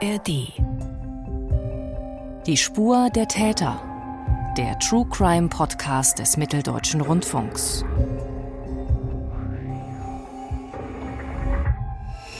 ARD. 0.00 0.52
Die 2.46 2.56
Spur 2.56 3.10
der 3.10 3.26
Täter. 3.26 3.82
Der 4.56 4.78
True 4.78 5.06
Crime 5.10 5.48
Podcast 5.48 6.20
des 6.20 6.36
Mitteldeutschen 6.36 7.00
Rundfunks. 7.00 7.84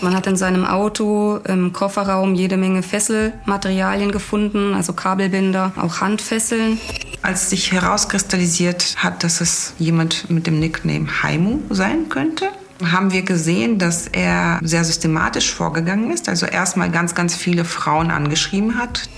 Man 0.00 0.14
hat 0.14 0.28
in 0.28 0.36
seinem 0.36 0.64
Auto 0.64 1.38
im 1.38 1.72
Kofferraum 1.72 2.36
jede 2.36 2.56
Menge 2.56 2.84
Fesselmaterialien 2.84 4.12
gefunden, 4.12 4.74
also 4.74 4.92
Kabelbinder, 4.92 5.72
auch 5.76 6.00
Handfesseln. 6.00 6.78
Als 7.22 7.50
sich 7.50 7.72
herauskristallisiert 7.72 8.94
hat, 8.98 9.24
dass 9.24 9.40
es 9.40 9.74
jemand 9.78 10.30
mit 10.30 10.46
dem 10.46 10.60
Nickname 10.60 11.08
Haimu 11.22 11.58
sein 11.70 12.08
könnte, 12.08 12.50
haben 12.84 13.12
wir 13.12 13.22
gesehen, 13.22 13.78
dass 13.78 14.06
er 14.06 14.60
sehr 14.62 14.84
systematisch 14.84 15.52
vorgegangen 15.52 16.10
ist, 16.10 16.28
also 16.28 16.46
erstmal 16.46 16.90
ganz, 16.90 17.14
ganz 17.14 17.34
viele 17.34 17.64
Frauen 17.64 18.10
angeschrieben 18.10 18.78
hat. 18.78 19.08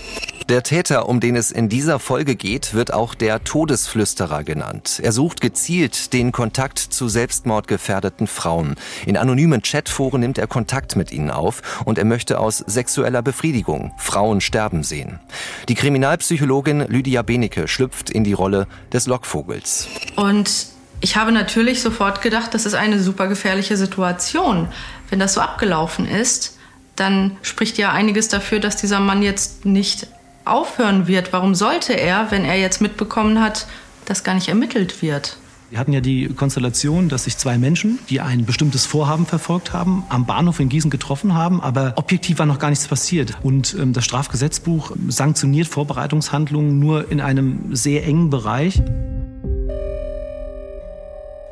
Der 0.51 0.65
Täter, 0.65 1.09
um 1.09 1.21
den 1.21 1.37
es 1.37 1.53
in 1.53 1.69
dieser 1.69 2.01
Folge 2.01 2.35
geht, 2.35 2.75
wird 2.75 2.93
auch 2.93 3.15
der 3.15 3.45
Todesflüsterer 3.45 4.43
genannt. 4.43 4.99
Er 5.01 5.13
sucht 5.13 5.41
gezielt 5.41 6.13
den 6.13 6.33
Kontakt 6.33 6.81
zu 6.81 7.09
selbstmordgefährdeten 7.09 8.27
Frauen. 8.27 8.75
In 9.07 9.17
anonymen 9.17 9.63
Chatforen 9.63 10.19
nimmt 10.19 10.39
er 10.39 10.49
Kontakt 10.49 10.97
mit 10.97 11.13
ihnen 11.13 11.31
auf 11.31 11.63
und 11.85 11.99
er 11.99 12.05
möchte 12.05 12.41
aus 12.41 12.59
sexueller 12.59 13.23
Befriedigung 13.23 13.93
Frauen 13.97 14.41
sterben 14.41 14.83
sehen. 14.83 15.21
Die 15.69 15.77
Kriminalpsychologin 15.77 16.81
Lydia 16.89 17.23
Benecke 17.23 17.69
schlüpft 17.69 18.11
in 18.11 18.25
die 18.25 18.33
Rolle 18.33 18.67
des 18.93 19.07
Lockvogels. 19.07 19.87
Und 20.17 20.51
ich 21.01 21.17
habe 21.17 21.33
natürlich 21.33 21.81
sofort 21.81 22.23
gedacht, 22.23 22.55
das 22.55 22.67
ist 22.67 22.75
eine 22.75 23.01
super 23.01 23.29
gefährliche 23.29 23.77
Situation. 23.77 24.69
Wenn 25.09 25.19
das 25.19 25.35
so 25.35 25.41
abgelaufen 25.41 26.07
ist, 26.07 26.59
dann 26.97 27.37
spricht 27.43 27.79
ja 27.79 27.93
einiges 27.93 28.29
dafür, 28.29 28.61
dass 28.61 28.77
dieser 28.77 29.01
Mann 29.01 29.23
jetzt 29.23 29.65
nicht 29.65 30.07
aufhören 30.45 31.07
wird. 31.07 31.33
Warum 31.33 31.55
sollte 31.55 31.95
er, 31.95 32.31
wenn 32.31 32.45
er 32.45 32.59
jetzt 32.59 32.81
mitbekommen 32.81 33.41
hat, 33.41 33.67
dass 34.05 34.25
gar 34.25 34.35
nicht 34.35 34.49
ermittelt 34.49 35.01
wird? 35.03 35.37
Wir 35.71 35.79
hatten 35.79 35.93
ja 35.93 36.01
die 36.01 36.27
Konstellation, 36.29 37.09
dass 37.09 37.25
sich 37.25 37.37
zwei 37.37 37.57
Menschen, 37.57 38.01
die 38.11 38.21
ein 38.21 38.45
bestimmtes 38.45 38.87
Vorhaben 38.87 39.25
verfolgt 39.25 39.73
haben, 39.73 40.03
am 40.09 40.27
Bahnhof 40.27 40.59
in 40.59 40.69
Gießen 40.69 40.91
getroffen 40.91 41.35
haben, 41.35 41.61
aber 41.61 41.93
objektiv 41.95 42.41
war 42.41 42.47
noch 42.47 42.59
gar 42.59 42.71
nichts 42.71 42.89
passiert. 42.89 43.35
Und 43.45 43.77
ähm, 43.79 43.93
das 43.93 44.05
Strafgesetzbuch 44.05 44.93
sanktioniert 45.09 45.69
Vorbereitungshandlungen 45.69 46.81
nur 46.81 47.11
in 47.13 47.21
einem 47.21 47.75
sehr 47.75 48.05
engen 48.05 48.31
Bereich. 48.31 48.83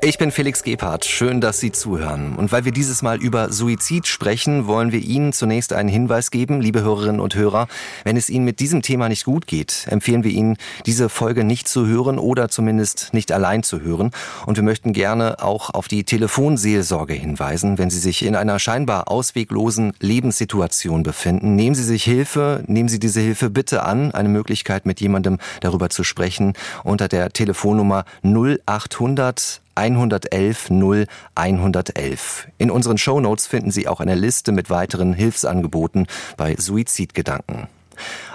Ich 0.00 0.16
bin 0.16 0.30
Felix 0.30 0.62
Gebhardt. 0.62 1.04
Schön, 1.06 1.40
dass 1.40 1.58
Sie 1.58 1.72
zuhören. 1.72 2.36
Und 2.36 2.52
weil 2.52 2.64
wir 2.64 2.70
dieses 2.70 3.02
Mal 3.02 3.20
über 3.20 3.50
Suizid 3.50 4.06
sprechen, 4.06 4.68
wollen 4.68 4.92
wir 4.92 5.00
Ihnen 5.00 5.32
zunächst 5.32 5.72
einen 5.72 5.88
Hinweis 5.88 6.30
geben, 6.30 6.60
liebe 6.60 6.82
Hörerinnen 6.82 7.20
und 7.20 7.34
Hörer. 7.34 7.66
Wenn 8.04 8.16
es 8.16 8.30
Ihnen 8.30 8.44
mit 8.44 8.60
diesem 8.60 8.80
Thema 8.80 9.08
nicht 9.08 9.24
gut 9.24 9.48
geht, 9.48 9.88
empfehlen 9.90 10.22
wir 10.22 10.30
Ihnen, 10.30 10.56
diese 10.86 11.08
Folge 11.08 11.42
nicht 11.42 11.66
zu 11.66 11.88
hören 11.88 12.20
oder 12.20 12.48
zumindest 12.48 13.12
nicht 13.12 13.32
allein 13.32 13.64
zu 13.64 13.80
hören. 13.80 14.12
Und 14.46 14.56
wir 14.56 14.62
möchten 14.62 14.92
gerne 14.92 15.42
auch 15.42 15.70
auf 15.70 15.88
die 15.88 16.04
Telefonseelsorge 16.04 17.14
hinweisen. 17.14 17.76
Wenn 17.76 17.90
Sie 17.90 17.98
sich 17.98 18.24
in 18.24 18.36
einer 18.36 18.60
scheinbar 18.60 19.10
ausweglosen 19.10 19.94
Lebenssituation 19.98 21.02
befinden, 21.02 21.56
nehmen 21.56 21.74
Sie 21.74 21.82
sich 21.82 22.04
Hilfe, 22.04 22.62
nehmen 22.68 22.88
Sie 22.88 23.00
diese 23.00 23.20
Hilfe 23.20 23.50
bitte 23.50 23.82
an. 23.82 24.12
Eine 24.12 24.28
Möglichkeit, 24.28 24.86
mit 24.86 25.00
jemandem 25.00 25.38
darüber 25.60 25.90
zu 25.90 26.04
sprechen, 26.04 26.52
unter 26.84 27.08
der 27.08 27.30
Telefonnummer 27.30 28.04
0800 28.22 29.60
111 29.78 30.70
0 30.70 31.06
111. 31.36 32.48
In 32.58 32.70
unseren 32.70 32.98
Shownotes 32.98 33.46
finden 33.46 33.70
Sie 33.70 33.86
auch 33.86 34.00
eine 34.00 34.16
Liste 34.16 34.50
mit 34.50 34.70
weiteren 34.70 35.14
Hilfsangeboten 35.14 36.08
bei 36.36 36.56
Suizidgedanken. 36.56 37.68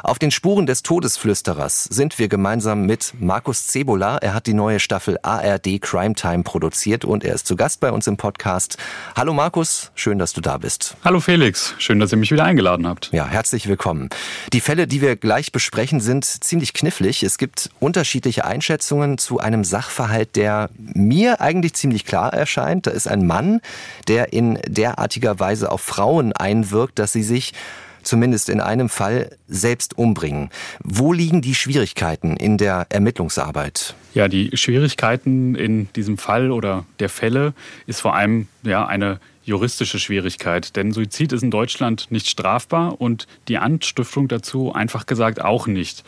Auf 0.03 0.19
den 0.19 0.31
Spuren 0.31 0.65
des 0.65 0.83
Todesflüsterers 0.83 1.85
sind 1.85 2.19
wir 2.19 2.27
gemeinsam 2.27 2.85
mit 2.85 3.13
Markus 3.19 3.67
Cebola. 3.67 4.17
Er 4.17 4.33
hat 4.33 4.47
die 4.47 4.53
neue 4.53 4.79
Staffel 4.79 5.17
ARD 5.21 5.81
Crime 5.81 6.15
Time 6.15 6.43
produziert 6.43 7.05
und 7.05 7.23
er 7.23 7.35
ist 7.35 7.47
zu 7.47 7.55
Gast 7.55 7.79
bei 7.79 7.91
uns 7.91 8.07
im 8.07 8.17
Podcast. 8.17 8.77
Hallo 9.15 9.33
Markus, 9.33 9.91
schön, 9.95 10.19
dass 10.19 10.33
du 10.33 10.41
da 10.41 10.57
bist. 10.57 10.95
Hallo 11.03 11.19
Felix, 11.19 11.73
schön, 11.77 11.99
dass 11.99 12.11
ihr 12.11 12.17
mich 12.17 12.31
wieder 12.31 12.43
eingeladen 12.43 12.87
habt. 12.87 13.09
Ja, 13.13 13.27
herzlich 13.27 13.67
willkommen. 13.67 14.09
Die 14.51 14.61
Fälle, 14.61 14.87
die 14.87 15.01
wir 15.01 15.15
gleich 15.15 15.51
besprechen, 15.51 15.99
sind 15.99 16.25
ziemlich 16.25 16.73
knifflig. 16.73 17.23
Es 17.23 17.37
gibt 17.37 17.69
unterschiedliche 17.79 18.45
Einschätzungen 18.45 19.17
zu 19.17 19.39
einem 19.39 19.63
Sachverhalt, 19.63 20.35
der 20.35 20.69
mir 20.77 21.41
eigentlich 21.41 21.73
ziemlich 21.73 22.05
klar 22.05 22.33
erscheint. 22.33 22.87
Da 22.87 22.91
ist 22.91 23.07
ein 23.07 23.25
Mann, 23.25 23.61
der 24.07 24.33
in 24.33 24.59
derartiger 24.67 25.39
Weise 25.39 25.71
auf 25.71 25.81
Frauen 25.81 26.33
einwirkt, 26.33 26.99
dass 26.99 27.13
sie 27.13 27.23
sich 27.23 27.53
zumindest 28.03 28.49
in 28.49 28.61
einem 28.61 28.89
Fall 28.89 29.37
selbst 29.47 29.97
umbringen. 29.97 30.49
Wo 30.83 31.13
liegen 31.13 31.41
die 31.41 31.55
Schwierigkeiten 31.55 32.37
in 32.37 32.57
der 32.57 32.87
Ermittlungsarbeit? 32.89 33.95
Ja, 34.13 34.27
die 34.27 34.55
Schwierigkeiten 34.55 35.55
in 35.55 35.91
diesem 35.93 36.17
Fall 36.17 36.51
oder 36.51 36.85
der 36.99 37.09
Fälle 37.09 37.53
ist 37.87 38.01
vor 38.01 38.15
allem 38.15 38.47
ja 38.63 38.85
eine 38.85 39.19
juristische 39.45 39.99
Schwierigkeit, 39.99 40.75
denn 40.75 40.91
Suizid 40.91 41.33
ist 41.33 41.43
in 41.43 41.51
Deutschland 41.51 42.07
nicht 42.11 42.29
strafbar 42.29 43.01
und 43.01 43.27
die 43.47 43.57
Anstiftung 43.57 44.27
dazu 44.27 44.73
einfach 44.73 45.05
gesagt 45.05 45.41
auch 45.41 45.67
nicht. 45.67 46.03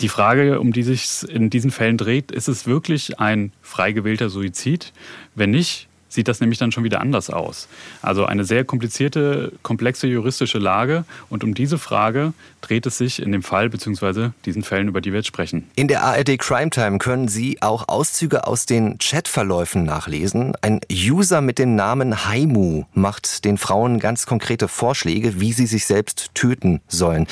Die 0.00 0.08
Frage, 0.08 0.60
um 0.60 0.72
die 0.72 0.84
sich 0.84 1.28
in 1.28 1.50
diesen 1.50 1.70
Fällen 1.70 1.96
dreht, 1.96 2.30
ist 2.30 2.48
es 2.48 2.66
wirklich 2.66 3.18
ein 3.18 3.52
frei 3.62 3.92
gewählter 3.92 4.30
Suizid? 4.30 4.92
Wenn 5.34 5.50
nicht, 5.50 5.87
sieht 6.08 6.28
das 6.28 6.40
nämlich 6.40 6.58
dann 6.58 6.72
schon 6.72 6.84
wieder 6.84 7.00
anders 7.00 7.30
aus. 7.30 7.68
Also 8.02 8.24
eine 8.24 8.44
sehr 8.44 8.64
komplizierte, 8.64 9.52
komplexe 9.62 10.06
juristische 10.06 10.58
Lage. 10.58 11.04
Und 11.28 11.44
um 11.44 11.54
diese 11.54 11.78
Frage 11.78 12.32
dreht 12.60 12.86
es 12.86 12.98
sich 12.98 13.20
in 13.20 13.32
dem 13.32 13.42
Fall 13.42 13.68
bzw. 13.70 14.30
diesen 14.44 14.62
Fällen, 14.62 14.88
über 14.88 15.00
die 15.00 15.12
wir 15.12 15.18
jetzt 15.18 15.28
sprechen. 15.28 15.68
In 15.74 15.88
der 15.88 16.02
ARD 16.02 16.38
Crime 16.38 16.70
Time 16.70 16.98
können 16.98 17.28
Sie 17.28 17.62
auch 17.62 17.88
Auszüge 17.88 18.46
aus 18.46 18.66
den 18.66 18.98
Chatverläufen 18.98 19.84
nachlesen. 19.84 20.54
Ein 20.62 20.80
User 20.90 21.40
mit 21.40 21.58
dem 21.58 21.74
Namen 21.74 22.26
Haimu 22.26 22.84
macht 22.94 23.44
den 23.44 23.58
Frauen 23.58 23.98
ganz 23.98 24.26
konkrete 24.26 24.68
Vorschläge, 24.68 25.40
wie 25.40 25.52
sie 25.52 25.66
sich 25.66 25.86
selbst 25.86 26.30
töten 26.34 26.80
sollen. 26.88 27.26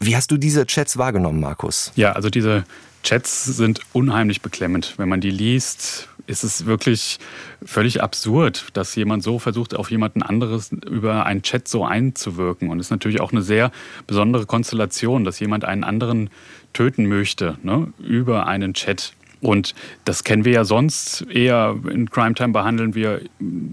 Wie 0.00 0.16
hast 0.16 0.30
du 0.30 0.36
diese 0.36 0.66
Chats 0.66 0.96
wahrgenommen, 0.96 1.40
Markus? 1.40 1.92
Ja, 1.94 2.12
also 2.12 2.30
diese 2.30 2.64
Chats 3.02 3.44
sind 3.44 3.80
unheimlich 3.92 4.42
beklemmend. 4.42 4.94
Wenn 4.96 5.08
man 5.08 5.20
die 5.20 5.30
liest, 5.30 6.08
ist 6.30 6.44
es 6.44 6.64
wirklich 6.64 7.18
völlig 7.62 8.02
absurd, 8.02 8.68
dass 8.72 8.94
jemand 8.94 9.22
so 9.22 9.38
versucht, 9.38 9.74
auf 9.74 9.90
jemanden 9.90 10.22
anderes 10.22 10.70
über 10.88 11.26
einen 11.26 11.42
Chat 11.42 11.68
so 11.68 11.84
einzuwirken. 11.84 12.70
Und 12.70 12.78
es 12.78 12.86
ist 12.86 12.90
natürlich 12.90 13.20
auch 13.20 13.32
eine 13.32 13.42
sehr 13.42 13.72
besondere 14.06 14.46
Konstellation, 14.46 15.24
dass 15.24 15.40
jemand 15.40 15.64
einen 15.64 15.84
anderen 15.84 16.30
töten 16.72 17.06
möchte 17.06 17.58
ne, 17.62 17.92
über 17.98 18.46
einen 18.46 18.74
Chat. 18.74 19.12
Und 19.40 19.74
das 20.04 20.24
kennen 20.24 20.44
wir 20.44 20.52
ja 20.52 20.64
sonst 20.64 21.22
eher 21.30 21.76
in 21.90 22.10
Crime 22.10 22.34
Time 22.34 22.52
behandeln 22.52 22.94
wir, 22.94 23.20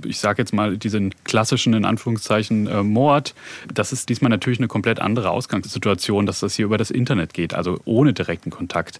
ich 0.05 0.19
sage 0.19 0.41
jetzt 0.41 0.53
mal, 0.53 0.77
diesen 0.77 1.13
klassischen, 1.23 1.73
in 1.73 1.85
Anführungszeichen, 1.85 2.67
äh, 2.67 2.83
Mord. 2.83 3.33
Das 3.73 3.91
ist 3.91 4.09
diesmal 4.09 4.29
natürlich 4.29 4.59
eine 4.59 4.67
komplett 4.67 4.99
andere 4.99 5.31
Ausgangssituation, 5.31 6.25
dass 6.25 6.39
das 6.39 6.55
hier 6.55 6.65
über 6.65 6.77
das 6.77 6.91
Internet 6.91 7.33
geht, 7.33 7.53
also 7.53 7.79
ohne 7.85 8.13
direkten 8.13 8.49
Kontakt. 8.49 8.99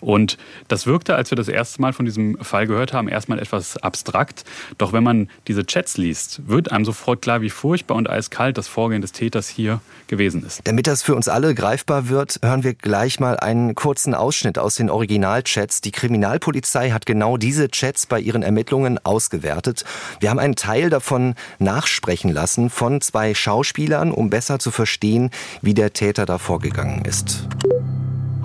Und 0.00 0.38
das 0.68 0.86
wirkte, 0.86 1.14
als 1.14 1.30
wir 1.30 1.36
das 1.36 1.48
erste 1.48 1.80
Mal 1.80 1.92
von 1.92 2.06
diesem 2.06 2.38
Fall 2.38 2.66
gehört 2.66 2.92
haben, 2.92 3.08
erstmal 3.08 3.38
etwas 3.38 3.76
abstrakt. 3.78 4.44
Doch 4.78 4.92
wenn 4.92 5.04
man 5.04 5.28
diese 5.48 5.66
Chats 5.66 5.96
liest, 5.96 6.48
wird 6.48 6.72
einem 6.72 6.84
sofort 6.84 7.22
klar, 7.22 7.42
wie 7.42 7.50
furchtbar 7.50 7.96
und 7.96 8.08
eiskalt 8.08 8.58
das 8.58 8.68
Vorgehen 8.68 9.02
des 9.02 9.12
Täters 9.12 9.48
hier 9.48 9.80
gewesen 10.06 10.44
ist. 10.44 10.60
Damit 10.64 10.86
das 10.86 11.02
für 11.02 11.14
uns 11.14 11.28
alle 11.28 11.54
greifbar 11.54 12.08
wird, 12.08 12.38
hören 12.42 12.64
wir 12.64 12.74
gleich 12.74 13.20
mal 13.20 13.36
einen 13.36 13.74
kurzen 13.74 14.14
Ausschnitt 14.14 14.58
aus 14.58 14.76
den 14.76 14.90
Originalchats, 14.90 15.80
die 15.80 15.92
Kriminalpolizei 16.06 16.92
hat 16.92 17.04
genau 17.04 17.36
diese 17.36 17.68
Chats 17.68 18.06
bei 18.06 18.20
ihren 18.20 18.44
Ermittlungen 18.44 19.04
ausgewertet. 19.04 19.84
Wir 20.20 20.30
haben 20.30 20.38
einen 20.38 20.54
Teil 20.54 20.88
davon 20.88 21.34
nachsprechen 21.58 22.30
lassen 22.30 22.70
von 22.70 23.00
zwei 23.00 23.34
Schauspielern, 23.34 24.12
um 24.12 24.30
besser 24.30 24.60
zu 24.60 24.70
verstehen, 24.70 25.30
wie 25.62 25.74
der 25.74 25.92
Täter 25.94 26.24
da 26.24 26.38
vorgegangen 26.38 27.04
ist. 27.04 27.48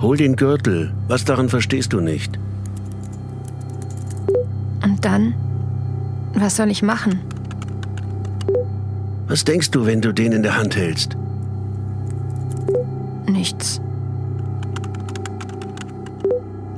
Hol 0.00 0.16
den 0.16 0.34
Gürtel. 0.34 0.92
Was 1.06 1.24
daran 1.24 1.48
verstehst 1.48 1.92
du 1.92 2.00
nicht? 2.00 2.36
Und 4.82 5.04
dann? 5.04 5.32
Was 6.34 6.56
soll 6.56 6.68
ich 6.68 6.82
machen? 6.82 7.20
Was 9.28 9.44
denkst 9.44 9.70
du, 9.70 9.86
wenn 9.86 10.00
du 10.00 10.12
den 10.12 10.32
in 10.32 10.42
der 10.42 10.56
Hand 10.56 10.74
hältst? 10.74 11.16
Nichts. 13.28 13.80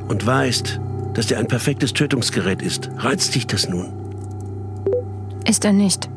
Und 0.08 0.26
weißt, 0.26 0.80
dass 1.14 1.26
der 1.28 1.38
ein 1.38 1.48
perfektes 1.48 1.92
Tötungsgerät 1.92 2.62
ist. 2.62 2.90
Reizt 2.98 3.34
dich 3.34 3.46
das 3.46 3.68
nun? 3.68 3.92
Ist 5.48 5.64
er 5.64 5.72
nicht. 5.72 6.08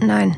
Nein. 0.00 0.36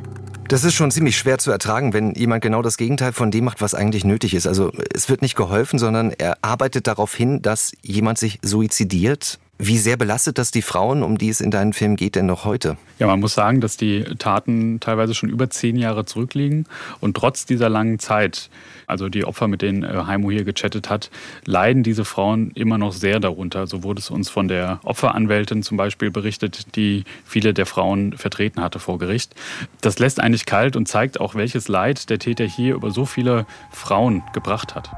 Das 0.49 0.62
ist 0.62 0.75
schon 0.75 0.91
ziemlich 0.91 1.17
schwer 1.17 1.38
zu 1.38 1.50
ertragen, 1.50 1.94
wenn 1.94 2.12
jemand 2.14 2.43
genau 2.43 2.61
das 2.61 2.76
Gegenteil 2.76 3.12
von 3.12 3.31
dem 3.31 3.44
macht, 3.44 3.62
was 3.62 3.75
eigentlich 3.75 4.05
nötig 4.05 4.35
ist. 4.35 4.46
Also 4.46 4.70
es 4.94 5.08
wird 5.08 5.23
nicht 5.23 5.37
geholfen, 5.37 5.79
sondern 5.79 6.11
er 6.11 6.37
arbeitet 6.43 6.87
darauf 6.87 7.14
hin, 7.14 7.41
dass 7.41 7.73
jemand 7.82 8.19
sich 8.19 8.41
suizidiert. 8.43 9.38
Wie 9.66 9.78
sehr 9.78 9.96
belastet 9.96 10.37
das 10.37 10.50
die 10.50 10.61
Frauen, 10.61 11.02
um 11.02 11.16
die 11.16 11.31
es 11.31 11.40
in 11.40 11.50
deinem 11.50 11.72
Film 11.72 11.96
geht, 11.96 12.16
denn 12.16 12.26
noch 12.26 12.44
heute? 12.44 12.76
Ja, 12.99 13.06
man 13.06 13.19
muss 13.19 13.32
sagen, 13.32 13.62
dass 13.62 13.78
die 13.78 14.05
Taten 14.19 14.78
teilweise 14.78 15.14
schon 15.14 15.31
über 15.31 15.49
zehn 15.49 15.76
Jahre 15.76 16.05
zurückliegen 16.05 16.66
und 17.00 17.16
trotz 17.16 17.46
dieser 17.46 17.70
langen 17.70 17.99
Zeit, 17.99 18.50
also 18.87 19.08
die 19.08 19.25
Opfer, 19.25 19.49
mit 19.49 19.62
denen 19.62 19.82
äh, 19.82 20.02
Heimo 20.06 20.31
hier 20.31 20.44
gechattet 20.44 20.90
hat, 20.90 21.11
leiden 21.46 21.82
diese 21.82 22.05
Frauen 22.05 22.50
immer 22.50 22.76
noch 22.76 22.93
sehr 22.93 23.20
darunter. 23.20 23.66
So 23.66 23.82
wurde 23.82 24.00
es 24.00 24.11
uns 24.11 24.28
von 24.28 24.49
der 24.49 24.81
Opferanwältin 24.84 25.62
zum 25.62 25.78
Beispiel 25.78 26.11
berichtet, 26.11 26.76
die 26.76 27.05
viele 27.25 27.55
der 27.55 27.64
Frauen 27.64 28.12
vertreten 28.19 28.61
hatte 28.61 28.81
vor 28.81 28.99
Gericht. 28.99 29.34
Das 29.81 29.99
lässt 29.99 30.20
eigentlich 30.20 30.44
kalt 30.44 30.76
und 30.76 30.88
zeigt 30.88 31.19
auch, 31.20 31.37
welches 31.37 31.69
Leid 31.69 32.11
der 32.11 32.19
Täter 32.19 32.44
hier 32.44 32.75
über 32.75 32.90
so 32.90 33.06
viele 33.06 33.46
Frauen 33.72 34.25
gebracht 34.34 34.75
hat. 34.75 34.90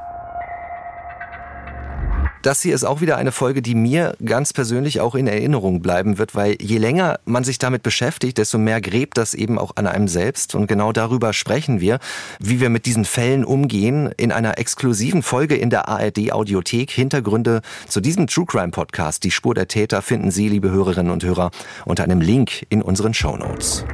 Das 2.46 2.62
hier 2.62 2.76
ist 2.76 2.84
auch 2.84 3.00
wieder 3.00 3.16
eine 3.16 3.32
Folge, 3.32 3.60
die 3.60 3.74
mir 3.74 4.14
ganz 4.24 4.52
persönlich 4.52 5.00
auch 5.00 5.16
in 5.16 5.26
Erinnerung 5.26 5.82
bleiben 5.82 6.16
wird, 6.16 6.36
weil 6.36 6.54
je 6.60 6.78
länger 6.78 7.18
man 7.24 7.42
sich 7.42 7.58
damit 7.58 7.82
beschäftigt, 7.82 8.38
desto 8.38 8.56
mehr 8.56 8.80
gräbt 8.80 9.18
das 9.18 9.34
eben 9.34 9.58
auch 9.58 9.72
an 9.74 9.88
einem 9.88 10.06
selbst. 10.06 10.54
Und 10.54 10.68
genau 10.68 10.92
darüber 10.92 11.32
sprechen 11.32 11.80
wir, 11.80 11.98
wie 12.38 12.60
wir 12.60 12.70
mit 12.70 12.86
diesen 12.86 13.04
Fällen 13.04 13.44
umgehen, 13.44 14.12
in 14.16 14.30
einer 14.30 14.58
exklusiven 14.58 15.24
Folge 15.24 15.56
in 15.56 15.70
der 15.70 15.88
ARD 15.88 16.30
Audiothek. 16.30 16.92
Hintergründe 16.92 17.62
zu 17.88 18.00
diesem 18.00 18.28
True 18.28 18.46
Crime 18.46 18.70
Podcast, 18.70 19.24
die 19.24 19.32
Spur 19.32 19.56
der 19.56 19.66
Täter, 19.66 20.00
finden 20.00 20.30
Sie, 20.30 20.48
liebe 20.48 20.70
Hörerinnen 20.70 21.10
und 21.10 21.24
Hörer, 21.24 21.50
unter 21.84 22.04
einem 22.04 22.20
Link 22.20 22.64
in 22.68 22.80
unseren 22.80 23.12
Show 23.12 23.36
Notes. 23.36 23.84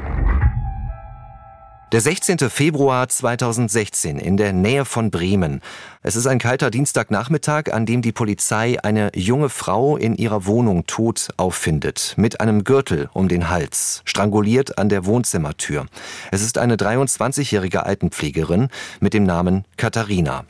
Der 1.92 2.00
16. 2.00 2.38
Februar 2.48 3.06
2016 3.06 4.18
in 4.18 4.38
der 4.38 4.54
Nähe 4.54 4.86
von 4.86 5.10
Bremen. 5.10 5.60
Es 6.02 6.16
ist 6.16 6.26
ein 6.26 6.38
kalter 6.38 6.70
Dienstagnachmittag, 6.70 7.70
an 7.70 7.84
dem 7.84 8.00
die 8.00 8.12
Polizei 8.12 8.82
eine 8.82 9.10
junge 9.14 9.50
Frau 9.50 9.98
in 9.98 10.14
ihrer 10.14 10.46
Wohnung 10.46 10.86
tot 10.86 11.28
auffindet, 11.36 12.14
mit 12.16 12.40
einem 12.40 12.64
Gürtel 12.64 13.10
um 13.12 13.28
den 13.28 13.50
Hals, 13.50 14.00
stranguliert 14.06 14.78
an 14.78 14.88
der 14.88 15.04
Wohnzimmertür. 15.04 15.84
Es 16.30 16.40
ist 16.40 16.56
eine 16.56 16.76
23-jährige 16.76 17.84
Altenpflegerin 17.84 18.68
mit 19.00 19.12
dem 19.12 19.24
Namen 19.24 19.66
Katharina. 19.76 20.46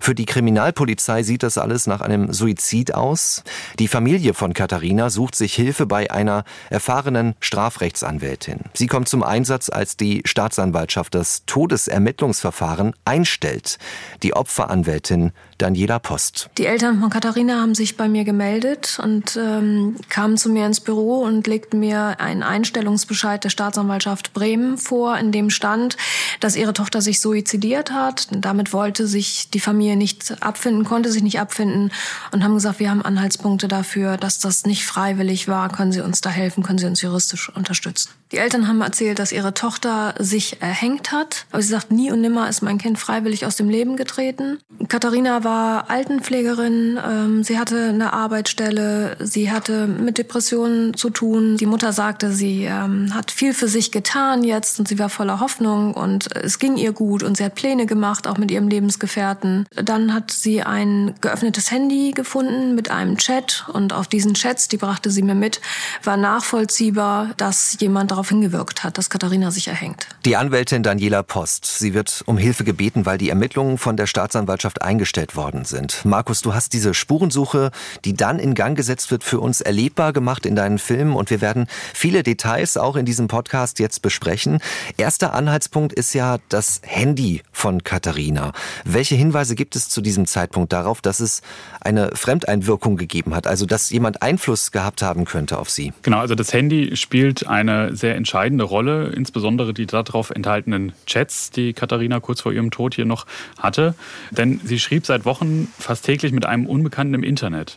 Für 0.00 0.14
die 0.14 0.26
Kriminalpolizei 0.26 1.22
sieht 1.22 1.42
das 1.42 1.58
alles 1.58 1.86
nach 1.86 2.00
einem 2.00 2.32
Suizid 2.32 2.94
aus. 2.94 3.42
Die 3.78 3.88
Familie 3.88 4.34
von 4.34 4.54
Katharina 4.54 5.10
sucht 5.10 5.34
sich 5.34 5.54
Hilfe 5.54 5.86
bei 5.86 6.10
einer 6.10 6.44
erfahrenen 6.70 7.34
Strafrechtsanwältin. 7.40 8.60
Sie 8.74 8.86
kommt 8.86 9.08
zum 9.08 9.22
Einsatz, 9.22 9.68
als 9.68 9.96
die 9.96 10.22
Staatsanwaltschaft 10.24 11.14
das 11.14 11.44
Todesermittlungsverfahren 11.46 12.94
einstellt. 13.04 13.78
Die 14.22 14.34
Opferanwältin 14.34 15.32
Daniela 15.58 15.98
Post. 15.98 16.48
Die 16.56 16.66
Eltern 16.66 17.00
von 17.00 17.10
Katharina 17.10 17.60
haben 17.60 17.74
sich 17.74 17.96
bei 17.96 18.08
mir 18.08 18.24
gemeldet 18.24 18.98
und 19.02 19.36
ähm, 19.36 19.96
kamen 20.08 20.36
zu 20.36 20.48
mir 20.48 20.66
ins 20.66 20.80
Büro 20.80 21.22
und 21.22 21.46
legten 21.46 21.80
mir 21.80 22.20
einen 22.20 22.42
Einstellungsbescheid 22.42 23.42
der 23.42 23.50
Staatsanwaltschaft 23.50 24.32
Bremen 24.32 24.78
vor, 24.78 25.18
in 25.18 25.32
dem 25.32 25.50
stand, 25.50 25.96
dass 26.40 26.56
ihre 26.56 26.72
Tochter 26.72 27.02
sich 27.02 27.20
suizidiert 27.20 27.90
hat. 27.90 28.28
Damit 28.30 28.72
wollte 28.72 29.06
sich 29.06 29.50
die 29.50 29.60
Familie 29.60 29.96
nicht 29.96 30.42
abfinden, 30.42 30.84
konnte 30.84 31.10
sich 31.10 31.22
nicht 31.22 31.40
abfinden 31.40 31.90
und 32.30 32.44
haben 32.44 32.54
gesagt, 32.54 32.78
wir 32.78 32.90
haben 32.90 33.02
Anhaltspunkte 33.02 33.66
dafür, 33.66 34.16
dass 34.16 34.38
das 34.38 34.64
nicht 34.64 34.86
freiwillig 34.86 35.48
war. 35.48 35.68
Können 35.70 35.92
Sie 35.92 36.00
uns 36.00 36.20
da 36.20 36.30
helfen? 36.30 36.62
Können 36.62 36.78
Sie 36.78 36.86
uns 36.86 37.02
juristisch 37.02 37.48
unterstützen? 37.54 38.10
Die 38.32 38.38
Eltern 38.38 38.68
haben 38.68 38.80
erzählt, 38.82 39.18
dass 39.18 39.32
ihre 39.32 39.54
Tochter 39.54 40.14
sich 40.18 40.60
erhängt 40.60 41.12
hat. 41.12 41.46
Aber 41.50 41.62
sie 41.62 41.68
sagt, 41.68 41.90
nie 41.90 42.10
und 42.10 42.20
nimmer 42.20 42.48
ist 42.48 42.60
mein 42.60 42.78
Kind 42.78 42.98
freiwillig 42.98 43.46
aus 43.46 43.56
dem 43.56 43.70
Leben 43.70 43.96
getreten. 43.96 44.58
Katharina 44.88 45.44
war 45.44 45.88
Altenpflegerin. 45.88 46.98
Ähm, 47.04 47.42
sie 47.42 47.58
hatte 47.58 47.88
eine 47.88 48.12
Arbeitsstelle. 48.12 49.16
Sie 49.20 49.50
hatte 49.50 49.86
mit 49.86 50.18
Depressionen 50.18 50.94
zu 50.94 51.08
tun. 51.10 51.56
Die 51.56 51.66
Mutter 51.66 51.92
sagte, 51.92 52.32
sie 52.32 52.64
ähm, 52.64 53.14
hat 53.14 53.30
viel 53.30 53.54
für 53.54 53.68
sich 53.68 53.92
getan 53.92 54.44
jetzt 54.44 54.78
und 54.78 54.88
sie 54.88 54.98
war 54.98 55.08
voller 55.08 55.40
Hoffnung 55.40 55.94
und 55.94 56.34
es 56.36 56.58
ging 56.58 56.76
ihr 56.76 56.92
gut 56.92 57.22
und 57.22 57.36
sie 57.36 57.44
hat 57.44 57.54
Pläne 57.54 57.86
gemacht, 57.86 58.26
auch 58.26 58.36
mit 58.36 58.50
ihrem 58.50 58.68
Lebensgefährten. 58.68 59.66
Dann 59.74 60.12
hat 60.12 60.30
sie 60.30 60.62
ein 60.62 61.14
geöffnetes 61.20 61.70
Handy 61.70 62.12
gefunden 62.12 62.74
mit 62.74 62.90
einem 62.90 63.16
Chat 63.16 63.66
und 63.72 63.92
auf 63.92 64.06
diesen 64.06 64.34
Chats, 64.34 64.68
die 64.68 64.76
brachte 64.76 65.10
sie 65.10 65.22
mir 65.22 65.34
mit, 65.34 65.60
war 66.04 66.16
nachvollziehbar, 66.16 67.30
dass 67.36 67.76
jemand 67.80 68.12
darauf 68.18 68.30
hingewirkt 68.30 68.82
hat, 68.82 68.98
dass 68.98 69.10
Katharina 69.10 69.52
sich 69.52 69.68
erhängt. 69.68 70.08
Die 70.24 70.34
Anwältin 70.34 70.82
Daniela 70.82 71.22
Post, 71.22 71.64
sie 71.64 71.94
wird 71.94 72.24
um 72.26 72.36
Hilfe 72.36 72.64
gebeten, 72.64 73.06
weil 73.06 73.16
die 73.16 73.28
Ermittlungen 73.28 73.78
von 73.78 73.96
der 73.96 74.08
Staatsanwaltschaft 74.08 74.82
eingestellt 74.82 75.36
worden 75.36 75.64
sind. 75.64 76.04
Markus, 76.04 76.42
du 76.42 76.52
hast 76.52 76.72
diese 76.72 76.94
Spurensuche, 76.94 77.70
die 78.04 78.14
dann 78.14 78.40
in 78.40 78.54
Gang 78.54 78.76
gesetzt 78.76 79.12
wird, 79.12 79.22
für 79.22 79.38
uns 79.38 79.60
erlebbar 79.60 80.12
gemacht 80.12 80.46
in 80.46 80.56
deinen 80.56 80.78
Filmen 80.78 81.14
und 81.14 81.30
wir 81.30 81.40
werden 81.40 81.68
viele 81.94 82.24
Details 82.24 82.76
auch 82.76 82.96
in 82.96 83.06
diesem 83.06 83.28
Podcast 83.28 83.78
jetzt 83.78 84.02
besprechen. 84.02 84.58
Erster 84.96 85.32
Anhaltspunkt 85.32 85.92
ist 85.92 86.12
ja 86.12 86.38
das 86.48 86.80
Handy 86.82 87.42
von 87.52 87.84
Katharina. 87.84 88.50
Welche 88.84 89.14
Hinweise 89.14 89.54
gibt 89.54 89.76
es 89.76 89.88
zu 89.88 90.00
diesem 90.00 90.26
Zeitpunkt 90.26 90.72
darauf, 90.72 91.00
dass 91.00 91.20
es 91.20 91.40
eine 91.80 92.10
Fremdeinwirkung 92.16 92.96
gegeben 92.96 93.32
hat, 93.36 93.46
also 93.46 93.64
dass 93.64 93.90
jemand 93.90 94.22
Einfluss 94.22 94.72
gehabt 94.72 95.02
haben 95.02 95.24
könnte 95.24 95.56
auf 95.56 95.70
sie? 95.70 95.92
Genau, 96.02 96.18
also 96.18 96.34
das 96.34 96.52
Handy 96.52 96.96
spielt 96.96 97.46
eine 97.46 97.94
sehr 97.94 98.07
sehr 98.08 98.16
entscheidende 98.16 98.64
Rolle, 98.64 99.08
insbesondere 99.08 99.74
die 99.74 99.84
darauf 99.84 100.30
enthaltenen 100.30 100.92
Chats, 101.04 101.50
die 101.50 101.74
Katharina 101.74 102.20
kurz 102.20 102.40
vor 102.40 102.52
ihrem 102.52 102.70
Tod 102.70 102.94
hier 102.94 103.04
noch 103.04 103.26
hatte. 103.58 103.94
Denn 104.30 104.62
sie 104.64 104.78
schrieb 104.78 105.04
seit 105.04 105.26
Wochen 105.26 105.68
fast 105.78 106.06
täglich 106.06 106.32
mit 106.32 106.46
einem 106.46 106.64
Unbekannten 106.64 107.12
im 107.12 107.22
Internet. 107.22 107.76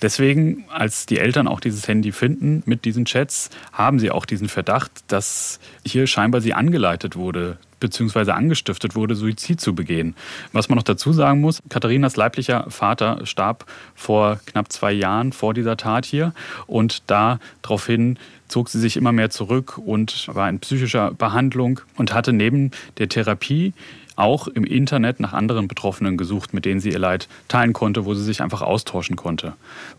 Deswegen, 0.00 0.64
als 0.70 1.06
die 1.06 1.18
Eltern 1.18 1.48
auch 1.48 1.60
dieses 1.60 1.88
Handy 1.88 2.12
finden 2.12 2.62
mit 2.66 2.84
diesen 2.84 3.04
Chats, 3.04 3.50
haben 3.72 3.98
sie 3.98 4.10
auch 4.10 4.26
diesen 4.26 4.48
Verdacht, 4.48 4.92
dass 5.08 5.58
hier 5.84 6.06
scheinbar 6.06 6.40
sie 6.40 6.54
angeleitet 6.54 7.16
wurde, 7.16 7.58
beziehungsweise 7.80 8.34
angestiftet 8.34 8.94
wurde, 8.94 9.14
Suizid 9.14 9.60
zu 9.60 9.74
begehen. 9.74 10.14
Was 10.52 10.68
man 10.68 10.76
noch 10.76 10.84
dazu 10.84 11.12
sagen 11.12 11.40
muss, 11.40 11.62
Katharinas 11.68 12.16
leiblicher 12.16 12.66
Vater 12.68 13.26
starb 13.26 13.66
vor 13.94 14.40
knapp 14.46 14.70
zwei 14.72 14.92
Jahren 14.92 15.32
vor 15.32 15.54
dieser 15.54 15.76
Tat 15.76 16.04
hier 16.06 16.32
und 16.66 17.02
daraufhin 17.08 18.18
zog 18.48 18.68
sie 18.68 18.80
sich 18.80 18.96
immer 18.96 19.12
mehr 19.12 19.30
zurück 19.30 19.78
und 19.78 20.28
war 20.28 20.48
in 20.48 20.60
psychischer 20.60 21.12
Behandlung 21.12 21.80
und 21.96 22.14
hatte 22.14 22.32
neben 22.32 22.70
der 22.98 23.08
Therapie 23.08 23.74
auch 24.18 24.48
im 24.48 24.64
Internet 24.64 25.20
nach 25.20 25.32
anderen 25.32 25.68
Betroffenen 25.68 26.16
gesucht, 26.16 26.54
mit 26.54 26.64
denen 26.64 26.80
sie 26.80 26.90
ihr 26.90 26.98
Leid 26.98 27.28
teilen 27.48 27.72
konnte, 27.72 28.04
wo 28.04 28.14
sie 28.14 28.24
sich 28.24 28.42
einfach 28.42 28.62
austauschen 28.62 29.16
konnte. 29.16 29.54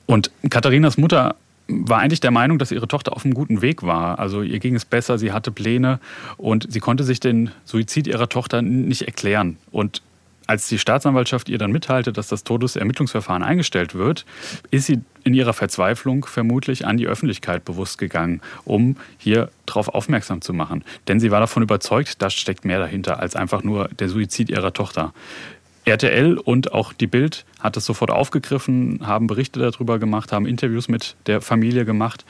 Und 0.06 0.32
Katharinas 0.50 0.98
Mutter 0.98 1.36
war 1.68 2.00
eigentlich 2.00 2.20
der 2.20 2.32
Meinung, 2.32 2.58
dass 2.58 2.72
ihre 2.72 2.88
Tochter 2.88 3.14
auf 3.14 3.24
einem 3.24 3.34
guten 3.34 3.62
Weg 3.62 3.84
war. 3.84 4.20
Also 4.20 4.42
ihr 4.42 4.60
ging 4.60 4.76
es 4.76 4.86
besser, 4.86 5.18
sie 5.18 5.32
hatte 5.32 5.52
Pläne 5.52 6.00
und 6.38 6.72
sie 6.72 6.80
konnte 6.80 7.04
sich 7.04 7.20
den 7.20 7.52
Suizid 7.64 8.08
ihrer 8.08 8.28
Tochter 8.28 8.62
nicht 8.62 9.04
erklären. 9.04 9.58
Und 9.72 10.02
als 10.50 10.68
die 10.68 10.80
Staatsanwaltschaft 10.80 11.48
ihr 11.48 11.60
dann 11.60 11.72
mitteilte, 11.72 12.12
dass 12.12 12.28
das 12.28 12.44
Todesermittlungsverfahren 12.44 13.44
eingestellt 13.44 13.94
wird, 13.94 14.26
ist 14.72 14.88
sie 14.88 15.02
in 15.24 15.36
ihrer 15.36 15.54
Verzweiflung 15.54 16.26
vermutlich 16.26 16.88
an 16.88 16.98
die 16.98 17.06
Öffentlichkeit 17.06 17.66
bewusst 17.66 18.00
gegangen, 18.00 18.42
um 18.66 18.98
hier 19.20 19.52
darauf 19.68 19.90
aufmerksam 19.90 20.42
zu 20.42 20.54
machen. 20.54 20.84
Denn 21.08 21.20
sie 21.20 21.30
war 21.30 21.40
davon 21.40 21.62
überzeugt, 21.62 22.20
da 22.24 22.32
steckt 22.32 22.66
mehr 22.66 22.80
dahinter 22.80 23.20
als 23.20 23.36
einfach 23.36 23.62
nur 23.62 23.90
der 23.90 24.10
Suizid 24.10 24.50
ihrer 24.50 24.74
Tochter. 24.74 25.14
RTL 25.86 26.40
und 26.40 26.74
auch 26.74 26.94
die 26.94 27.08
Bild 27.08 27.46
hat 27.60 27.78
es 27.78 27.86
sofort 27.86 28.12
aufgegriffen, 28.12 29.00
haben 29.04 29.28
Berichte 29.28 29.60
darüber 29.60 30.00
gemacht, 30.00 30.32
haben 30.32 30.46
Interviews 30.46 30.88
mit 30.88 31.16
der 31.28 31.42
Familie 31.42 31.86
gemacht. 31.86 32.26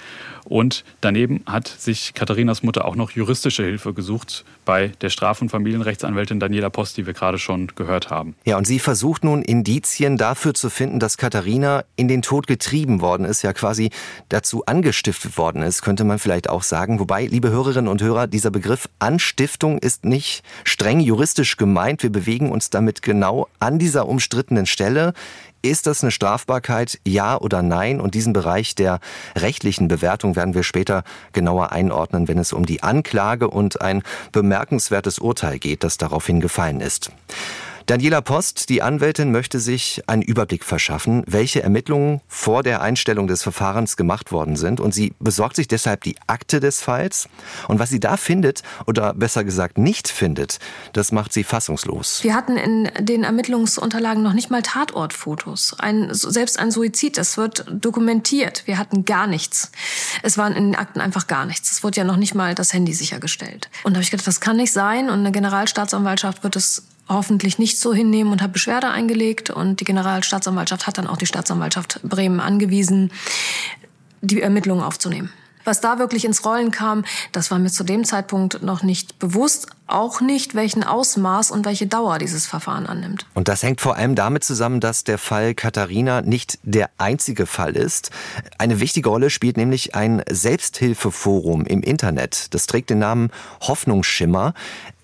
Und 0.46 0.84
daneben 1.02 1.44
hat 1.46 1.68
sich 1.68 2.14
Katharinas 2.16 2.64
Mutter 2.64 2.86
auch 2.86 2.96
noch 2.96 3.12
juristische 3.12 3.64
Hilfe 3.64 3.94
gesucht 3.94 4.46
bei 4.66 4.92
der 5.02 5.10
Straf- 5.10 5.42
und 5.42 5.50
Familienrechtsanwältin 5.50 6.40
Daniela 6.40 6.70
Post, 6.70 6.98
die 6.98 7.06
wir 7.06 7.14
gerade 7.14 7.38
schon 7.38 7.68
gehört 7.76 8.10
haben. 8.10 8.36
Ja, 8.46 8.58
und 8.58 8.66
sie 8.66 8.80
versucht 8.80 9.24
nun 9.24 9.42
Indizien 9.42 10.18
dafür 10.18 10.54
zu 10.54 10.70
finden, 10.70 11.00
dass 11.00 11.18
Katharina 11.18 11.84
in 11.96 12.08
den 12.08 12.22
Tod 12.22 12.48
getrieben 12.48 13.02
worden 13.02 13.26
ist, 13.26 13.44
ja 13.44 13.54
quasi 13.54 13.92
dazu 14.30 14.66
angestiftet 14.66 15.38
worden 15.38 15.62
ist, 15.62 15.82
könnte 15.82 16.04
man 16.04 16.20
vielleicht 16.20 16.50
auch 16.50 16.64
sagen. 16.64 17.00
Wobei, 17.00 17.26
liebe 17.26 17.50
Hörerinnen 17.50 17.88
und 17.88 18.02
Hörer, 18.02 18.28
dieser 18.28 18.52
Begriff 18.52 18.90
Anstiftung 19.00 19.78
ist 19.80 20.06
nicht 20.06 20.44
streng 20.64 21.00
juristisch 21.00 21.58
gemeint. 21.58 22.02
Wir 22.02 22.12
bewegen 22.12 22.52
uns 22.52 22.70
damit 22.70 23.02
genau 23.02 23.48
an 23.60 23.80
dieser 23.80 24.08
umstrittenen 24.08 24.66
Stelle. 24.66 25.14
Ist 25.62 25.88
das 25.88 26.04
eine 26.04 26.12
Strafbarkeit? 26.12 27.00
Ja 27.06 27.38
oder 27.38 27.62
nein? 27.62 28.00
Und 28.00 28.16
diesen 28.16 28.32
Bereich 28.32 28.76
der 28.76 29.00
rechtlichen 29.36 29.90
Bewertung 29.90 30.38
werden 30.38 30.54
wir 30.54 30.64
später 30.64 31.04
genauer 31.34 31.74
einordnen, 31.74 32.30
wenn 32.30 32.38
es 32.38 32.54
um 32.54 32.66
die 32.66 32.82
Anklage 32.82 33.50
und 33.50 33.82
ein 33.82 34.04
bemerkenswertes 34.32 35.20
Urteil 35.20 35.60
geht, 35.60 35.84
das 35.84 35.98
daraufhin 35.98 36.40
gefallen 36.40 36.80
ist. 36.80 37.12
Daniela 37.90 38.22
Post, 38.22 38.70
die 38.70 38.84
Anwältin, 38.84 39.32
möchte 39.32 39.60
sich 39.60 40.04
einen 40.06 40.22
Überblick 40.22 40.64
verschaffen, 40.64 41.24
welche 41.26 41.64
Ermittlungen 41.64 42.22
vor 42.28 42.62
der 42.62 42.84
Einstellung 42.84 43.26
des 43.26 43.42
Verfahrens 43.42 43.98
gemacht 43.98 44.32
worden 44.32 44.58
sind. 44.58 44.80
Und 44.80 44.94
sie 44.94 45.16
besorgt 45.20 45.56
sich 45.56 45.68
deshalb 45.68 46.04
die 46.04 46.16
Akte 46.28 46.60
des 46.60 46.84
Falls. 46.84 47.28
Und 47.68 47.80
was 47.80 47.90
sie 47.90 48.00
da 48.00 48.16
findet, 48.16 48.62
oder 48.86 49.16
besser 49.16 49.44
gesagt 49.44 49.80
nicht 49.80 50.08
findet, 50.08 50.60
das 50.94 51.12
macht 51.12 51.34
sie 51.34 51.44
fassungslos. 51.44 52.20
Wir 52.22 52.36
hatten 52.36 52.58
in 52.58 52.92
den 53.00 53.24
Ermittlungsunterlagen 53.24 54.22
noch 54.22 54.34
nicht 54.34 54.52
mal 54.52 54.62
Tatortfotos. 54.62 55.76
Ein, 55.80 56.10
selbst 56.14 56.60
ein 56.60 56.70
Suizid, 56.70 57.18
das 57.18 57.38
wird 57.38 57.66
dokumentiert. 57.72 58.68
Wir 58.68 58.78
hatten 58.78 59.04
gar 59.04 59.26
nichts. 59.26 59.72
Es 60.22 60.38
waren 60.38 60.54
in 60.54 60.66
den 60.66 60.76
Akten 60.76 61.02
einfach 61.02 61.26
gar 61.26 61.48
nichts. 61.48 61.72
Es 61.72 61.84
wurde 61.84 61.98
ja 61.98 62.04
noch 62.04 62.18
nicht 62.18 62.36
mal 62.36 62.54
das 62.54 62.72
Handy 62.72 62.94
sichergestellt. 62.94 63.68
Und 63.84 63.94
da 63.94 63.96
habe 63.96 64.04
ich 64.04 64.12
gedacht, 64.12 64.28
das 64.28 64.42
kann 64.42 64.58
nicht 64.58 64.74
sein. 64.74 65.10
Und 65.10 65.22
eine 65.22 65.32
Generalstaatsanwaltschaft 65.32 66.44
wird 66.44 66.56
es 66.56 66.84
hoffentlich 67.10 67.60
nicht 67.60 67.80
so 67.80 67.94
hinnehmen 67.94 68.32
und 68.32 68.42
habe 68.42 68.54
Beschwerde 68.54 68.90
eingelegt. 68.90 69.50
Und 69.50 69.80
die 69.80 69.86
Generalstaatsanwaltschaft 69.86 70.88
hat 70.88 70.98
dann 70.98 71.08
auch 71.08 71.18
die 71.18 71.26
Staatsanwaltschaft 71.26 72.02
Bremen 72.04 72.40
angewiesen, 72.40 73.12
die 74.22 74.42
Ermittlungen 74.42 74.84
aufzunehmen. 74.84 75.32
Was 75.66 75.82
da 75.82 76.00
wirklich 76.00 76.26
ins 76.26 76.46
Rollen 76.46 76.72
kam, 76.72 77.04
das 77.32 77.52
war 77.52 77.60
mir 77.60 77.70
zu 77.70 77.84
dem 77.84 78.04
Zeitpunkt 78.04 78.64
noch 78.64 78.82
nicht 78.82 79.20
bewusst, 79.20 79.68
auch 79.88 80.22
nicht, 80.22 80.56
welchen 80.56 80.84
Ausmaß 80.84 81.52
und 81.52 81.66
welche 81.66 81.86
Dauer 81.86 82.18
dieses 82.18 82.48
Verfahren 82.48 82.88
annimmt. 82.88 83.26
Und 83.34 83.48
das 83.50 83.62
hängt 83.62 83.82
vor 83.82 83.96
allem 83.96 84.16
damit 84.16 84.44
zusammen, 84.44 84.80
dass 84.80 85.04
der 85.04 85.18
Fall 85.18 85.54
Katharina 85.54 86.22
nicht 86.22 86.60
der 86.64 86.90
einzige 86.98 87.46
Fall 87.46 87.76
ist. 87.76 88.10
Eine 88.58 88.80
wichtige 88.80 89.10
Rolle 89.10 89.30
spielt 89.30 89.58
nämlich 89.58 89.96
ein 89.96 90.24
Selbsthilfeforum 90.30 91.66
im 91.66 91.82
Internet. 91.84 92.54
Das 92.54 92.66
trägt 92.66 92.90
den 92.90 93.00
Namen 93.00 93.30
Hoffnungsschimmer. 93.62 94.54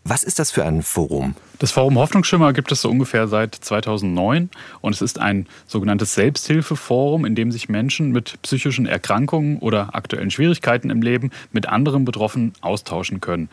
Was 0.08 0.22
ist 0.22 0.38
das 0.38 0.52
für 0.52 0.64
ein 0.64 0.84
Forum? 0.84 1.34
Das 1.58 1.72
Forum 1.72 1.98
Hoffnungsschimmer 1.98 2.54
gibt 2.54 2.72
es 2.72 2.82
so 2.82 2.92
ungefähr 2.92 3.28
seit 3.28 3.56
2009 3.56 4.52
und 4.82 4.94
es 4.94 5.02
ist 5.02 5.18
ein 5.18 5.48
sogenanntes 5.66 6.14
Selbsthilfeforum, 6.14 7.26
in 7.26 7.34
dem 7.34 7.52
sich 7.52 7.70
Menschen 7.70 8.12
mit 8.12 8.40
psychischen 8.44 8.86
Erkrankungen 8.86 9.58
oder 9.58 9.96
aktuellen 9.96 10.30
Schwierigkeiten 10.30 10.92
im 10.92 11.02
Leben 11.02 11.32
mit 11.52 11.68
anderen 11.68 12.06
Betroffenen 12.06 12.54
austauschen 12.62 13.20
können. 13.20 13.50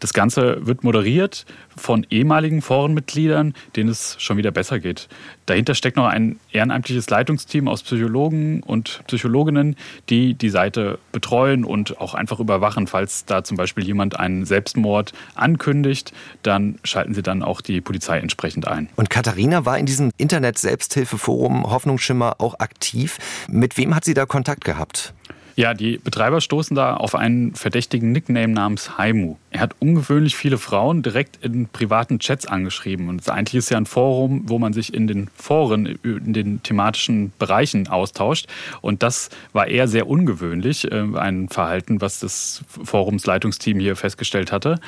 Das 0.00 0.12
Ganze 0.12 0.66
wird 0.66 0.84
moderiert 0.84 1.46
von 1.76 2.06
ehemaligen 2.10 2.62
Forenmitgliedern, 2.62 3.54
denen 3.76 3.88
es 3.88 4.16
schon 4.18 4.36
wieder 4.36 4.50
besser 4.50 4.78
geht. 4.78 5.08
Dahinter 5.46 5.74
steckt 5.74 5.96
noch 5.96 6.06
ein 6.06 6.38
ehrenamtliches 6.52 7.08
Leitungsteam 7.08 7.68
aus 7.68 7.82
Psychologen 7.82 8.62
und 8.62 9.02
Psychologinnen, 9.06 9.76
die 10.10 10.34
die 10.34 10.50
Seite 10.50 10.98
betreuen 11.12 11.64
und 11.64 12.00
auch 12.00 12.14
einfach 12.14 12.40
überwachen. 12.40 12.86
Falls 12.86 13.24
da 13.24 13.44
zum 13.44 13.56
Beispiel 13.56 13.84
jemand 13.84 14.18
einen 14.18 14.44
Selbstmord 14.44 15.12
ankündigt, 15.34 16.12
dann 16.42 16.78
schalten 16.82 17.14
sie 17.14 17.22
dann 17.22 17.42
auch 17.42 17.60
die 17.60 17.80
Polizei 17.80 18.18
entsprechend 18.18 18.66
ein. 18.66 18.88
Und 18.96 19.10
Katharina 19.10 19.64
war 19.64 19.78
in 19.78 19.86
diesem 19.86 20.10
Internet-Selbsthilfeforum 20.18 21.70
Hoffnungsschimmer 21.70 22.36
auch 22.38 22.58
aktiv. 22.58 23.18
Mit 23.48 23.76
wem 23.76 23.94
hat 23.94 24.04
sie 24.04 24.14
da 24.14 24.26
Kontakt 24.26 24.64
gehabt? 24.64 25.14
Ja, 25.58 25.72
die 25.72 25.96
Betreiber 25.96 26.42
stoßen 26.42 26.76
da 26.76 26.98
auf 26.98 27.14
einen 27.14 27.54
verdächtigen 27.54 28.12
Nickname 28.12 28.52
namens 28.52 28.98
Haimu. 28.98 29.36
Er 29.50 29.60
hat 29.60 29.74
ungewöhnlich 29.78 30.36
viele 30.36 30.58
Frauen 30.58 31.02
direkt 31.02 31.42
in 31.42 31.66
privaten 31.66 32.18
Chats 32.18 32.44
angeschrieben. 32.44 33.08
Und 33.08 33.26
eigentlich 33.30 33.54
ist 33.54 33.70
ja 33.70 33.78
ein 33.78 33.86
Forum, 33.86 34.42
wo 34.44 34.58
man 34.58 34.74
sich 34.74 34.92
in 34.92 35.06
den 35.06 35.28
Foren, 35.34 35.86
in 36.02 36.34
den 36.34 36.62
thematischen 36.62 37.32
Bereichen 37.38 37.88
austauscht. 37.88 38.48
Und 38.82 39.02
das 39.02 39.30
war 39.54 39.66
eher 39.66 39.88
sehr 39.88 40.08
ungewöhnlich, 40.08 40.92
äh, 40.92 41.04
ein 41.16 41.48
Verhalten, 41.48 42.02
was 42.02 42.20
das 42.20 42.62
Forumsleitungsteam 42.68 43.80
hier 43.80 43.96
festgestellt 43.96 44.52
hatte. 44.52 44.78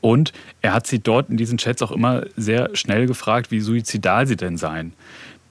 Und 0.00 0.32
er 0.62 0.72
hat 0.72 0.86
sie 0.86 1.00
dort 1.00 1.28
in 1.28 1.36
diesen 1.36 1.58
Chats 1.58 1.82
auch 1.82 1.92
immer 1.92 2.22
sehr 2.34 2.74
schnell 2.74 3.06
gefragt, 3.06 3.50
wie 3.50 3.60
suizidal 3.60 4.26
sie 4.26 4.36
denn 4.36 4.56
seien. 4.56 4.94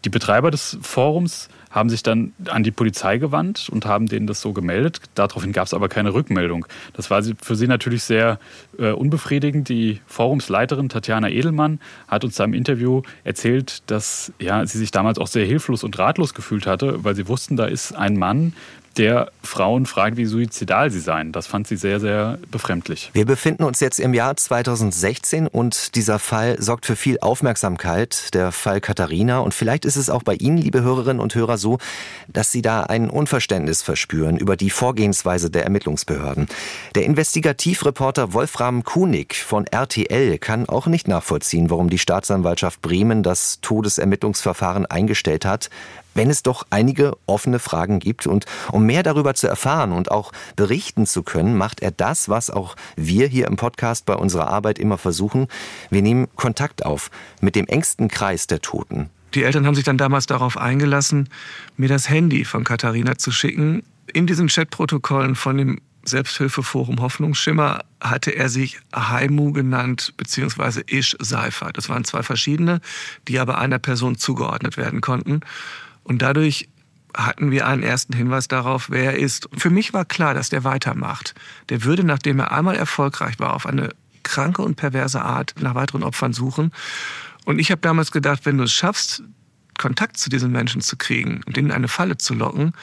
Die 0.03 0.09
Betreiber 0.09 0.49
des 0.49 0.79
Forums 0.81 1.47
haben 1.73 1.89
sich 1.89 2.03
dann 2.03 2.33
an 2.45 2.63
die 2.63 2.71
Polizei 2.71 3.17
gewandt 3.17 3.67
und 3.69 3.85
haben 3.85 4.05
denen 4.05 4.27
das 4.27 4.39
so 4.41 4.53
gemeldet. 4.53 5.01
Daraufhin 5.15 5.51
gab 5.51 5.65
es 5.65 5.73
aber 5.73 5.89
keine 5.89 6.13
Rückmeldung. 6.13 6.67
Das 6.93 7.09
war 7.09 7.21
für 7.41 7.55
sie 7.55 7.67
natürlich 7.67 8.03
sehr 8.03 8.39
äh, 8.77 8.91
unbefriedigend. 8.91 9.67
Die 9.69 9.99
Forumsleiterin 10.05 10.87
Tatjana 10.87 11.29
Edelmann 11.29 11.79
hat 12.07 12.23
uns 12.23 12.35
da 12.35 12.43
im 12.43 12.53
Interview 12.53 13.01
erzählt, 13.23 13.81
dass 13.87 14.31
ja, 14.39 14.65
sie 14.65 14.77
sich 14.77 14.91
damals 14.91 15.17
auch 15.17 15.27
sehr 15.27 15.45
hilflos 15.45 15.83
und 15.83 15.97
ratlos 15.97 16.35
gefühlt 16.35 16.67
hatte, 16.67 17.03
weil 17.03 17.15
sie 17.15 17.27
wussten, 17.27 17.57
da 17.57 17.65
ist 17.65 17.93
ein 17.93 18.17
Mann, 18.17 18.53
der 18.97 19.31
Frauen 19.41 19.85
fragt, 19.85 20.17
wie 20.17 20.25
suizidal 20.25 20.91
sie 20.91 20.99
seien. 20.99 21.31
Das 21.31 21.47
fand 21.47 21.67
sie 21.67 21.75
sehr, 21.75 21.99
sehr 21.99 22.37
befremdlich. 22.51 23.09
Wir 23.13 23.25
befinden 23.25 23.63
uns 23.63 23.79
jetzt 23.79 23.99
im 23.99 24.13
Jahr 24.13 24.35
2016 24.35 25.47
und 25.47 25.95
dieser 25.95 26.19
Fall 26.19 26.61
sorgt 26.61 26.85
für 26.85 26.95
viel 26.95 27.19
Aufmerksamkeit, 27.19 28.33
der 28.33 28.51
Fall 28.51 28.81
Katharina. 28.81 29.39
Und 29.39 29.53
vielleicht 29.53 29.85
ist 29.85 29.95
es 29.95 30.09
auch 30.09 30.23
bei 30.23 30.35
Ihnen, 30.35 30.57
liebe 30.57 30.81
Hörerinnen 30.81 31.19
und 31.19 31.35
Hörer, 31.35 31.57
so, 31.57 31.77
dass 32.27 32.51
Sie 32.51 32.61
da 32.61 32.83
ein 32.83 33.09
Unverständnis 33.09 33.81
verspüren 33.81 34.37
über 34.37 34.55
die 34.55 34.69
Vorgehensweise 34.69 35.49
der 35.49 35.63
Ermittlungsbehörden. 35.63 36.47
Der 36.95 37.05
Investigativreporter 37.05 38.33
Wolfram 38.33 38.83
Kunig 38.83 39.35
von 39.35 39.65
RTL 39.67 40.37
kann 40.37 40.69
auch 40.69 40.87
nicht 40.87 41.07
nachvollziehen, 41.07 41.69
warum 41.69 41.89
die 41.89 41.99
Staatsanwaltschaft 41.99 42.81
Bremen 42.81 43.23
das 43.23 43.59
Todesermittlungsverfahren 43.61 44.85
eingestellt 44.85 45.45
hat, 45.45 45.69
wenn 46.13 46.29
es 46.29 46.43
doch 46.43 46.65
einige 46.69 47.17
offene 47.25 47.59
Fragen 47.59 47.99
gibt. 47.99 48.27
Und 48.27 48.45
um 48.71 48.85
mehr 48.85 49.03
darüber 49.03 49.33
zu 49.33 49.47
erfahren 49.47 49.91
und 49.91 50.11
auch 50.11 50.31
berichten 50.55 51.05
zu 51.05 51.23
können, 51.23 51.57
macht 51.57 51.81
er 51.81 51.91
das, 51.91 52.29
was 52.29 52.49
auch 52.49 52.75
wir 52.95 53.27
hier 53.27 53.47
im 53.47 53.55
Podcast 53.55 54.05
bei 54.05 54.15
unserer 54.15 54.47
Arbeit 54.47 54.79
immer 54.79 54.97
versuchen. 54.97 55.47
Wir 55.89 56.01
nehmen 56.01 56.27
Kontakt 56.35 56.85
auf 56.85 57.11
mit 57.41 57.55
dem 57.55 57.67
engsten 57.67 58.07
Kreis 58.07 58.47
der 58.47 58.61
Toten. 58.61 59.09
Die 59.33 59.43
Eltern 59.43 59.65
haben 59.65 59.75
sich 59.75 59.83
dann 59.83 59.97
damals 59.97 60.27
darauf 60.27 60.57
eingelassen, 60.57 61.29
mir 61.75 61.89
das 61.89 62.09
Handy 62.09 62.45
von 62.45 62.63
Katharina 62.63 63.17
zu 63.17 63.31
schicken. 63.31 63.83
In 64.13 64.27
diesen 64.27 64.47
Chatprotokollen 64.47 65.35
von 65.35 65.57
dem 65.57 65.79
Selbsthilfeforum 66.05 67.01
Hoffnungsschimmer 67.01 67.85
hatte 68.01 68.31
er 68.31 68.49
sich 68.49 68.79
Haimu 68.93 69.53
genannt, 69.53 70.13
beziehungsweise 70.17 70.83
Ish 70.85 71.15
Seifer. 71.19 71.71
Das 71.71 71.89
waren 71.89 72.03
zwei 72.03 72.23
verschiedene, 72.23 72.81
die 73.27 73.39
aber 73.39 73.57
einer 73.57 73.79
Person 73.79 74.17
zugeordnet 74.17 74.77
werden 74.77 75.01
konnten. 75.01 75.41
Und 76.03 76.21
dadurch 76.21 76.69
hatten 77.15 77.51
wir 77.51 77.67
einen 77.67 77.83
ersten 77.83 78.13
Hinweis 78.13 78.47
darauf, 78.47 78.89
wer 78.89 79.13
er 79.13 79.19
ist. 79.19 79.47
Für 79.55 79.69
mich 79.69 79.93
war 79.93 80.05
klar, 80.05 80.33
dass 80.33 80.49
der 80.49 80.63
weitermacht. 80.63 81.35
Der 81.69 81.83
würde, 81.83 82.03
nachdem 82.03 82.39
er 82.39 82.51
einmal 82.51 82.75
erfolgreich 82.75 83.39
war, 83.39 83.53
auf 83.53 83.65
eine 83.65 83.89
kranke 84.23 84.61
und 84.61 84.75
perverse 84.75 85.21
Art 85.21 85.53
nach 85.59 85.75
weiteren 85.75 86.03
Opfern 86.03 86.33
suchen. 86.33 86.71
Und 87.45 87.59
ich 87.59 87.71
habe 87.71 87.81
damals 87.81 88.11
gedacht, 88.11 88.45
wenn 88.45 88.57
du 88.57 88.63
es 88.63 88.73
schaffst, 88.73 89.23
Kontakt 89.77 90.17
zu 90.17 90.29
diesen 90.29 90.51
Menschen 90.51 90.81
zu 90.81 90.97
kriegen 90.97 91.41
und 91.45 91.57
ihnen 91.57 91.71
eine 91.71 91.87
Falle 91.87 92.17
zu 92.17 92.33
locken, 92.33 92.73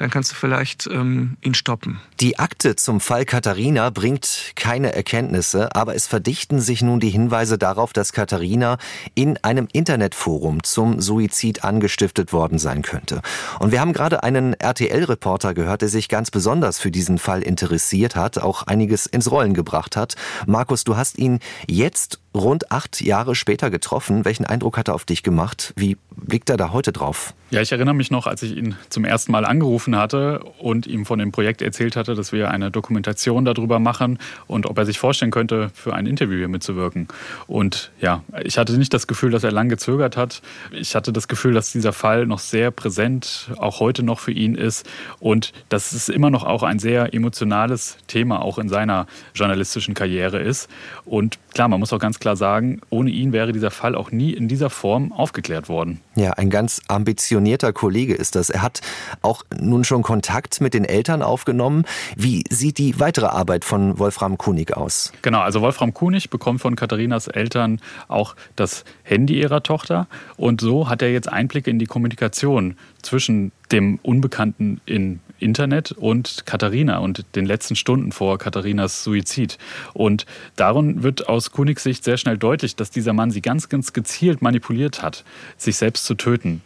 dann 0.00 0.08
kannst 0.08 0.32
du 0.32 0.34
vielleicht 0.34 0.86
ähm, 0.86 1.36
ihn 1.42 1.52
stoppen. 1.52 2.00
Die 2.20 2.38
Akte 2.38 2.74
zum 2.74 3.00
Fall 3.00 3.26
Katharina 3.26 3.90
bringt 3.90 4.52
keine 4.56 4.94
Erkenntnisse, 4.94 5.74
aber 5.76 5.94
es 5.94 6.06
verdichten 6.06 6.58
sich 6.60 6.80
nun 6.80 7.00
die 7.00 7.10
Hinweise 7.10 7.58
darauf, 7.58 7.92
dass 7.92 8.14
Katharina 8.14 8.78
in 9.14 9.36
einem 9.44 9.68
Internetforum 9.70 10.62
zum 10.62 11.02
Suizid 11.02 11.64
angestiftet 11.64 12.32
worden 12.32 12.58
sein 12.58 12.80
könnte. 12.80 13.20
Und 13.58 13.72
wir 13.72 13.80
haben 13.82 13.92
gerade 13.92 14.22
einen 14.22 14.54
RTL-Reporter 14.54 15.52
gehört, 15.52 15.82
der 15.82 15.90
sich 15.90 16.08
ganz 16.08 16.30
besonders 16.30 16.78
für 16.78 16.90
diesen 16.90 17.18
Fall 17.18 17.42
interessiert 17.42 18.16
hat, 18.16 18.38
auch 18.38 18.62
einiges 18.62 19.04
ins 19.04 19.30
Rollen 19.30 19.52
gebracht 19.52 19.96
hat. 19.96 20.14
Markus, 20.46 20.84
du 20.84 20.96
hast 20.96 21.18
ihn 21.18 21.40
jetzt 21.66 22.20
rund 22.34 22.70
acht 22.70 23.00
Jahre 23.00 23.34
später 23.34 23.70
getroffen. 23.70 24.24
Welchen 24.24 24.44
Eindruck 24.44 24.76
hat 24.76 24.88
er 24.88 24.94
auf 24.94 25.04
dich 25.04 25.22
gemacht? 25.22 25.72
Wie 25.76 25.96
blickt 26.14 26.50
er 26.50 26.56
da 26.56 26.72
heute 26.72 26.92
drauf? 26.92 27.34
Ja, 27.50 27.60
ich 27.60 27.72
erinnere 27.72 27.96
mich 27.96 28.12
noch, 28.12 28.28
als 28.28 28.44
ich 28.44 28.56
ihn 28.56 28.76
zum 28.90 29.04
ersten 29.04 29.32
Mal 29.32 29.44
angerufen 29.44 29.96
hatte 29.96 30.38
und 30.58 30.86
ihm 30.86 31.04
von 31.04 31.18
dem 31.18 31.32
Projekt 31.32 31.62
erzählt 31.62 31.96
hatte, 31.96 32.14
dass 32.14 32.30
wir 32.30 32.52
eine 32.52 32.70
Dokumentation 32.70 33.44
darüber 33.44 33.80
machen 33.80 34.20
und 34.46 34.66
ob 34.66 34.78
er 34.78 34.86
sich 34.86 35.00
vorstellen 35.00 35.32
könnte, 35.32 35.72
für 35.74 35.92
ein 35.92 36.06
Interview 36.06 36.38
hier 36.38 36.48
mitzuwirken. 36.48 37.08
Und 37.48 37.90
ja, 38.00 38.22
ich 38.44 38.56
hatte 38.56 38.78
nicht 38.78 38.94
das 38.94 39.08
Gefühl, 39.08 39.32
dass 39.32 39.42
er 39.42 39.50
lang 39.50 39.68
gezögert 39.68 40.16
hat. 40.16 40.42
Ich 40.70 40.94
hatte 40.94 41.12
das 41.12 41.26
Gefühl, 41.26 41.52
dass 41.52 41.72
dieser 41.72 41.92
Fall 41.92 42.26
noch 42.26 42.38
sehr 42.38 42.70
präsent, 42.70 43.50
auch 43.56 43.80
heute 43.80 44.04
noch 44.04 44.20
für 44.20 44.32
ihn 44.32 44.54
ist 44.54 44.88
und 45.18 45.52
dass 45.70 45.90
es 45.90 46.08
immer 46.08 46.30
noch 46.30 46.44
auch 46.44 46.62
ein 46.62 46.78
sehr 46.78 47.12
emotionales 47.14 47.96
Thema 48.06 48.42
auch 48.42 48.58
in 48.58 48.68
seiner 48.68 49.08
journalistischen 49.34 49.94
Karriere 49.94 50.38
ist. 50.38 50.68
Und 51.04 51.40
klar, 51.52 51.66
man 51.66 51.80
muss 51.80 51.92
auch 51.92 51.98
ganz 51.98 52.19
klar 52.20 52.36
sagen, 52.36 52.80
ohne 52.90 53.10
ihn 53.10 53.32
wäre 53.32 53.52
dieser 53.52 53.70
Fall 53.70 53.94
auch 53.94 54.10
nie 54.12 54.32
in 54.32 54.48
dieser 54.48 54.70
Form 54.70 55.12
aufgeklärt 55.12 55.68
worden. 55.68 56.00
Ja, 56.14 56.32
ein 56.32 56.50
ganz 56.50 56.80
ambitionierter 56.88 57.72
Kollege 57.72 58.14
ist 58.14 58.36
das. 58.36 58.50
Er 58.50 58.62
hat 58.62 58.80
auch 59.22 59.42
nun 59.58 59.84
schon 59.84 60.02
Kontakt 60.02 60.60
mit 60.60 60.74
den 60.74 60.84
Eltern 60.84 61.22
aufgenommen. 61.22 61.84
Wie 62.16 62.44
sieht 62.50 62.78
die 62.78 63.00
weitere 63.00 63.26
Arbeit 63.26 63.64
von 63.64 63.98
Wolfram 63.98 64.38
Kunig 64.38 64.76
aus? 64.76 65.12
Genau, 65.22 65.40
also 65.40 65.60
Wolfram 65.62 65.94
Kunig 65.94 66.30
bekommt 66.30 66.60
von 66.60 66.76
Katharinas 66.76 67.26
Eltern 67.26 67.80
auch 68.08 68.36
das 68.56 68.84
Handy 69.02 69.40
ihrer 69.40 69.62
Tochter 69.62 70.06
und 70.36 70.60
so 70.60 70.88
hat 70.88 71.02
er 71.02 71.10
jetzt 71.10 71.30
Einblicke 71.30 71.70
in 71.70 71.78
die 71.78 71.86
Kommunikation 71.86 72.76
zwischen 73.02 73.52
dem 73.72 73.98
Unbekannten 74.02 74.80
in 74.84 75.20
Internet 75.40 75.92
und 75.92 76.46
Katharina 76.46 76.98
und 76.98 77.24
den 77.34 77.46
letzten 77.46 77.76
Stunden 77.76 78.12
vor 78.12 78.38
Katharinas 78.38 79.04
Suizid. 79.04 79.58
Und 79.94 80.26
darin 80.56 81.02
wird 81.02 81.28
aus 81.28 81.50
Kunigs 81.50 81.82
Sicht 81.82 82.04
sehr 82.04 82.16
schnell 82.16 82.38
deutlich, 82.38 82.76
dass 82.76 82.90
dieser 82.90 83.12
Mann 83.12 83.30
sie 83.30 83.42
ganz, 83.42 83.68
ganz 83.68 83.92
gezielt 83.92 84.42
manipuliert 84.42 85.02
hat, 85.02 85.24
sich 85.56 85.76
selbst 85.76 86.04
zu 86.04 86.14
töten. 86.14 86.62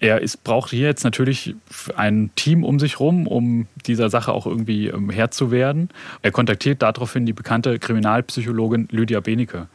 Er 0.00 0.20
ist, 0.20 0.44
braucht 0.44 0.70
hier 0.70 0.86
jetzt 0.86 1.04
natürlich 1.04 1.54
ein 1.96 2.30
Team 2.34 2.64
um 2.64 2.78
sich 2.78 2.98
herum, 2.98 3.26
um 3.26 3.68
dieser 3.86 4.10
Sache 4.10 4.32
auch 4.32 4.46
irgendwie 4.46 4.88
ähm, 4.88 5.10
Herr 5.10 5.30
zu 5.30 5.50
werden. 5.50 5.88
Er 6.22 6.30
kontaktiert 6.30 6.82
daraufhin 6.82 7.26
die 7.26 7.32
bekannte 7.32 7.78
Kriminalpsychologin 7.78 8.88
Lydia 8.90 9.20
Benecke. 9.20 9.68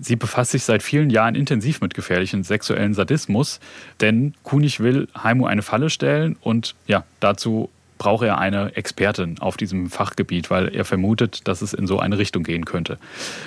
Sie 0.00 0.16
befasst 0.16 0.52
sich 0.52 0.62
seit 0.62 0.82
vielen 0.82 1.10
Jahren 1.10 1.34
intensiv 1.34 1.80
mit 1.80 1.92
gefährlichen 1.92 2.44
sexuellen 2.44 2.94
Sadismus, 2.94 3.58
denn 4.00 4.32
Kunig 4.44 4.78
will 4.80 5.08
Heimo 5.22 5.46
eine 5.46 5.62
Falle 5.62 5.90
stellen 5.90 6.36
und 6.40 6.76
ja, 6.86 7.04
dazu 7.18 7.68
braucht 7.98 8.24
er 8.24 8.38
eine 8.38 8.74
Expertin 8.76 9.38
auf 9.40 9.56
diesem 9.56 9.90
Fachgebiet, 9.90 10.50
weil 10.50 10.74
er 10.74 10.84
vermutet, 10.84 11.46
dass 11.46 11.62
es 11.62 11.74
in 11.74 11.86
so 11.86 11.98
eine 11.98 12.18
Richtung 12.18 12.44
gehen 12.44 12.64
könnte. 12.64 12.98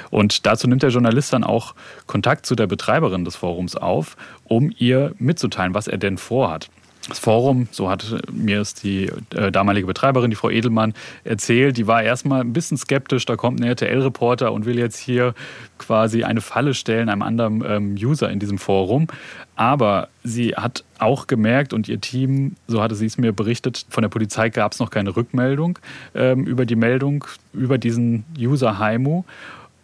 Und 0.10 0.46
dazu 0.46 0.68
nimmt 0.68 0.84
der 0.84 0.90
Journalist 0.90 1.34
dann 1.34 1.44
auch 1.44 1.74
Kontakt 2.06 2.46
zu 2.46 2.56
der 2.56 2.68
Betreiberin 2.68 3.26
des 3.26 3.36
Forums 3.36 3.76
auf, 3.76 4.18
um 4.46 4.72
ihr 4.78 5.14
mitzuteilen, 5.18 5.74
was 5.74 5.88
er 5.88 5.98
denn 5.98 6.18
vorhat. 6.18 6.70
Das 7.10 7.18
Forum, 7.18 7.68
so 7.72 7.90
hat 7.90 8.06
mir 8.32 8.62
es 8.62 8.76
die 8.76 9.10
äh, 9.36 9.52
damalige 9.52 9.88
Betreiberin, 9.88 10.30
die 10.30 10.36
Frau 10.36 10.52
Edelmann, 10.52 10.94
erzählt, 11.24 11.78
die 11.78 11.88
war 11.88 12.04
erstmal 12.04 12.42
ein 12.42 12.54
bisschen 12.54 12.78
skeptisch. 12.78 13.26
Da 13.26 13.36
kommt 13.36 13.60
ein 13.60 13.64
RTL-Reporter 13.64 14.54
und 14.54 14.66
will 14.66 14.78
jetzt 14.78 14.98
hier 14.98 15.34
quasi 15.80 16.24
eine 16.24 16.42
Falle 16.42 16.76
stellen 16.76 17.10
einem 17.10 17.24
anderen 17.24 17.64
ähm, 17.68 17.96
User 17.96 18.30
in 18.30 18.38
diesem 18.38 18.60
Forum. 18.60 19.08
Aber 19.56 20.10
sie 20.24 20.50
hat 20.50 20.84
auch 21.00 21.26
gemerkt 21.26 21.74
und 21.74 21.90
ihr 21.90 22.00
Team, 22.00 22.56
so 22.68 22.82
hatte 22.82 22.94
sie 22.94 23.08
es 23.08 23.18
mir 23.18 23.34
berichtet, 23.34 23.86
von 23.90 24.04
der 24.04 24.10
Polizei 24.10 24.50
gab 24.50 24.74
es 24.74 24.80
noch 24.80 24.92
keine 24.92 25.16
Rückmeldung 25.16 25.80
ähm, 26.14 26.46
über 26.46 26.66
die 26.66 26.76
Meldung 26.76 27.26
über 27.54 27.80
diesen 27.80 28.26
User 28.38 28.78
Haimu. 28.78 29.24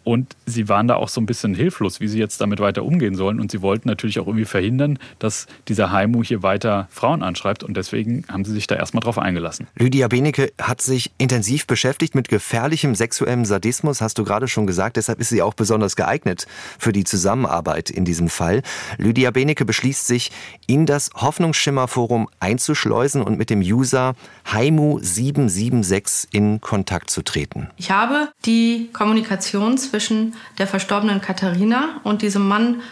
Und 0.08 0.38
sie 0.46 0.70
waren 0.70 0.88
da 0.88 0.96
auch 0.96 1.10
so 1.10 1.20
ein 1.20 1.26
bisschen 1.26 1.54
hilflos, 1.54 2.00
wie 2.00 2.08
sie 2.08 2.18
jetzt 2.18 2.40
damit 2.40 2.62
weiter 2.62 2.86
umgehen 2.86 3.16
sollen. 3.16 3.42
Und 3.42 3.52
sie 3.52 3.62
wollten 3.62 3.90
natürlich 3.90 4.22
auch 4.22 4.28
irgendwie 4.28 4.46
verhindern, 4.46 5.00
dass 5.20 5.48
dieser 5.68 5.92
Haimu 5.92 6.24
hier 6.24 6.44
weiter 6.44 6.88
Frauen 6.92 7.22
anschreibt. 7.22 7.62
Und 7.62 7.76
deswegen 7.76 8.24
haben 8.30 8.46
sie 8.46 8.54
sich 8.54 8.68
da 8.68 8.76
erstmal 8.76 9.02
drauf 9.02 9.20
eingelassen. 9.20 9.68
Lydia 9.76 10.08
Benecke 10.08 10.54
hat 10.62 10.80
sich 10.82 11.12
intensiv 11.18 11.68
beschäftigt 11.68 12.16
mit 12.16 12.30
gefährlichem 12.30 12.96
sexuellem 12.96 13.44
Sadismus, 13.44 14.00
hast 14.00 14.18
du 14.18 14.24
gerade 14.24 14.48
schon 14.48 14.66
gesagt. 14.66 14.96
Deshalb 14.96 15.20
ist 15.20 15.28
sie 15.28 15.42
auch 15.42 15.54
besonders 15.54 15.98
geeignet 15.98 16.48
für 16.80 16.94
die 16.94 17.04
Zusammenarbeit 17.04 17.90
in 17.90 18.06
diesem 18.06 18.30
Fall. 18.30 18.62
Lydia 18.98 19.32
Benecke 19.32 19.66
beschließt 19.66 20.08
sich, 20.08 20.32
in 20.68 20.86
das 20.86 21.10
Hoffnungsschimmer-Forum 21.16 22.30
einzuschleusen 22.40 23.22
und 23.22 23.38
mit 23.38 23.50
dem 23.50 23.60
User 23.60 24.16
Haimu776 24.54 26.28
in 26.32 26.62
Kontakt 26.62 27.10
zu 27.10 27.24
treten. 27.24 27.68
Ich 27.76 27.92
habe 27.92 28.30
die 28.46 28.90
Kommunikation 28.94 29.78
zwischen 29.78 29.97
zwischen 29.98 30.36
der 30.60 30.68
verstorbenen 30.68 31.22
Katharina 31.22 32.00
und 32.04 32.22
diesem 32.22 32.48
Mann 32.48 32.84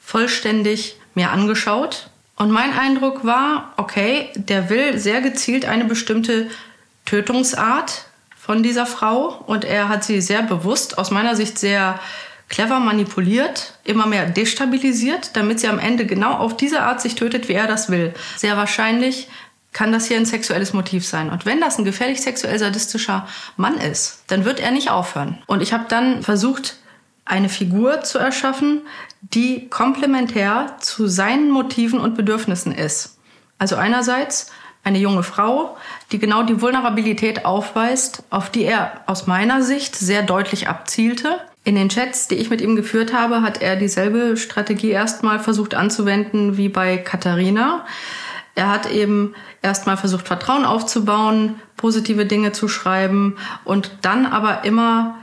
vollständig 0.00 0.96
mir 1.14 1.30
angeschaut. 1.30 2.08
Und 2.36 2.52
mein 2.52 2.72
Eindruck 2.72 3.24
war, 3.24 3.72
okay, 3.76 4.28
der 4.36 4.70
will 4.70 4.96
sehr 4.96 5.20
gezielt 5.22 5.64
eine 5.64 5.84
bestimmte 5.84 6.48
Tötungsart 7.04 8.04
von 8.36 8.62
dieser 8.62 8.86
Frau 8.86 9.42
und 9.46 9.64
er 9.64 9.88
hat 9.88 10.04
sie 10.04 10.20
sehr 10.20 10.42
bewusst, 10.42 10.98
aus 10.98 11.10
meiner 11.10 11.34
Sicht 11.34 11.58
sehr 11.58 11.98
clever 12.48 12.78
manipuliert, 12.78 13.74
immer 13.82 14.06
mehr 14.06 14.26
destabilisiert, 14.26 15.36
damit 15.36 15.58
sie 15.58 15.68
am 15.68 15.80
Ende 15.80 16.06
genau 16.06 16.34
auf 16.34 16.56
diese 16.56 16.82
Art 16.82 17.00
sich 17.00 17.16
tötet, 17.16 17.48
wie 17.48 17.54
er 17.54 17.66
das 17.66 17.90
will. 17.90 18.14
Sehr 18.36 18.56
wahrscheinlich 18.56 19.28
kann 19.72 19.92
das 19.92 20.06
hier 20.06 20.18
ein 20.18 20.26
sexuelles 20.26 20.72
Motiv 20.72 21.06
sein. 21.06 21.30
Und 21.30 21.46
wenn 21.46 21.60
das 21.60 21.78
ein 21.78 21.84
gefährlich 21.84 22.20
sexuell 22.20 22.58
sadistischer 22.58 23.26
Mann 23.56 23.78
ist, 23.78 24.24
dann 24.26 24.44
wird 24.44 24.60
er 24.60 24.70
nicht 24.70 24.90
aufhören. 24.90 25.42
Und 25.46 25.62
ich 25.62 25.72
habe 25.72 25.84
dann 25.88 26.22
versucht, 26.22 26.76
eine 27.24 27.48
Figur 27.48 28.02
zu 28.02 28.18
erschaffen, 28.18 28.82
die 29.20 29.68
komplementär 29.68 30.76
zu 30.80 31.06
seinen 31.06 31.50
Motiven 31.50 32.00
und 32.00 32.16
Bedürfnissen 32.16 32.72
ist. 32.72 33.18
Also 33.58 33.76
einerseits 33.76 34.50
eine 34.84 34.98
junge 34.98 35.22
Frau, 35.22 35.76
die 36.10 36.18
genau 36.18 36.42
die 36.42 36.60
Vulnerabilität 36.60 37.44
aufweist, 37.44 38.24
auf 38.30 38.50
die 38.50 38.64
er 38.64 39.02
aus 39.06 39.28
meiner 39.28 39.62
Sicht 39.62 39.94
sehr 39.94 40.22
deutlich 40.22 40.68
abzielte. 40.68 41.38
In 41.64 41.76
den 41.76 41.88
Chats, 41.88 42.26
die 42.26 42.34
ich 42.34 42.50
mit 42.50 42.60
ihm 42.60 42.74
geführt 42.74 43.12
habe, 43.12 43.42
hat 43.42 43.62
er 43.62 43.76
dieselbe 43.76 44.36
Strategie 44.36 44.90
erstmal 44.90 45.38
versucht 45.38 45.76
anzuwenden 45.76 46.56
wie 46.56 46.68
bei 46.68 46.98
Katharina. 46.98 47.86
Er 48.54 48.68
hat 48.68 48.90
eben 48.90 49.34
erstmal 49.62 49.96
versucht, 49.96 50.26
Vertrauen 50.26 50.64
aufzubauen, 50.64 51.56
positive 51.76 52.26
Dinge 52.26 52.52
zu 52.52 52.68
schreiben 52.68 53.36
und 53.64 53.92
dann 54.02 54.26
aber 54.26 54.64
immer 54.64 55.16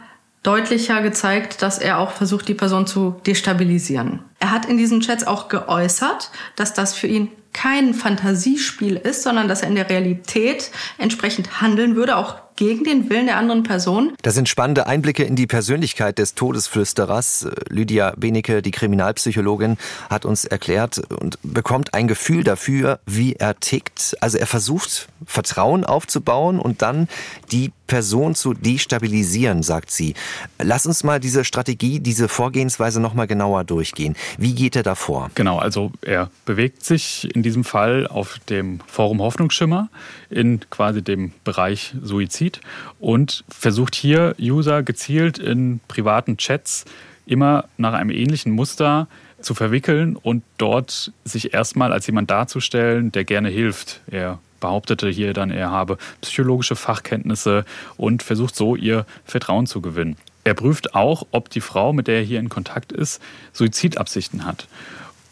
deutlicher 0.43 1.01
gezeigt, 1.01 1.61
dass 1.61 1.77
er 1.79 1.99
auch 1.99 2.11
versucht, 2.11 2.47
die 2.47 2.53
Person 2.53 2.87
zu 2.87 3.19
destabilisieren. 3.25 4.21
Er 4.39 4.51
hat 4.51 4.65
in 4.65 4.77
diesen 4.77 5.01
Chats 5.01 5.27
auch 5.27 5.49
geäußert, 5.49 6.31
dass 6.55 6.73
das 6.73 6.93
für 6.93 7.07
ihn 7.07 7.29
kein 7.51 7.93
Fantasiespiel 7.93 8.95
ist, 8.95 9.23
sondern 9.23 9.47
dass 9.47 9.63
er 9.63 9.69
in 9.69 9.75
der 9.75 9.89
Realität 9.89 10.71
entsprechend 10.97 11.61
handeln 11.61 11.95
würde, 11.95 12.15
auch 12.15 12.35
gegen 12.59 12.83
den 12.83 13.09
Willen 13.09 13.27
der 13.27 13.37
anderen 13.37 13.63
Person. 13.63 14.11
Das 14.21 14.35
sind 14.35 14.49
spannende 14.49 14.85
Einblicke 14.85 15.23
in 15.23 15.37
die 15.37 15.47
Persönlichkeit 15.47 16.19
des 16.19 16.35
Todesflüsterers. 16.35 17.47
Lydia 17.69 18.13
Benecke, 18.17 18.61
die 18.61 18.71
Kriminalpsychologin, 18.71 19.77
hat 20.09 20.25
uns 20.25 20.43
erklärt 20.43 21.01
und 21.09 21.39
bekommt 21.41 21.93
ein 21.93 22.09
Gefühl 22.09 22.43
dafür, 22.43 22.99
wie 23.05 23.33
er 23.33 23.57
tickt. 23.61 24.17
Also 24.19 24.37
er 24.37 24.45
versucht, 24.45 25.07
Vertrauen 25.25 25.85
aufzubauen 25.85 26.59
und 26.59 26.81
dann 26.81 27.07
die 27.49 27.71
Person 27.89 28.35
zu 28.35 28.53
destabilisieren, 28.53 29.63
sagt 29.63 29.89
sie. 29.89 30.13
Lass 30.61 30.85
uns 30.85 31.03
mal 31.03 31.19
diese 31.19 31.43
Strategie, 31.43 31.99
diese 31.99 32.27
Vorgehensweise 32.27 33.01
noch 33.01 33.15
mal 33.15 33.25
genauer 33.25 33.63
durchgehen. 33.63 34.15
Wie 34.37 34.53
geht 34.53 34.75
er 34.75 34.83
davor? 34.83 35.31
Genau, 35.33 35.57
also 35.57 35.91
er 36.01 36.29
bewegt 36.45 36.85
sich 36.85 37.27
in 37.33 37.41
diesem 37.41 37.63
Fall 37.63 38.05
auf 38.05 38.37
dem 38.47 38.79
Forum 38.85 39.21
Hoffnungsschimmer 39.21 39.89
in 40.29 40.59
quasi 40.69 41.01
dem 41.01 41.33
Bereich 41.43 41.93
Suizid 42.01 42.61
und 42.99 43.43
versucht 43.49 43.95
hier 43.95 44.35
User 44.39 44.83
gezielt 44.83 45.37
in 45.39 45.79
privaten 45.87 46.37
Chats 46.37 46.85
immer 47.25 47.65
nach 47.77 47.93
einem 47.93 48.09
ähnlichen 48.09 48.51
Muster 48.51 49.07
zu 49.41 49.53
verwickeln 49.53 50.15
und 50.15 50.43
dort 50.57 51.11
sich 51.23 51.53
erstmal 51.53 51.93
als 51.93 52.07
jemand 52.07 52.29
darzustellen, 52.29 53.11
der 53.11 53.23
gerne 53.23 53.49
hilft. 53.49 54.01
Er 54.07 54.39
behauptete 54.59 55.09
hier 55.09 55.33
dann, 55.33 55.51
er 55.51 55.71
habe 55.71 55.97
psychologische 56.21 56.75
Fachkenntnisse 56.75 57.65
und 57.97 58.23
versucht 58.23 58.55
so 58.55 58.75
ihr 58.75 59.05
Vertrauen 59.25 59.67
zu 59.67 59.81
gewinnen. 59.81 60.17
Er 60.43 60.53
prüft 60.53 60.95
auch, 60.95 61.27
ob 61.31 61.49
die 61.49 61.61
Frau, 61.61 61.93
mit 61.93 62.07
der 62.07 62.17
er 62.17 62.23
hier 62.23 62.39
in 62.39 62.49
Kontakt 62.49 62.91
ist, 62.91 63.21
Suizidabsichten 63.53 64.45
hat. 64.45 64.67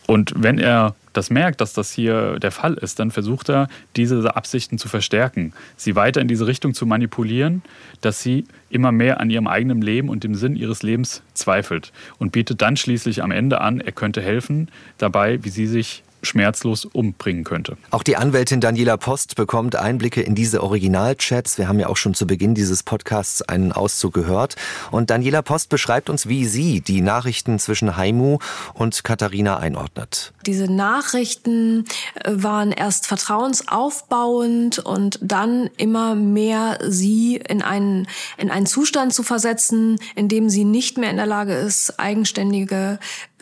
Und 0.05 0.33
wenn 0.35 0.59
er 0.59 0.95
das 1.17 1.29
merkt, 1.29 1.61
dass 1.61 1.73
das 1.73 1.91
hier 1.91 2.39
der 2.39 2.51
Fall 2.51 2.75
ist, 2.75 2.99
dann 2.99 3.11
versucht 3.11 3.49
er, 3.49 3.67
diese 3.95 4.35
Absichten 4.35 4.77
zu 4.77 4.87
verstärken, 4.87 5.53
sie 5.75 5.95
weiter 5.95 6.21
in 6.21 6.27
diese 6.27 6.47
Richtung 6.47 6.73
zu 6.73 6.85
manipulieren, 6.85 7.63
dass 8.01 8.21
sie 8.21 8.45
immer 8.69 8.91
mehr 8.91 9.19
an 9.19 9.29
ihrem 9.29 9.47
eigenen 9.47 9.81
Leben 9.81 10.09
und 10.09 10.23
dem 10.23 10.35
Sinn 10.35 10.55
ihres 10.55 10.83
Lebens 10.83 11.23
zweifelt 11.33 11.91
und 12.19 12.31
bietet 12.31 12.61
dann 12.61 12.77
schließlich 12.77 13.23
am 13.23 13.31
Ende 13.31 13.61
an, 13.61 13.81
er 13.81 13.91
könnte 13.91 14.21
helfen 14.21 14.69
dabei, 14.99 15.43
wie 15.43 15.49
sie 15.49 15.67
sich 15.67 16.03
schmerzlos 16.21 16.85
umbringen 16.85 17.43
könnte. 17.43 17.77
Auch 17.91 18.03
die 18.03 18.17
Anwältin 18.17 18.61
Daniela 18.61 18.97
Post 18.97 19.35
bekommt 19.35 19.75
Einblicke 19.75 20.21
in 20.21 20.35
diese 20.35 20.63
Originalchats. 20.63 21.57
Wir 21.57 21.67
haben 21.67 21.79
ja 21.79 21.87
auch 21.87 21.97
schon 21.97 22.13
zu 22.13 22.27
Beginn 22.27 22.55
dieses 22.55 22.83
Podcasts 22.83 23.41
einen 23.41 23.71
Auszug 23.71 24.13
gehört. 24.13 24.55
Und 24.91 25.09
Daniela 25.09 25.41
Post 25.41 25.69
beschreibt 25.69 26.09
uns, 26.09 26.27
wie 26.27 26.45
sie 26.45 26.81
die 26.81 27.01
Nachrichten 27.01 27.59
zwischen 27.59 27.97
Haimu 27.97 28.39
und 28.73 29.03
Katharina 29.03 29.57
einordnet. 29.57 30.33
Diese 30.45 30.71
Nachrichten 30.71 31.85
äh, 32.15 32.31
waren 32.31 32.71
erst 32.71 33.07
vertrauensaufbauend 33.07 34.79
und 34.79 35.19
dann 35.21 35.69
immer 35.77 36.15
mehr 36.15 36.79
sie 36.87 37.37
in 37.37 37.61
einen, 37.61 38.07
in 38.37 38.49
einen 38.49 38.65
Zustand 38.65 39.13
zu 39.13 39.23
versetzen, 39.23 39.97
in 40.15 40.27
dem 40.27 40.49
sie 40.49 40.63
nicht 40.63 40.97
mehr 40.97 41.11
in 41.11 41.17
der 41.17 41.25
Lage 41.25 41.53
ist, 41.53 41.99
eigenständige 41.99 42.99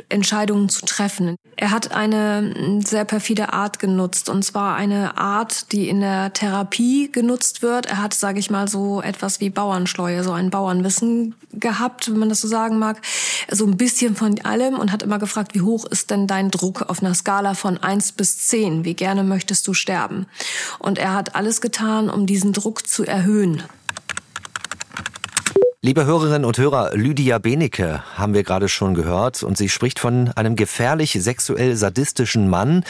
Entscheidungen 0.09 0.69
zu 0.69 0.85
treffen. 0.85 1.35
Er 1.55 1.71
hat 1.71 1.91
eine 1.91 2.53
sehr 2.85 3.05
perfide 3.05 3.53
Art 3.53 3.79
genutzt 3.79 4.29
und 4.29 4.43
zwar 4.43 4.75
eine 4.75 5.17
Art, 5.17 5.71
die 5.71 5.89
in 5.89 6.01
der 6.01 6.33
Therapie 6.33 7.11
genutzt 7.11 7.61
wird. 7.61 7.85
Er 7.85 8.01
hat, 8.01 8.13
sage 8.13 8.39
ich 8.39 8.49
mal, 8.49 8.67
so 8.67 9.01
etwas 9.01 9.39
wie 9.39 9.49
Bauernschleue, 9.49 10.23
so 10.23 10.31
ein 10.31 10.49
Bauernwissen 10.49 11.35
gehabt, 11.53 12.09
wenn 12.09 12.19
man 12.19 12.29
das 12.29 12.41
so 12.41 12.47
sagen 12.47 12.79
mag, 12.79 13.01
so 13.49 13.65
ein 13.65 13.77
bisschen 13.77 14.15
von 14.15 14.39
allem 14.43 14.75
und 14.75 14.91
hat 14.91 15.03
immer 15.03 15.19
gefragt, 15.19 15.53
wie 15.53 15.61
hoch 15.61 15.85
ist 15.85 16.11
denn 16.11 16.27
dein 16.27 16.51
Druck 16.51 16.83
auf 16.83 17.01
einer 17.01 17.13
Skala 17.13 17.53
von 17.53 17.77
eins 17.77 18.11
bis 18.11 18.37
zehn? 18.37 18.85
Wie 18.85 18.93
gerne 18.93 19.23
möchtest 19.23 19.67
du 19.67 19.73
sterben? 19.73 20.25
Und 20.79 20.97
er 20.97 21.13
hat 21.13 21.35
alles 21.35 21.61
getan, 21.61 22.09
um 22.09 22.25
diesen 22.25 22.53
Druck 22.53 22.87
zu 22.87 23.05
erhöhen. 23.05 23.63
Liebe 25.85 26.07
Hörerinnen 26.07 26.45
und 26.45 26.57
Hörer, 26.57 26.95
Lydia 26.95 27.37
Benecke 27.37 28.03
haben 28.15 28.33
wir 28.33 28.41
gerade 28.41 28.69
schon 28.69 28.95
gehört 28.95 29.43
und 29.43 29.55
sie 29.55 29.69
spricht 29.69 29.99
von 29.99 30.31
einem 30.31 30.55
gefährlich 30.55 31.11
sexuell 31.11 31.75
sadistischen 31.75 32.49
Mann. 32.49 32.83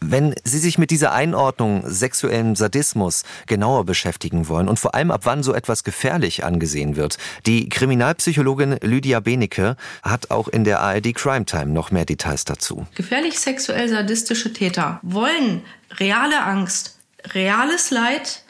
Wenn 0.00 0.34
Sie 0.44 0.56
sich 0.56 0.78
mit 0.78 0.90
dieser 0.90 1.12
Einordnung 1.12 1.82
sexuellem 1.84 2.56
Sadismus 2.56 3.24
genauer 3.44 3.84
beschäftigen 3.84 4.48
wollen 4.48 4.66
und 4.66 4.78
vor 4.78 4.94
allem 4.94 5.10
ab 5.10 5.20
wann 5.24 5.42
so 5.42 5.52
etwas 5.52 5.84
gefährlich 5.84 6.42
angesehen 6.42 6.96
wird, 6.96 7.18
die 7.44 7.68
Kriminalpsychologin 7.68 8.78
Lydia 8.80 9.20
Benecke 9.20 9.76
hat 10.02 10.30
auch 10.30 10.48
in 10.48 10.64
der 10.64 10.80
ARD 10.80 11.14
Crime 11.14 11.44
Time 11.44 11.66
noch 11.66 11.90
mehr 11.90 12.06
Details 12.06 12.46
dazu. 12.46 12.86
Gefährlich 12.94 13.38
sexuell 13.38 13.90
sadistische 13.90 14.54
Täter 14.54 15.00
wollen 15.02 15.60
reale 15.98 16.42
Angst, 16.44 16.98
reales 17.34 17.90
Leid, 17.90 18.42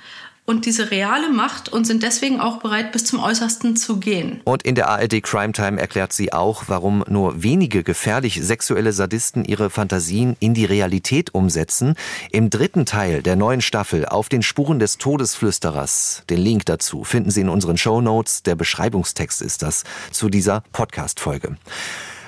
und 0.49 0.65
diese 0.65 0.91
reale 0.91 1.29
Macht 1.29 1.69
und 1.69 1.87
sind 1.87 2.03
deswegen 2.03 2.41
auch 2.41 2.61
bereit, 2.61 2.91
bis 2.91 3.05
zum 3.05 3.21
Äußersten 3.23 3.77
zu 3.77 3.99
gehen. 3.99 4.41
Und 4.45 4.63
in 4.63 4.75
der 4.75 4.89
ARD 4.89 5.23
Crime 5.23 5.53
Time 5.53 5.79
erklärt 5.79 6.15
sie 6.15 6.33
auch, 6.33 6.65
warum 6.69 7.05
nur 7.07 7.43
wenige 7.43 7.83
gefährlich 7.83 8.41
sexuelle 8.43 8.95
Sadisten 8.95 9.45
ihre 9.45 9.69
Fantasien 9.69 10.37
in 10.41 10.55
die 10.55 10.65
Realität 10.65 11.35
umsetzen. 11.35 11.97
Im 12.33 12.49
dritten 12.49 12.87
Teil 12.87 13.23
der 13.23 13.37
neuen 13.37 13.61
Staffel 13.61 14.07
auf 14.07 14.31
den 14.31 14.43
Spuren 14.43 14.79
des 14.79 14.97
Todesflüsterers, 14.97 16.23
den 16.31 16.39
Link 16.39 16.65
dazu 16.65 17.05
finden 17.05 17.31
Sie 17.31 17.43
in 17.43 17.51
unseren 17.51 17.77
Show 17.77 18.01
Notes. 18.01 18.43
Der 18.43 18.55
Beschreibungstext 18.55 19.43
ist 19.43 19.61
das 19.61 19.85
zu 20.13 20.31
dieser 20.31 20.63
Podcast-Folge. 20.73 21.59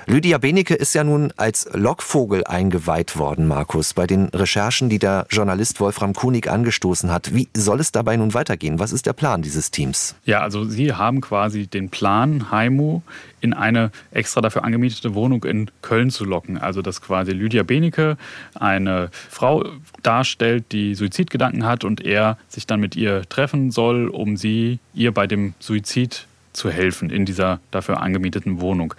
Lydia 0.07 0.39
Benecke 0.39 0.73
ist 0.73 0.95
ja 0.95 1.03
nun 1.03 1.31
als 1.37 1.69
Lockvogel 1.73 2.43
eingeweiht 2.43 3.17
worden, 3.17 3.47
Markus, 3.47 3.93
bei 3.93 4.07
den 4.07 4.25
Recherchen, 4.29 4.89
die 4.89 4.99
der 4.99 5.27
Journalist 5.29 5.79
Wolfram 5.79 6.13
Kunig 6.13 6.49
angestoßen 6.49 7.11
hat. 7.11 7.35
Wie 7.35 7.47
soll 7.55 7.79
es 7.79 7.91
dabei 7.91 8.17
nun 8.17 8.33
weitergehen? 8.33 8.79
Was 8.79 8.93
ist 8.93 9.05
der 9.05 9.13
Plan 9.13 9.41
dieses 9.41 9.69
Teams? 9.69 10.15
Ja, 10.25 10.41
also 10.41 10.65
Sie 10.65 10.93
haben 10.93 11.21
quasi 11.21 11.67
den 11.67 11.89
Plan, 11.89 12.51
Haimu 12.51 13.01
in 13.41 13.53
eine 13.53 13.91
extra 14.11 14.41
dafür 14.41 14.63
angemietete 14.63 15.13
Wohnung 15.13 15.43
in 15.43 15.69
Köln 15.81 16.09
zu 16.09 16.25
locken. 16.25 16.57
Also 16.57 16.81
dass 16.81 17.01
quasi 17.01 17.31
Lydia 17.31 17.63
Benecke 17.63 18.17
eine 18.53 19.09
Frau 19.29 19.65
darstellt, 20.03 20.65
die 20.71 20.95
Suizidgedanken 20.95 21.65
hat 21.65 21.83
und 21.83 22.01
er 22.01 22.37
sich 22.47 22.67
dann 22.67 22.79
mit 22.79 22.95
ihr 22.95 23.27
treffen 23.29 23.71
soll, 23.71 24.07
um 24.07 24.37
sie 24.37 24.79
ihr 24.93 25.13
bei 25.13 25.27
dem 25.27 25.53
Suizid 25.59 26.27
zu 26.53 26.69
helfen 26.69 27.09
in 27.09 27.25
dieser 27.25 27.59
dafür 27.71 28.01
angemieteten 28.01 28.61
Wohnung. 28.61 28.93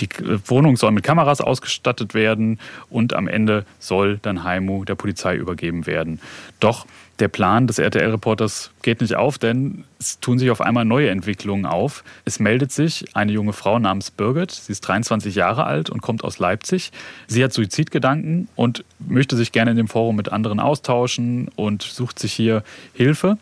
Die 0.00 0.08
Wohnung 0.46 0.76
soll 0.76 0.90
mit 0.90 1.04
Kameras 1.04 1.40
ausgestattet 1.40 2.14
werden 2.14 2.58
und 2.90 3.14
am 3.14 3.28
Ende 3.28 3.64
soll 3.78 4.18
dann 4.18 4.42
Haimu 4.42 4.84
der 4.84 4.96
Polizei 4.96 5.36
übergeben 5.36 5.86
werden. 5.86 6.20
Doch 6.58 6.86
der 7.20 7.28
Plan 7.28 7.68
des 7.68 7.78
RTL-Reporters 7.78 8.72
geht 8.82 9.00
nicht 9.00 9.14
auf, 9.14 9.38
denn 9.38 9.84
es 10.00 10.18
tun 10.18 10.40
sich 10.40 10.50
auf 10.50 10.60
einmal 10.60 10.84
neue 10.84 11.10
Entwicklungen 11.10 11.64
auf. 11.64 12.02
Es 12.24 12.40
meldet 12.40 12.72
sich 12.72 13.04
eine 13.14 13.30
junge 13.30 13.52
Frau 13.52 13.78
namens 13.78 14.10
Birgit. 14.10 14.50
Sie 14.50 14.72
ist 14.72 14.80
23 14.80 15.34
Jahre 15.36 15.64
alt 15.64 15.90
und 15.90 16.02
kommt 16.02 16.24
aus 16.24 16.40
Leipzig. 16.40 16.90
Sie 17.28 17.44
hat 17.44 17.52
Suizidgedanken 17.52 18.48
und 18.56 18.84
möchte 18.98 19.36
sich 19.36 19.52
gerne 19.52 19.70
in 19.70 19.76
dem 19.76 19.86
Forum 19.86 20.16
mit 20.16 20.32
anderen 20.32 20.58
austauschen 20.58 21.48
und 21.54 21.82
sucht 21.82 22.18
sich 22.18 22.32
hier 22.32 22.64
Hilfe. 22.94 23.38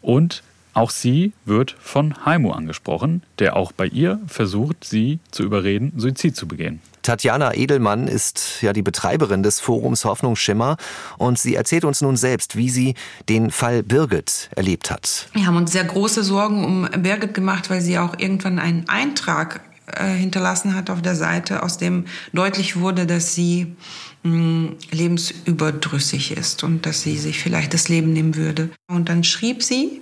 Und 0.00 0.42
auch 0.80 0.90
sie 0.90 1.34
wird 1.44 1.76
von 1.78 2.24
Haimu 2.24 2.52
angesprochen, 2.52 3.22
der 3.38 3.54
auch 3.54 3.70
bei 3.70 3.86
ihr 3.86 4.18
versucht, 4.26 4.82
sie 4.82 5.18
zu 5.30 5.42
überreden, 5.42 5.92
Suizid 5.96 6.34
zu 6.34 6.48
begehen. 6.48 6.80
Tatjana 7.02 7.54
Edelmann 7.54 8.08
ist 8.08 8.62
ja 8.62 8.72
die 8.72 8.80
Betreiberin 8.80 9.42
des 9.42 9.60
Forums 9.60 10.06
Hoffnungsschimmer 10.06 10.78
und 11.18 11.38
sie 11.38 11.54
erzählt 11.54 11.84
uns 11.84 12.00
nun 12.00 12.16
selbst, 12.16 12.56
wie 12.56 12.70
sie 12.70 12.94
den 13.28 13.50
Fall 13.50 13.82
Birgit 13.82 14.48
erlebt 14.56 14.90
hat. 14.90 15.28
Wir 15.34 15.46
haben 15.46 15.56
uns 15.56 15.72
sehr 15.72 15.84
große 15.84 16.24
Sorgen 16.24 16.64
um 16.64 16.88
Birgit 17.02 17.34
gemacht, 17.34 17.68
weil 17.68 17.82
sie 17.82 17.98
auch 17.98 18.18
irgendwann 18.18 18.58
einen 18.58 18.88
Eintrag 18.88 19.60
äh, 19.86 20.06
hinterlassen 20.14 20.74
hat 20.74 20.88
auf 20.88 21.02
der 21.02 21.14
Seite, 21.14 21.62
aus 21.62 21.76
dem 21.76 22.06
deutlich 22.32 22.80
wurde, 22.80 23.04
dass 23.04 23.34
sie 23.34 23.76
mh, 24.22 24.32
hm, 24.32 24.76
lebensüberdrüssig 24.92 26.32
ist 26.32 26.64
und 26.64 26.86
dass 26.86 27.02
sie 27.02 27.18
sich 27.18 27.38
vielleicht 27.38 27.74
das 27.74 27.90
Leben 27.90 28.14
nehmen 28.14 28.34
würde. 28.34 28.70
Und 28.88 29.10
dann 29.10 29.24
schrieb 29.24 29.62
sie, 29.62 30.00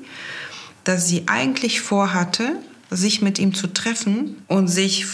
dass 0.88 1.06
sie 1.06 1.24
eigentlich 1.26 1.82
vorhatte, 1.82 2.56
sich 2.88 3.20
mit 3.20 3.38
ihm 3.38 3.52
zu 3.52 3.66
treffen 3.66 4.42
und 4.46 4.68
sich 4.68 5.04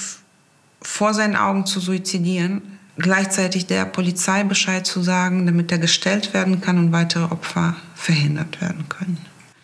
vor 0.81 1.15
seinen 1.15 1.35
Augen 1.35 1.67
zu 1.67 1.81
suizidieren, 1.81 2.63
gleichzeitig 2.97 3.67
der 3.67 3.85
Polizei 3.85 4.45
Bescheid 4.45 4.87
zu 4.87 5.03
sagen, 5.03 5.47
damit 5.47 5.73
er 5.73 5.79
gestellt 5.79 6.33
werden 6.33 6.61
kann 6.61 6.79
und 6.79 6.93
weitere 6.93 7.25
Opfer 7.25 7.75
verhindert 7.97 8.61
werden 8.61 8.89
können. 8.89 9.19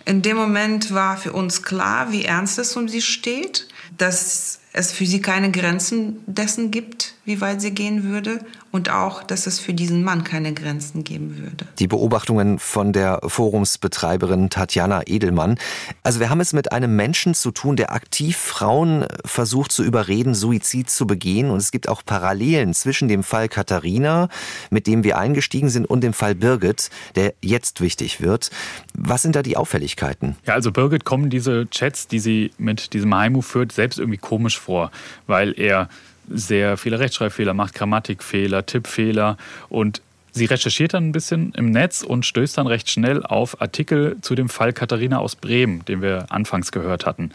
In 0.04 0.20
dem 0.22 0.36
Moment 0.36 0.92
war 0.92 1.16
für 1.16 1.32
uns 1.32 1.62
klar, 1.62 2.10
wie 2.10 2.24
ernst 2.24 2.58
es 2.58 2.76
um 2.76 2.88
sie 2.88 3.02
steht, 3.02 3.68
dass 3.96 4.58
es 4.72 4.90
für 4.90 5.06
sie 5.06 5.20
keine 5.20 5.52
Grenzen 5.52 6.16
dessen 6.26 6.72
gibt, 6.72 7.09
wie 7.24 7.40
weit 7.40 7.60
sie 7.60 7.72
gehen 7.72 8.04
würde 8.04 8.40
und 8.72 8.90
auch, 8.90 9.22
dass 9.22 9.46
es 9.46 9.58
für 9.58 9.74
diesen 9.74 10.02
Mann 10.02 10.24
keine 10.24 10.54
Grenzen 10.54 11.04
geben 11.04 11.36
würde. 11.38 11.66
Die 11.78 11.86
Beobachtungen 11.86 12.58
von 12.58 12.92
der 12.92 13.20
Forumsbetreiberin 13.26 14.48
Tatjana 14.48 15.02
Edelmann. 15.06 15.58
Also 16.02 16.20
wir 16.20 16.30
haben 16.30 16.40
es 16.40 16.52
mit 16.52 16.72
einem 16.72 16.96
Menschen 16.96 17.34
zu 17.34 17.50
tun, 17.50 17.76
der 17.76 17.92
aktiv 17.92 18.36
Frauen 18.36 19.06
versucht 19.24 19.72
zu 19.72 19.82
überreden, 19.82 20.34
Suizid 20.34 20.88
zu 20.88 21.06
begehen. 21.06 21.50
Und 21.50 21.58
es 21.58 21.72
gibt 21.72 21.88
auch 21.88 22.02
Parallelen 22.04 22.74
zwischen 22.74 23.08
dem 23.08 23.22
Fall 23.22 23.48
Katharina, 23.48 24.28
mit 24.70 24.86
dem 24.86 25.04
wir 25.04 25.18
eingestiegen 25.18 25.68
sind, 25.68 25.86
und 25.86 26.02
dem 26.02 26.12
Fall 26.12 26.34
Birgit, 26.34 26.90
der 27.16 27.34
jetzt 27.42 27.80
wichtig 27.80 28.20
wird. 28.20 28.50
Was 28.94 29.22
sind 29.22 29.36
da 29.36 29.42
die 29.42 29.56
Auffälligkeiten? 29.56 30.36
Ja, 30.46 30.54
also 30.54 30.72
Birgit 30.72 31.04
kommen 31.04 31.28
diese 31.28 31.68
Chats, 31.70 32.08
die 32.08 32.18
sie 32.18 32.52
mit 32.56 32.92
diesem 32.92 33.14
Haimu 33.14 33.42
führt, 33.42 33.72
selbst 33.72 33.98
irgendwie 33.98 34.18
komisch 34.18 34.58
vor, 34.58 34.90
weil 35.26 35.58
er 35.58 35.88
sehr 36.30 36.76
viele 36.76 36.98
Rechtschreibfehler 36.98 37.54
macht, 37.54 37.74
Grammatikfehler, 37.74 38.64
Tippfehler 38.66 39.36
und 39.68 40.02
Sie 40.32 40.44
recherchiert 40.44 40.94
dann 40.94 41.08
ein 41.08 41.12
bisschen 41.12 41.52
im 41.56 41.70
Netz 41.70 42.02
und 42.02 42.24
stößt 42.24 42.56
dann 42.58 42.66
recht 42.66 42.88
schnell 42.88 43.24
auf 43.24 43.60
Artikel 43.60 44.16
zu 44.20 44.34
dem 44.34 44.48
Fall 44.48 44.72
Katharina 44.72 45.18
aus 45.18 45.34
Bremen, 45.34 45.84
den 45.86 46.02
wir 46.02 46.26
anfangs 46.30 46.70
gehört 46.70 47.04
hatten. 47.04 47.30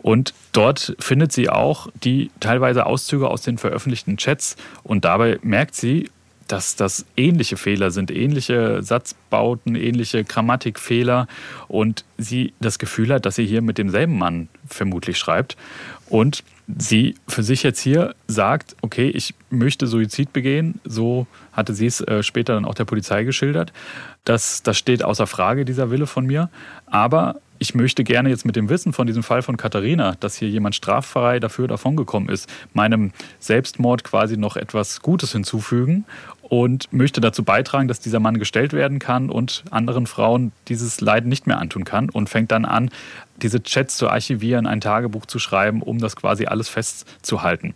Und 0.00 0.34
dort 0.52 0.96
findet 0.98 1.32
sie 1.32 1.48
auch 1.48 1.88
die 2.02 2.30
teilweise 2.40 2.86
Auszüge 2.86 3.28
aus 3.28 3.42
den 3.42 3.58
veröffentlichten 3.58 4.16
Chats 4.16 4.56
und 4.82 5.04
dabei 5.04 5.38
merkt 5.42 5.76
sie, 5.76 6.10
dass 6.48 6.76
das 6.76 7.06
ähnliche 7.16 7.56
Fehler 7.56 7.90
sind, 7.90 8.10
ähnliche 8.10 8.82
Satzbauten, 8.82 9.74
ähnliche 9.74 10.22
Grammatikfehler 10.24 11.26
und 11.68 12.04
sie 12.18 12.52
das 12.60 12.78
Gefühl 12.78 13.12
hat, 13.14 13.24
dass 13.24 13.36
sie 13.36 13.46
hier 13.46 13.62
mit 13.62 13.78
demselben 13.78 14.18
Mann 14.18 14.48
vermutlich 14.68 15.16
schreibt. 15.16 15.56
Und 16.12 16.44
sie 16.68 17.14
für 17.26 17.42
sich 17.42 17.62
jetzt 17.62 17.80
hier 17.80 18.14
sagt, 18.26 18.76
okay, 18.82 19.08
ich 19.08 19.34
möchte 19.48 19.86
Suizid 19.86 20.34
begehen, 20.34 20.78
so 20.84 21.26
hatte 21.52 21.72
sie 21.72 21.86
es 21.86 22.02
äh, 22.02 22.22
später 22.22 22.52
dann 22.52 22.66
auch 22.66 22.74
der 22.74 22.84
Polizei 22.84 23.24
geschildert. 23.24 23.72
Das, 24.26 24.62
das 24.62 24.76
steht 24.76 25.02
außer 25.02 25.26
Frage, 25.26 25.64
dieser 25.64 25.90
Wille 25.90 26.06
von 26.06 26.26
mir. 26.26 26.50
Aber 26.84 27.40
ich 27.58 27.74
möchte 27.74 28.04
gerne 28.04 28.28
jetzt 28.28 28.44
mit 28.44 28.56
dem 28.56 28.68
Wissen 28.68 28.92
von 28.92 29.06
diesem 29.06 29.22
Fall 29.22 29.40
von 29.40 29.56
Katharina, 29.56 30.16
dass 30.20 30.36
hier 30.36 30.50
jemand 30.50 30.74
straffrei 30.74 31.40
dafür 31.40 31.66
davongekommen 31.66 32.28
ist, 32.28 32.46
meinem 32.74 33.12
Selbstmord 33.38 34.04
quasi 34.04 34.36
noch 34.36 34.56
etwas 34.56 35.00
Gutes 35.00 35.32
hinzufügen 35.32 36.04
und 36.52 36.92
möchte 36.92 37.22
dazu 37.22 37.44
beitragen, 37.44 37.88
dass 37.88 38.00
dieser 38.00 38.20
Mann 38.20 38.38
gestellt 38.38 38.74
werden 38.74 38.98
kann 38.98 39.30
und 39.30 39.64
anderen 39.70 40.06
Frauen 40.06 40.52
dieses 40.68 41.00
Leiden 41.00 41.30
nicht 41.30 41.46
mehr 41.46 41.58
antun 41.58 41.84
kann 41.84 42.10
und 42.10 42.28
fängt 42.28 42.52
dann 42.52 42.66
an, 42.66 42.90
diese 43.38 43.62
Chats 43.62 43.96
zu 43.96 44.10
archivieren, 44.10 44.66
ein 44.66 44.82
Tagebuch 44.82 45.24
zu 45.24 45.38
schreiben, 45.38 45.80
um 45.80 45.98
das 45.98 46.14
quasi 46.14 46.44
alles 46.44 46.68
festzuhalten. 46.68 47.72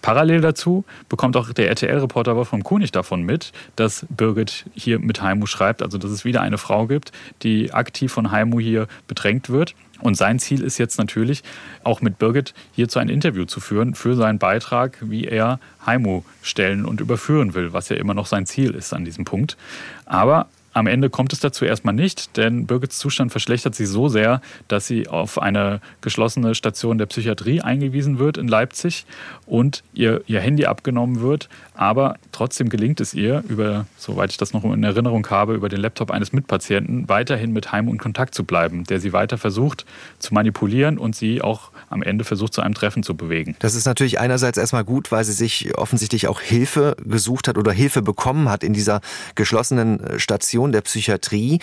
Parallel 0.00 0.42
dazu 0.42 0.84
bekommt 1.08 1.36
auch 1.36 1.52
der 1.52 1.68
RTL-Reporter 1.70 2.36
Wolfram 2.36 2.62
Kunig 2.62 2.92
davon 2.92 3.24
mit, 3.24 3.50
dass 3.74 4.06
Birgit 4.10 4.66
hier 4.74 5.00
mit 5.00 5.20
Haimu 5.20 5.46
schreibt, 5.46 5.82
also 5.82 5.98
dass 5.98 6.12
es 6.12 6.24
wieder 6.24 6.40
eine 6.40 6.58
Frau 6.58 6.86
gibt, 6.86 7.10
die 7.42 7.72
aktiv 7.72 8.12
von 8.12 8.30
Haimu 8.30 8.60
hier 8.60 8.86
bedrängt 9.08 9.50
wird. 9.50 9.74
Und 10.04 10.16
sein 10.16 10.38
Ziel 10.38 10.62
ist 10.62 10.76
jetzt 10.76 10.98
natürlich, 10.98 11.42
auch 11.82 12.02
mit 12.02 12.18
Birgit 12.18 12.52
hierzu 12.72 12.98
ein 12.98 13.08
Interview 13.08 13.46
zu 13.46 13.58
führen 13.58 13.94
für 13.94 14.14
seinen 14.14 14.38
Beitrag, 14.38 14.98
wie 15.00 15.24
er 15.24 15.60
Haimu 15.86 16.24
stellen 16.42 16.84
und 16.84 17.00
überführen 17.00 17.54
will, 17.54 17.72
was 17.72 17.88
ja 17.88 17.96
immer 17.96 18.12
noch 18.12 18.26
sein 18.26 18.44
Ziel 18.44 18.74
ist 18.74 18.92
an 18.92 19.06
diesem 19.06 19.24
Punkt. 19.24 19.56
Aber 20.04 20.48
am 20.74 20.88
Ende 20.88 21.08
kommt 21.08 21.32
es 21.32 21.40
dazu 21.40 21.64
erstmal 21.64 21.94
nicht, 21.94 22.36
denn 22.36 22.66
Birgits 22.66 22.98
Zustand 22.98 23.30
verschlechtert 23.30 23.74
sich 23.74 23.88
so 23.88 24.08
sehr, 24.08 24.42
dass 24.68 24.86
sie 24.86 25.08
auf 25.08 25.40
eine 25.40 25.80
geschlossene 26.00 26.54
Station 26.54 26.98
der 26.98 27.06
Psychiatrie 27.06 27.60
eingewiesen 27.60 28.18
wird 28.18 28.36
in 28.36 28.48
Leipzig 28.48 29.06
und 29.46 29.84
ihr, 29.94 30.22
ihr 30.26 30.40
Handy 30.40 30.66
abgenommen 30.66 31.20
wird. 31.20 31.48
Aber 31.74 32.16
trotzdem 32.32 32.68
gelingt 32.68 33.00
es 33.00 33.14
ihr, 33.14 33.44
über, 33.48 33.86
soweit 33.96 34.30
ich 34.30 34.36
das 34.36 34.52
noch 34.52 34.64
in 34.64 34.82
Erinnerung 34.82 35.26
habe, 35.30 35.54
über 35.54 35.68
den 35.68 35.80
Laptop 35.80 36.10
eines 36.10 36.32
Mitpatienten 36.32 37.08
weiterhin 37.08 37.52
mit 37.52 37.72
Heim 37.72 37.88
in 37.88 37.98
Kontakt 37.98 38.34
zu 38.34 38.44
bleiben, 38.44 38.84
der 38.84 39.00
sie 39.00 39.12
weiter 39.12 39.38
versucht 39.38 39.86
zu 40.18 40.34
manipulieren 40.34 40.98
und 40.98 41.14
sie 41.14 41.40
auch 41.40 41.70
am 41.88 42.02
Ende 42.02 42.24
versucht, 42.24 42.52
zu 42.52 42.62
einem 42.62 42.74
Treffen 42.74 43.02
zu 43.02 43.16
bewegen. 43.16 43.54
Das 43.60 43.74
ist 43.74 43.86
natürlich 43.86 44.18
einerseits 44.18 44.58
erstmal 44.58 44.84
gut, 44.84 45.12
weil 45.12 45.24
sie 45.24 45.32
sich 45.32 45.76
offensichtlich 45.76 46.26
auch 46.26 46.40
Hilfe 46.40 46.96
gesucht 47.04 47.46
hat 47.46 47.58
oder 47.58 47.70
Hilfe 47.70 48.02
bekommen 48.02 48.48
hat 48.48 48.64
in 48.64 48.72
dieser 48.72 49.00
geschlossenen 49.34 50.18
Station 50.18 50.63
Station 50.64 50.72
der 50.72 50.80
Psychiatrie. 50.80 51.58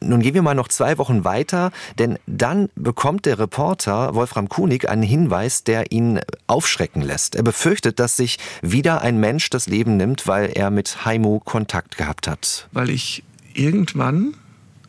Nun 0.00 0.20
gehen 0.20 0.34
wir 0.34 0.42
mal 0.42 0.54
noch 0.54 0.68
zwei 0.68 0.98
Wochen 0.98 1.24
weiter, 1.24 1.72
denn 1.98 2.18
dann 2.26 2.68
bekommt 2.74 3.24
der 3.26 3.38
Reporter 3.38 4.14
Wolfram 4.14 4.48
Kunig 4.48 4.88
einen 4.88 5.02
Hinweis, 5.02 5.64
der 5.64 5.90
ihn 5.90 6.20
aufschrecken 6.46 7.02
lässt. 7.02 7.34
Er 7.34 7.42
befürchtet, 7.42 7.98
dass 7.98 8.16
sich 8.16 8.38
wieder 8.60 9.00
ein 9.00 9.18
Mensch 9.18 9.48
das 9.50 9.66
Leben 9.66 9.96
nimmt, 9.96 10.26
weil 10.26 10.50
er 10.54 10.70
mit 10.70 11.04
Haimu 11.04 11.40
Kontakt 11.40 11.96
gehabt 11.96 12.28
hat. 12.28 12.68
Weil 12.72 12.90
ich 12.90 13.24
irgendwann 13.54 14.34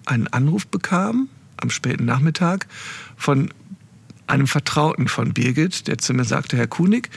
einen 0.05 0.27
Anruf 0.27 0.67
bekam 0.67 1.29
am 1.57 1.69
späten 1.69 2.05
Nachmittag 2.05 2.67
von 3.15 3.49
einem 4.27 4.47
Vertrauten 4.47 5.07
von 5.07 5.33
Birgit, 5.33 5.87
der 5.87 5.97
zu 5.97 6.13
mir 6.13 6.25
sagte, 6.25 6.57
Herr 6.57 6.67
Kunig, 6.67 7.09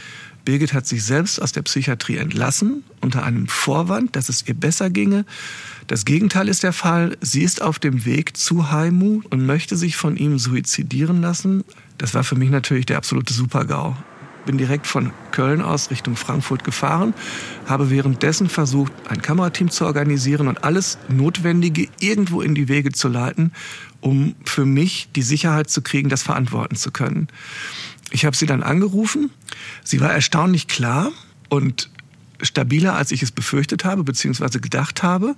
Birgit 0.47 0.73
hat 0.73 0.87
sich 0.87 1.05
selbst 1.05 1.43
aus 1.43 1.53
der 1.53 1.63
Psychiatrie 1.63 2.17
entlassen 2.17 2.85
unter 3.03 3.25
einem 3.25 3.49
Vorwand, 3.49 4.17
dass 4.17 4.31
es 4.31 4.47
ihr 4.47 4.55
besser 4.55 4.89
ginge. 4.89 5.27
Das 5.89 6.05
Gegenteil 6.05 6.49
ist 6.49 6.63
der 6.63 6.73
Fall. 6.73 7.19
Sie 7.21 7.43
ist 7.43 7.61
auf 7.61 7.79
dem 7.79 8.07
Weg 8.07 8.37
zu 8.37 8.71
Haimu 8.71 9.23
und 9.29 9.45
möchte 9.45 9.77
sich 9.77 9.97
von 9.97 10.17
ihm 10.17 10.39
suizidieren 10.39 11.21
lassen. 11.21 11.65
Das 11.99 12.15
war 12.15 12.25
für 12.25 12.37
mich 12.37 12.49
natürlich 12.49 12.87
der 12.87 12.97
absolute 12.97 13.35
Supergau. 13.35 13.97
Bin 14.47 14.57
direkt 14.57 14.87
von 14.87 15.11
Köln 15.33 15.61
aus 15.61 15.91
Richtung 15.91 16.15
Frankfurt 16.15 16.63
gefahren, 16.63 17.13
habe 17.67 17.91
währenddessen 17.91 18.49
versucht, 18.49 18.93
ein 19.09 19.21
Kamerateam 19.21 19.71
zu 19.71 19.85
organisieren 19.85 20.47
und 20.47 20.63
alles 20.63 20.99
Notwendige 21.09 21.89
irgendwo 21.99 22.41
in 22.41 22.55
die 22.55 22.69
Wege 22.69 22.93
zu 22.93 23.09
leiten, 23.09 23.51
um 24.01 24.37
für 24.45 24.65
mich 24.65 25.09
die 25.17 25.23
Sicherheit 25.23 25.69
zu 25.69 25.83
kriegen, 25.83 26.09
das 26.09 26.23
verantworten 26.23 26.77
zu 26.77 26.93
können. 26.93 27.27
Ich 28.13 28.25
habe 28.25 28.37
sie 28.37 28.47
dann 28.47 28.63
angerufen. 28.63 29.31
Sie 29.85 30.01
war 30.01 30.13
erstaunlich 30.13 30.69
klar 30.69 31.13
und 31.49 31.91
stabiler, 32.43 32.95
als 32.95 33.13
ich 33.13 33.23
es 33.23 33.31
befürchtet 33.31 33.85
habe, 33.85 34.05
beziehungsweise 34.05 34.61
gedacht 34.61 35.03
habe. 35.03 35.35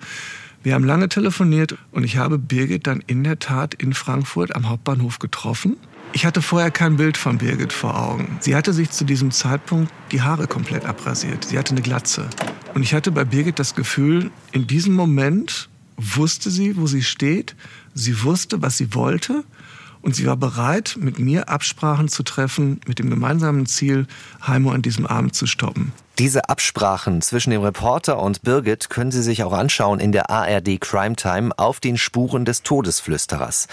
Wir 0.62 0.75
haben 0.75 0.85
lange 0.85 1.09
telefoniert 1.09 1.77
und 1.93 2.03
ich 2.03 2.17
habe 2.17 2.38
Birgit 2.38 2.87
dann 2.87 3.03
in 3.07 3.23
der 3.23 3.38
Tat 3.38 3.75
in 3.75 3.95
Frankfurt 3.95 4.57
am 4.57 4.69
Hauptbahnhof 4.69 5.19
getroffen. 5.19 5.77
Ich 6.12 6.25
hatte 6.25 6.43
vorher 6.43 6.71
kein 6.71 6.97
Bild 6.97 7.17
von 7.17 7.38
Birgit 7.38 7.73
vor 7.73 7.97
Augen. 8.01 8.38
Sie 8.41 8.57
hatte 8.57 8.73
sich 8.73 8.91
zu 8.91 9.05
diesem 9.05 9.31
Zeitpunkt 9.31 9.93
die 10.11 10.23
Haare 10.23 10.47
komplett 10.47 10.85
abrasiert. 10.85 11.45
Sie 11.45 11.59
hatte 11.59 11.73
eine 11.73 11.83
Glatze. 11.83 12.29
Und 12.75 12.83
ich 12.83 12.95
hatte 12.95 13.12
bei 13.12 13.25
Birgit 13.25 13.59
das 13.59 13.75
Gefühl, 13.75 14.31
in 14.53 14.67
diesem 14.67 14.95
Moment 14.95 15.69
wusste 15.97 16.51
sie, 16.51 16.77
wo 16.77 16.87
sie 16.87 17.03
steht. 17.03 17.55
Sie 17.95 18.23
wusste, 18.23 18.62
was 18.62 18.79
sie 18.79 18.95
wollte. 18.95 19.45
Und 20.01 20.15
sie 20.15 20.27
war 20.27 20.37
bereit, 20.37 20.97
mit 21.01 21.19
mir 21.19 21.49
Absprachen 21.49 22.09
zu 22.09 22.23
treffen, 22.23 22.81
mit 22.87 22.99
dem 22.99 23.11
gemeinsamen 23.11 23.67
Ziel, 23.67 24.07
Heimo 24.47 24.71
an 24.71 24.83
diesem 24.83 25.07
Abend 25.07 25.35
zu 25.35 25.47
stoppen. 25.47 25.93
Diese 26.18 26.48
Absprachen 26.48 27.22
zwischen 27.22 27.52
dem 27.52 27.62
Reporter 27.62 28.20
und 28.20 28.42
Birgit 28.42 28.90
können 28.90 29.12
Sie 29.12 29.22
sich 29.22 29.44
auch 29.44 29.52
anschauen 29.52 30.00
in 30.00 30.11
der 30.11 30.31
ARD 30.31 30.81
Crime 30.81 31.14
Time 31.14 31.57
auf 31.57 31.78
den 31.78 31.96
Spuren 31.96 32.44
des 32.44 32.64
Todesflüsterers. 32.64 33.68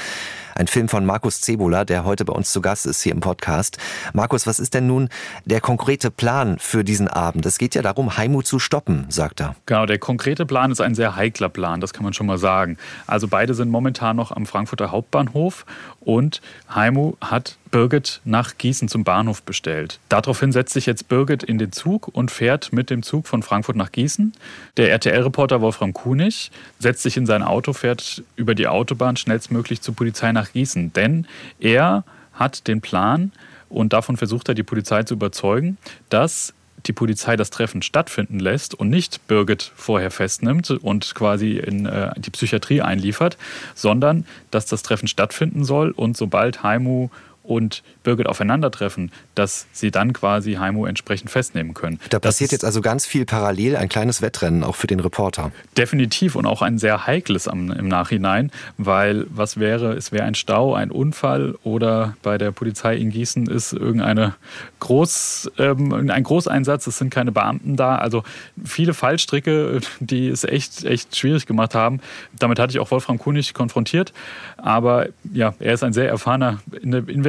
Ein 0.53 0.67
Film 0.67 0.87
von 0.87 1.07
Markus 1.07 1.41
Cebula, 1.41 1.85
der 1.85 2.05
heute 2.05 2.23
bei 2.23 2.33
uns 2.33 2.51
zu 2.51 2.61
Gast 2.61 2.85
ist 2.85 3.01
hier 3.01 3.13
im 3.13 3.19
Podcast. 3.19 3.79
Markus, 4.13 4.45
was 4.45 4.59
ist 4.59 4.75
denn 4.75 4.85
nun 4.85 5.09
der 5.45 5.59
konkrete 5.59 6.11
Plan 6.11 6.59
für 6.59 6.83
diesen 6.83 7.07
Abend? 7.07 7.47
Es 7.47 7.57
geht 7.57 7.73
ja 7.73 7.81
darum, 7.81 8.15
Heimu 8.15 8.43
zu 8.43 8.59
stoppen, 8.59 9.07
sagt 9.09 9.41
er. 9.41 9.55
Genau, 9.65 9.87
der 9.87 9.97
konkrete 9.97 10.45
Plan 10.45 10.71
ist 10.71 10.81
ein 10.81 10.93
sehr 10.93 11.15
heikler 11.15 11.49
Plan, 11.49 11.81
das 11.81 11.93
kann 11.93 12.03
man 12.03 12.13
schon 12.13 12.27
mal 12.27 12.37
sagen. 12.37 12.77
Also 13.07 13.27
beide 13.27 13.55
sind 13.55 13.69
momentan 13.71 14.15
noch 14.15 14.31
am 14.31 14.45
Frankfurter 14.45 14.91
Hauptbahnhof 14.91 15.65
und 15.99 16.41
Heimu 16.73 17.13
hat 17.21 17.57
Birgit 17.75 18.21
nach 18.23 18.57
Gießen 18.57 18.87
zum 18.87 19.03
Bahnhof 19.03 19.43
bestellt. 19.43 19.99
Daraufhin 20.07 20.53
setzt 20.53 20.73
sich 20.73 20.85
jetzt 20.85 21.09
Birgit 21.09 21.43
in 21.43 21.57
den 21.57 21.73
Zug 21.73 22.07
und 22.07 22.31
fährt 22.31 22.71
mit 22.71 22.89
dem 22.89 23.03
Zug 23.03 23.27
von 23.27 23.43
Frankfurt 23.43 23.75
nach 23.75 23.91
Gießen. 23.91 24.31
Der 24.77 24.91
RTL-Reporter 24.91 25.59
Wolfram 25.59 25.91
Kunig 25.91 26.51
setzt 26.79 27.03
sich 27.03 27.17
in 27.17 27.25
sein 27.25 27.43
Auto, 27.43 27.73
fährt 27.73 28.23
über 28.37 28.55
die 28.55 28.69
Autobahn 28.69 29.17
schnellstmöglich 29.17 29.81
zur 29.81 29.93
Polizei 29.93 30.31
nach 30.31 30.53
Gießen. 30.53 30.93
Denn 30.93 31.27
er 31.59 32.05
hat 32.31 32.69
den 32.69 32.79
Plan, 32.79 33.33
und 33.67 33.91
davon 33.91 34.15
versucht 34.15 34.47
er 34.47 34.55
die 34.55 34.63
Polizei 34.63 35.03
zu 35.03 35.15
überzeugen, 35.15 35.77
dass 36.07 36.53
die 36.85 36.93
Polizei 36.93 37.35
das 37.35 37.49
Treffen 37.49 37.81
stattfinden 37.81 38.39
lässt 38.39 38.73
und 38.73 38.89
nicht 38.89 39.27
Birgit 39.27 39.73
vorher 39.75 40.11
festnimmt 40.11 40.69
und 40.69 41.13
quasi 41.13 41.57
in 41.57 41.87
äh, 41.87 42.13
die 42.15 42.29
Psychiatrie 42.29 42.81
einliefert, 42.81 43.37
sondern 43.73 44.25
dass 44.49 44.65
das 44.65 44.81
Treffen 44.81 45.09
stattfinden 45.09 45.65
soll 45.65 45.91
und 45.91 46.15
sobald 46.15 46.63
Haimu 46.63 47.09
und 47.47 47.83
Birgit 48.03 48.27
aufeinandertreffen, 48.27 49.11
dass 49.35 49.67
sie 49.71 49.91
dann 49.91 50.13
quasi 50.13 50.53
Heimo 50.53 50.85
entsprechend 50.85 51.31
festnehmen 51.31 51.73
können. 51.73 51.99
Da 52.09 52.19
passiert 52.19 52.51
jetzt 52.51 52.65
also 52.65 52.81
ganz 52.81 53.05
viel 53.05 53.25
parallel, 53.25 53.75
ein 53.75 53.89
kleines 53.89 54.21
Wettrennen 54.21 54.63
auch 54.63 54.75
für 54.75 54.87
den 54.87 54.99
Reporter. 54.99 55.51
Definitiv 55.77 56.35
und 56.35 56.45
auch 56.45 56.61
ein 56.61 56.77
sehr 56.77 57.05
heikles 57.05 57.47
im 57.47 57.87
Nachhinein, 57.87 58.51
weil 58.77 59.25
was 59.29 59.59
wäre, 59.59 59.93
es 59.93 60.11
wäre 60.11 60.23
ein 60.23 60.35
Stau, 60.35 60.73
ein 60.73 60.91
Unfall 60.91 61.55
oder 61.63 62.15
bei 62.23 62.37
der 62.37 62.51
Polizei 62.51 62.95
in 62.95 63.09
Gießen 63.09 63.47
ist 63.47 63.73
irgendeine 63.73 64.35
Groß, 64.79 65.51
ähm, 65.57 66.09
ein 66.09 66.23
Großeinsatz, 66.23 66.87
es 66.87 66.97
sind 66.97 67.09
keine 67.09 67.31
Beamten 67.31 67.75
da, 67.75 67.95
also 67.95 68.23
viele 68.63 68.93
Fallstricke, 68.93 69.79
die 69.99 70.27
es 70.27 70.43
echt, 70.43 70.83
echt 70.85 71.15
schwierig 71.15 71.45
gemacht 71.45 71.75
haben. 71.75 71.99
Damit 72.37 72.59
hatte 72.59 72.71
ich 72.71 72.79
auch 72.79 72.91
Wolfram 72.91 73.17
Kunig 73.17 73.53
konfrontiert, 73.53 74.13
aber 74.57 75.07
ja, 75.33 75.53
er 75.59 75.73
ist 75.73 75.83
ein 75.83 75.93
sehr 75.93 76.09
erfahrener 76.09 76.59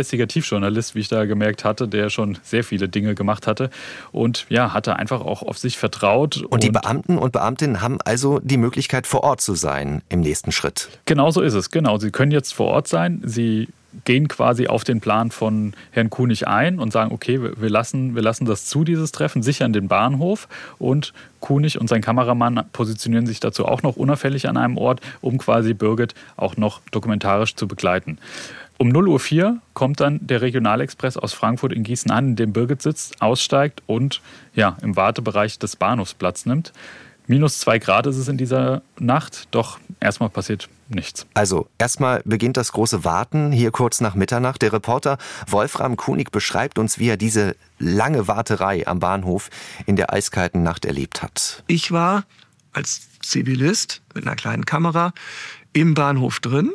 Investigativjournalist, 0.07 0.95
wie 0.95 1.01
ich 1.01 1.09
da 1.09 1.25
gemerkt 1.25 1.65
hatte, 1.65 1.89
der 1.89 2.11
schon 2.11 2.39
sehr 2.43 2.63
viele 2.63 2.89
Dinge 2.89 3.15
gemacht 3.15 3.47
hatte 3.47 3.71
und 4.13 4.47
ja, 4.49 4.73
hatte 4.73 4.97
einfach 4.97 5.21
auch 5.21 5.43
auf 5.43 5.59
sich 5.59 5.79
vertraut. 5.79 6.39
Und, 6.39 6.47
und 6.47 6.63
die 6.63 6.71
Beamten 6.71 7.19
und 7.19 7.33
Beamtinnen 7.33 7.81
haben 7.81 7.99
also 8.05 8.39
die 8.41 8.57
Möglichkeit, 8.57 9.07
vor 9.07 9.25
Ort 9.25 9.41
zu 9.41 9.55
sein 9.55 10.03
im 10.09 10.21
nächsten 10.21 10.53
Schritt. 10.53 10.89
Genau 11.07 11.31
so 11.31 11.41
ist 11.41 11.55
es, 11.55 11.71
genau. 11.71 11.99
Sie 11.99 12.11
können 12.11 12.31
jetzt 12.31 12.55
vor 12.55 12.69
Ort 12.69 12.87
sein. 12.87 13.21
Sie 13.25 13.69
gehen 14.05 14.29
quasi 14.29 14.67
auf 14.67 14.85
den 14.85 15.01
Plan 15.01 15.31
von 15.31 15.73
Herrn 15.91 16.11
Kunig 16.11 16.47
ein 16.47 16.79
und 16.79 16.93
sagen, 16.93 17.13
okay, 17.13 17.41
wir 17.41 17.71
lassen, 17.71 18.15
wir 18.15 18.23
lassen 18.23 18.45
das 18.45 18.67
zu, 18.67 18.85
dieses 18.85 19.11
Treffen, 19.11 19.43
sichern 19.43 19.73
den 19.73 19.89
Bahnhof 19.89 20.49
und 20.79 21.13
Kunig 21.41 21.81
und 21.81 21.89
sein 21.89 22.03
Kameramann 22.03 22.63
positionieren 22.73 23.27
sich 23.27 23.41
dazu 23.41 23.67
auch 23.67 23.83
noch 23.83 23.97
unauffällig 23.97 24.49
an 24.49 24.57
einem 24.57 24.77
Ort, 24.77 25.01
um 25.21 25.39
quasi 25.39 25.75
Birgit 25.75 26.15
auch 26.37 26.57
noch 26.57 26.81
dokumentarisch 26.91 27.55
zu 27.55 27.67
begleiten. 27.69 28.19
Um 28.79 28.91
0.04 28.91 29.43
Uhr 29.43 29.59
kommt 29.73 30.01
dann 30.01 30.19
der 30.27 30.43
Regionalexpress 30.43 31.17
aus 31.17 31.33
Frankfurt 31.33 31.73
in 31.73 31.83
Gießen 31.83 32.11
an, 32.11 32.29
in 32.29 32.37
dem 32.37 32.53
Birgit 32.53 32.83
sitzt, 32.83 33.23
aussteigt 33.23 33.83
und 33.87 34.21
ja, 34.55 34.77
im 34.83 34.97
Wartebereich 34.97 35.59
des 35.59 35.77
Bahnhofs 35.77 36.15
Platz 36.15 36.45
nimmt. 36.45 36.73
Minus 37.27 37.59
zwei 37.59 37.79
Grad 37.79 38.07
ist 38.07 38.19
es 38.19 38.29
in 38.29 38.37
dieser 38.37 38.83
Nacht, 39.01 39.49
doch 39.51 39.81
erstmal 39.99 40.29
passiert 40.29 40.69
nichts. 40.89 41.27
Also, 41.35 41.67
erstmal 41.77 42.23
beginnt 42.25 42.57
das 42.57 42.71
große 42.71 43.05
Warten 43.05 43.51
hier 43.51 43.73
kurz 43.73 44.01
nach 44.01 44.15
Mitternacht. 44.15 44.63
Der 44.63 44.73
Reporter 44.73 45.19
Wolfram 45.49 45.97
Kunig 45.97 46.31
beschreibt 46.31 46.79
uns, 46.79 47.01
wie 47.01 47.09
er 47.09 47.17
diese 47.17 47.57
lange 47.81 48.29
Warterei 48.29 48.87
am 48.87 49.01
Bahnhof 49.01 49.51
in 49.87 49.97
der 49.97 50.13
eiskalten 50.13 50.63
Nacht 50.63 50.85
erlebt 50.85 51.23
hat. 51.23 51.65
Ich 51.67 51.91
war 51.91 52.25
als 52.73 53.09
Zivilist 53.21 54.03
mit 54.15 54.25
einer 54.25 54.37
kleinen 54.37 54.65
Kamera 54.65 55.13
im 55.73 55.95
Bahnhof 55.95 56.39
drin 56.39 56.73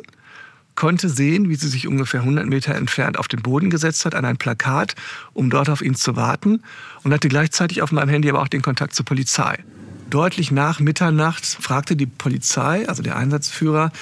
konnte 0.74 1.08
sehen, 1.08 1.48
wie 1.48 1.54
sie 1.54 1.68
sich 1.68 1.86
ungefähr 1.86 2.20
100 2.20 2.46
Meter 2.46 2.74
entfernt 2.74 3.18
auf 3.18 3.28
den 3.28 3.42
Boden 3.42 3.70
gesetzt 3.70 4.04
hat, 4.04 4.14
an 4.14 4.24
ein 4.24 4.36
Plakat, 4.36 4.94
um 5.34 5.50
dort 5.50 5.68
auf 5.68 5.82
ihn 5.82 5.94
zu 5.94 6.16
warten 6.16 6.62
und 7.02 7.12
hatte 7.12 7.28
gleichzeitig 7.28 7.82
auf 7.82 7.92
meinem 7.92 8.08
Handy 8.08 8.28
aber 8.28 8.42
auch 8.42 8.48
den 8.48 8.62
Kontakt 8.62 8.94
zur 8.94 9.04
Polizei. 9.04 9.58
Deutlich 10.10 10.50
nach 10.50 10.80
Mitternacht 10.80 11.44
fragte 11.44 11.96
die 11.96 12.06
Polizei, 12.06 12.86
also 12.88 13.02
der 13.02 13.16
Einsatzführer, 13.16 13.92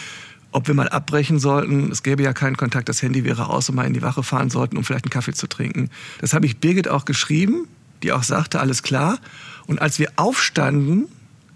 ob 0.53 0.67
wir 0.67 0.75
mal 0.75 0.89
abbrechen 0.89 1.39
sollten. 1.39 1.91
Es 1.91 2.03
gäbe 2.03 2.23
ja 2.23 2.33
keinen 2.33 2.57
Kontakt, 2.57 2.89
das 2.89 3.03
Handy 3.03 3.25
wäre 3.25 3.49
aus 3.49 3.69
und 3.69 3.77
mal 3.77 3.87
in 3.87 3.95
die 3.95 4.03
Wache 4.03 4.23
fahren 4.23 4.51
sollten, 4.51 4.77
um 4.77 4.85
vielleicht 4.85 5.05
einen 5.05 5.13
Kaffee 5.13 5.35
zu 5.35 5.47
trinken. 5.47 5.91
Das 6.21 6.33
habe 6.33 6.47
ich 6.47 6.59
Birgit 6.59 6.89
auch 6.89 7.05
geschrieben, 7.05 7.69
die 8.03 8.13
auch 8.13 8.23
sagte, 8.23 8.61
alles 8.61 8.83
klar. 8.83 9.19
Und 9.67 9.81
als 9.81 9.99
wir 9.99 10.11
aufstanden, 10.17 11.07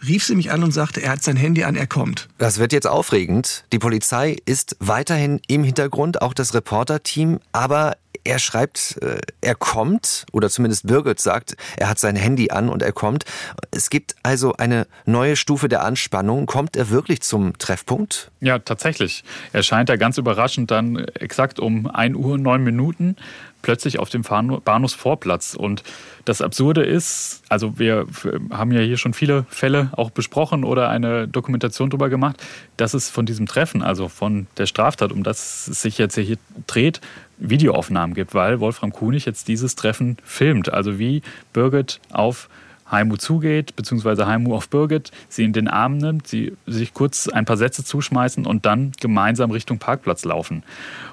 rief 0.06 0.24
sie 0.24 0.34
mich 0.34 0.50
an 0.50 0.62
und 0.62 0.72
sagte, 0.72 1.02
er 1.02 1.12
hat 1.12 1.22
sein 1.22 1.36
Handy 1.36 1.64
an, 1.64 1.76
er 1.76 1.86
kommt. 1.86 2.28
Das 2.38 2.58
wird 2.58 2.72
jetzt 2.72 2.86
aufregend. 2.86 3.64
Die 3.72 3.78
Polizei 3.78 4.36
ist 4.44 4.76
weiterhin 4.80 5.40
im 5.48 5.64
Hintergrund, 5.64 6.22
auch 6.22 6.34
das 6.34 6.54
Reporterteam, 6.54 7.40
aber 7.52 7.96
er 8.24 8.38
schreibt, 8.38 8.98
äh, 9.02 9.20
er 9.42 9.54
kommt, 9.54 10.24
oder 10.32 10.48
zumindest 10.48 10.86
Birgit 10.86 11.20
sagt, 11.20 11.56
er 11.76 11.88
hat 11.88 11.98
sein 11.98 12.16
Handy 12.16 12.50
an 12.50 12.70
und 12.70 12.82
er 12.82 12.92
kommt. 12.92 13.24
Es 13.70 13.90
gibt 13.90 14.16
also 14.22 14.54
eine 14.54 14.86
neue 15.04 15.36
Stufe 15.36 15.68
der 15.68 15.84
Anspannung. 15.84 16.46
Kommt 16.46 16.76
er 16.76 16.88
wirklich 16.88 17.20
zum 17.20 17.56
Treffpunkt? 17.58 18.30
Ja, 18.40 18.58
tatsächlich. 18.58 19.24
Er 19.52 19.62
scheint 19.62 19.90
da 19.90 19.96
ganz 19.96 20.16
überraschend 20.16 20.70
dann 20.70 20.96
exakt 20.96 21.60
um 21.60 21.86
1 21.86 22.16
Uhr 22.16 22.38
9 22.38 22.62
Minuten 22.64 23.16
plötzlich 23.64 23.98
auf 23.98 24.10
dem 24.10 24.22
Bahnhofsvorplatz. 24.22 25.54
Und 25.54 25.82
das 26.26 26.42
Absurde 26.42 26.84
ist, 26.84 27.42
also 27.48 27.78
wir 27.78 28.06
haben 28.50 28.70
ja 28.72 28.80
hier 28.80 28.98
schon 28.98 29.14
viele 29.14 29.46
Fälle 29.48 29.88
auch 29.92 30.10
besprochen 30.10 30.64
oder 30.64 30.90
eine 30.90 31.26
Dokumentation 31.26 31.88
darüber 31.88 32.10
gemacht, 32.10 32.36
dass 32.76 32.92
es 32.92 33.08
von 33.08 33.24
diesem 33.24 33.46
Treffen, 33.46 33.82
also 33.82 34.08
von 34.08 34.46
der 34.58 34.66
Straftat, 34.66 35.12
um 35.12 35.22
das 35.22 35.66
es 35.66 35.80
sich 35.80 35.96
jetzt 35.96 36.14
hier 36.16 36.36
dreht, 36.66 37.00
Videoaufnahmen 37.38 38.14
gibt, 38.14 38.34
weil 38.34 38.60
Wolfram 38.60 38.92
Kunig 38.92 39.24
jetzt 39.24 39.48
dieses 39.48 39.76
Treffen 39.76 40.18
filmt. 40.22 40.70
Also 40.72 40.98
wie 40.98 41.22
Birgit 41.54 42.00
auf 42.12 42.50
Haimu 42.90 43.16
zugeht, 43.16 43.76
beziehungsweise 43.76 44.26
Haimu 44.26 44.54
auf 44.54 44.68
Birgit, 44.68 45.10
sie 45.30 45.44
in 45.44 45.54
den 45.54 45.68
Arm 45.68 45.96
nimmt, 45.96 46.26
sie 46.26 46.52
sich 46.66 46.92
kurz 46.92 47.28
ein 47.28 47.46
paar 47.46 47.56
Sätze 47.56 47.82
zuschmeißen 47.82 48.44
und 48.44 48.66
dann 48.66 48.92
gemeinsam 49.00 49.50
Richtung 49.50 49.78
Parkplatz 49.78 50.26
laufen. 50.26 50.64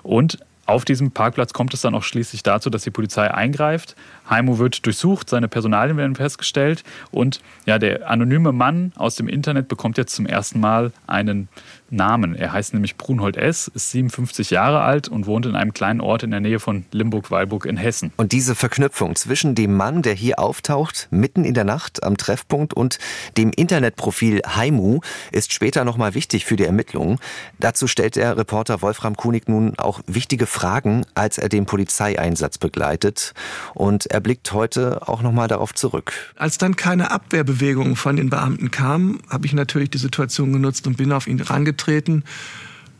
Und 0.04 0.40
auf 0.72 0.86
diesem 0.86 1.12
Parkplatz 1.12 1.52
kommt 1.52 1.74
es 1.74 1.82
dann 1.82 1.94
auch 1.94 2.04
schließlich 2.04 2.44
dazu, 2.44 2.70
dass 2.70 2.84
die 2.84 2.92
Polizei 2.92 3.30
eingreift. 3.30 3.96
Heimo 4.30 4.58
wird 4.58 4.86
durchsucht, 4.86 5.30
seine 5.30 5.50
Personalien 5.50 5.98
werden 5.98 6.16
festgestellt 6.16 6.84
und 7.12 7.42
ja, 7.66 7.78
der 7.78 8.10
anonyme 8.10 8.54
Mann 8.54 8.94
aus 8.96 9.16
dem 9.16 9.28
Internet 9.28 9.68
bekommt 9.68 9.98
jetzt 9.98 10.16
zum 10.16 10.26
ersten 10.26 10.62
Mal 10.62 10.94
einen 11.08 11.50
Namen. 11.92 12.36
Er 12.36 12.54
heißt 12.54 12.74
nämlich 12.74 12.96
Brunhold 12.96 13.36
S., 13.36 13.68
ist 13.68 13.92
57 13.92 14.50
Jahre 14.50 14.82
alt 14.82 15.10
und 15.10 15.26
wohnt 15.26 15.46
in 15.46 15.56
einem 15.56 15.74
kleinen 15.74 16.00
Ort 16.00 16.24
in 16.24 16.32
der 16.32 16.40
Nähe 16.40 16.60
von 16.60 16.86
Limburg-Weilburg 16.92 17.66
in 17.66 17.78
Hessen. 17.78 18.14
Und 18.18 18.32
diese 18.32 18.56
Verknüpfung 18.56 19.16
zwischen 19.16 19.56
dem 19.56 19.76
Mann, 19.76 20.02
der 20.02 20.14
hier 20.14 20.40
auftaucht, 20.40 21.10
mitten 21.12 21.44
in 21.44 21.54
der 21.54 21.66
Nacht 21.66 22.04
am 22.04 22.16
Treffpunkt 22.18 22.74
und 22.74 22.98
dem 23.38 23.52
Internetprofil 23.52 24.42
Haimu 24.48 25.02
ist 25.32 25.54
später 25.54 25.84
nochmal 25.84 26.14
wichtig 26.14 26.46
für 26.46 26.56
die 26.56 26.64
Ermittlungen. 26.64 27.20
Dazu 27.60 27.88
stellt 27.88 28.16
der 28.16 28.38
Reporter 28.38 28.82
Wolfram 28.82 29.18
Kunig 29.18 29.50
nun 29.50 29.78
auch 29.78 30.02
wichtige 30.08 30.46
Fragen, 30.46 31.06
als 31.14 31.38
er 31.38 31.50
den 31.50 31.66
Polizeieinsatz 31.66 32.58
begleitet. 32.58 33.34
Und 33.74 34.06
er 34.08 34.22
blickt 34.22 34.54
heute 34.54 35.08
auch 35.08 35.22
nochmal 35.22 35.50
darauf 35.50 35.74
zurück. 35.74 36.14
Als 36.38 36.58
dann 36.58 36.76
keine 36.76 37.12
Abwehrbewegung 37.12 37.96
von 37.98 38.16
den 38.16 38.30
Beamten 38.30 38.72
kam, 38.72 39.20
habe 39.30 39.46
ich 39.46 39.54
natürlich 39.54 39.90
die 39.90 39.98
Situation 39.98 40.54
genutzt 40.54 40.88
und 40.88 40.98
bin 40.98 41.12
auf 41.12 41.28
ihn 41.28 41.42
rangetreten 41.42 41.81
getreten 41.82 42.24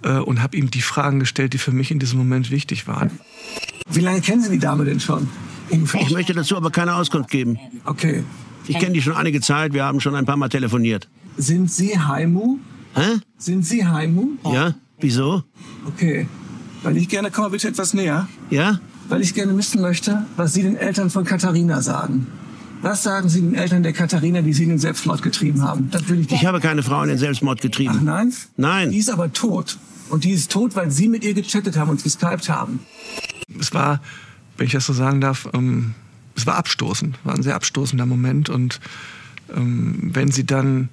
äh, 0.04 0.18
und 0.18 0.42
habe 0.42 0.58
ihm 0.58 0.72
die 0.72 0.82
Fragen 0.82 1.20
gestellt, 1.20 1.54
die 1.54 1.58
für 1.58 1.72
mich 1.72 1.92
in 1.92 2.00
diesem 2.00 2.18
Moment 2.18 2.52
wichtig 2.52 2.88
waren. 2.88 3.12
Wie 3.90 4.02
lange 4.02 4.22
kennen 4.22 4.42
Sie 4.42 4.50
die 4.50 4.60
Dame 4.60 4.86
denn 4.86 5.00
schon? 5.00 5.30
Ich 5.70 6.12
möchte 6.12 6.34
dazu 6.34 6.58
aber 6.58 6.70
keine 6.70 6.96
Auskunft 6.96 7.30
geben. 7.30 7.58
Okay. 7.86 8.24
Ich 8.68 8.78
kenne 8.78 8.94
die 8.94 9.02
schon 9.02 9.16
einige 9.16 9.42
Zeit, 9.42 9.74
wir 9.74 9.86
haben 9.86 10.00
schon 10.00 10.16
ein 10.16 10.26
paar 10.26 10.38
Mal 10.38 10.50
telefoniert. 10.50 11.08
Sind 11.38 11.72
Sie 11.72 11.98
Haimu? 11.98 12.58
Hä? 12.94 13.20
Sind 13.38 13.66
Sie 13.66 13.86
Haimu? 13.86 14.38
Ja, 14.44 14.76
wieso? 15.00 15.44
Okay. 15.88 16.28
Weil 16.84 16.98
ich 16.98 17.08
gerne, 17.08 17.32
komm 17.32 17.46
mal 17.46 17.50
bitte 17.52 17.70
etwas 17.70 17.94
näher. 17.94 18.28
Ja? 18.50 18.80
Weil 19.08 19.22
ich 19.22 19.34
gerne 19.34 19.58
wissen 19.58 19.82
möchte, 19.82 20.26
was 20.36 20.54
Sie 20.54 20.64
den 20.64 20.76
Eltern 20.76 21.10
von 21.10 21.24
Katharina 21.24 21.82
sagen. 21.82 22.28
Was 22.82 23.04
sagen 23.04 23.30
Sie 23.30 23.42
den 23.42 23.56
Eltern 23.56 23.84
der 23.84 23.94
Katharina, 23.94 24.42
die 24.42 24.54
Sie 24.54 24.64
in 24.64 24.70
den 24.70 24.80
Selbstmord 24.80 25.22
getrieben 25.22 25.62
haben? 25.62 25.90
Das 25.92 26.08
will 26.10 26.22
ich, 26.22 26.32
ich 26.32 26.46
habe 26.46 26.60
keine 26.60 26.82
Frau 26.82 27.02
in 27.04 27.10
den 27.10 27.18
Selbstmord 27.18 27.62
getrieben. 27.62 27.96
Ach 27.98 28.02
nein? 28.02 28.34
Nein. 28.58 28.90
Die 28.90 28.98
ist 28.98 29.10
aber 29.10 29.32
tot. 29.32 29.78
Und 30.10 30.24
die 30.24 30.32
ist 30.32 30.52
tot, 30.52 30.76
weil 30.76 30.92
Sie 30.92 31.08
mit 31.08 31.24
ihr 31.24 31.34
gechattet 31.34 31.78
haben 31.78 31.90
und 31.90 32.04
geskypt 32.04 32.50
haben. 32.50 32.80
Es 33.60 33.74
war, 33.74 34.02
wenn 34.58 34.66
ich 34.66 34.74
das 34.74 34.86
so 34.86 34.94
sagen 34.94 35.22
darf, 35.22 35.48
ähm, 35.54 35.94
es 36.36 36.46
war 36.48 36.56
abstoßend. 36.56 37.20
War 37.24 37.36
ein 37.36 37.44
sehr 37.44 37.56
abstoßender 37.56 38.06
Moment. 38.06 38.50
Und 38.50 38.80
ähm, 39.56 40.10
wenn 40.14 40.32
Sie 40.32 40.46
dann 40.46 40.90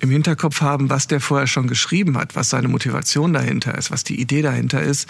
im 0.00 0.10
Hinterkopf 0.10 0.60
haben, 0.62 0.90
was 0.90 1.06
der 1.06 1.20
vorher 1.20 1.46
schon 1.46 1.68
geschrieben 1.68 2.16
hat, 2.16 2.34
was 2.34 2.50
seine 2.50 2.68
Motivation 2.68 3.32
dahinter 3.32 3.76
ist, 3.76 3.90
was 3.90 4.02
die 4.02 4.20
Idee 4.20 4.42
dahinter 4.42 4.82
ist, 4.82 5.08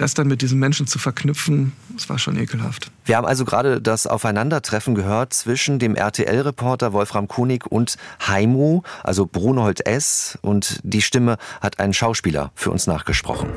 das 0.00 0.14
dann 0.14 0.28
mit 0.28 0.40
diesen 0.40 0.58
Menschen 0.58 0.86
zu 0.86 0.98
verknüpfen, 0.98 1.72
das 1.94 2.08
war 2.08 2.18
schon 2.18 2.38
ekelhaft. 2.38 2.90
Wir 3.04 3.18
haben 3.18 3.26
also 3.26 3.44
gerade 3.44 3.82
das 3.82 4.06
Aufeinandertreffen 4.06 4.94
gehört 4.94 5.34
zwischen 5.34 5.78
dem 5.78 5.94
RTL-Reporter 5.94 6.94
Wolfram 6.94 7.28
Kunig 7.28 7.66
und 7.66 7.96
Haimu, 8.26 8.80
also 9.04 9.26
Brunold 9.26 9.86
S. 9.86 10.38
Und 10.40 10.80
die 10.84 11.02
Stimme 11.02 11.36
hat 11.60 11.80
ein 11.80 11.92
Schauspieler 11.92 12.50
für 12.54 12.70
uns 12.70 12.86
nachgesprochen. 12.86 13.50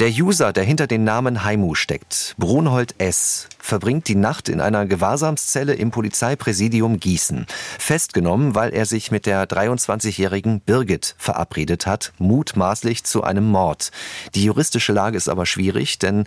Der 0.00 0.08
User, 0.08 0.52
der 0.52 0.64
hinter 0.64 0.86
den 0.86 1.04
Namen 1.04 1.44
Haimu 1.44 1.74
steckt, 1.74 2.34
Brunhold 2.38 2.94
S., 2.98 3.48
verbringt 3.58 4.08
die 4.08 4.14
Nacht 4.14 4.48
in 4.48 4.60
einer 4.60 4.86
Gewahrsamszelle 4.86 5.74
im 5.74 5.90
Polizeipräsidium 5.90 6.98
Gießen. 6.98 7.46
Festgenommen, 7.78 8.54
weil 8.54 8.72
er 8.72 8.86
sich 8.86 9.10
mit 9.10 9.26
der 9.26 9.46
23-jährigen 9.46 10.60
Birgit 10.60 11.14
verabredet 11.18 11.86
hat, 11.86 12.14
mutmaßlich 12.18 13.04
zu 13.04 13.22
einem 13.22 13.48
Mord. 13.48 13.90
Die 14.34 14.44
juristische 14.44 14.94
Lage 14.94 15.18
ist 15.18 15.28
aber 15.28 15.44
schwierig, 15.44 15.98
denn 15.98 16.24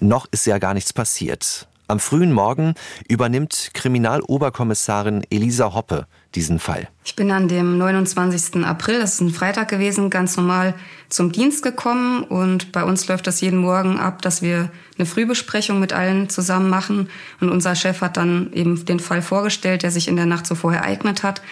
noch 0.00 0.26
ist 0.30 0.46
ja 0.46 0.58
gar 0.58 0.72
nichts 0.72 0.92
passiert. 0.92 1.68
Am 1.88 2.00
frühen 2.00 2.32
Morgen 2.32 2.74
übernimmt 3.06 3.70
Kriminaloberkommissarin 3.74 5.24
Elisa 5.30 5.74
Hoppe 5.74 6.06
diesen 6.34 6.58
Fall. 6.58 6.88
Ich 7.04 7.16
bin 7.16 7.30
an 7.30 7.48
dem 7.48 7.78
29. 7.78 8.64
April, 8.64 9.00
das 9.00 9.14
ist 9.14 9.20
ein 9.20 9.30
Freitag 9.30 9.68
gewesen, 9.68 10.10
ganz 10.10 10.36
normal 10.36 10.74
zum 11.08 11.32
Dienst 11.32 11.62
gekommen 11.62 12.24
und 12.24 12.72
bei 12.72 12.84
uns 12.84 13.06
läuft 13.08 13.26
das 13.26 13.40
jeden 13.40 13.58
Morgen 13.58 13.98
ab, 13.98 14.22
dass 14.22 14.42
wir 14.42 14.70
eine 14.98 15.06
Frühbesprechung 15.06 15.80
mit 15.80 15.92
allen 15.92 16.28
zusammen 16.28 16.70
machen 16.70 17.08
und 17.40 17.50
unser 17.50 17.74
Chef 17.74 18.00
hat 18.00 18.16
dann 18.16 18.52
eben 18.52 18.84
den 18.84 19.00
Fall 19.00 19.22
vorgestellt, 19.22 19.82
der 19.82 19.90
sich 19.90 20.08
in 20.08 20.16
der 20.16 20.26
Nacht 20.26 20.46
zuvor 20.46 20.74
ereignet 20.74 21.22
hat, 21.22 21.42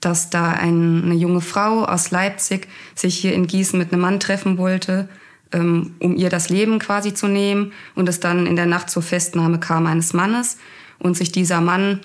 dass 0.00 0.30
da 0.30 0.50
eine 0.50 1.14
junge 1.14 1.40
Frau 1.40 1.84
aus 1.84 2.10
Leipzig 2.10 2.68
sich 2.94 3.16
hier 3.16 3.34
in 3.34 3.46
Gießen 3.46 3.78
mit 3.78 3.92
einem 3.92 4.02
Mann 4.02 4.20
treffen 4.20 4.58
wollte 4.58 5.08
ähm, 5.52 5.94
um 5.98 6.16
ihr 6.16 6.30
das 6.30 6.48
Leben 6.48 6.78
quasi 6.78 7.14
zu 7.14 7.28
nehmen 7.28 7.72
und 7.94 8.08
es 8.08 8.20
dann 8.20 8.46
in 8.46 8.56
der 8.56 8.66
Nacht 8.66 8.90
zur 8.90 9.02
Festnahme 9.02 9.60
kam 9.60 9.86
eines 9.86 10.12
Mannes 10.12 10.58
und 10.98 11.16
sich 11.16 11.32
dieser 11.32 11.60
Mann 11.60 12.00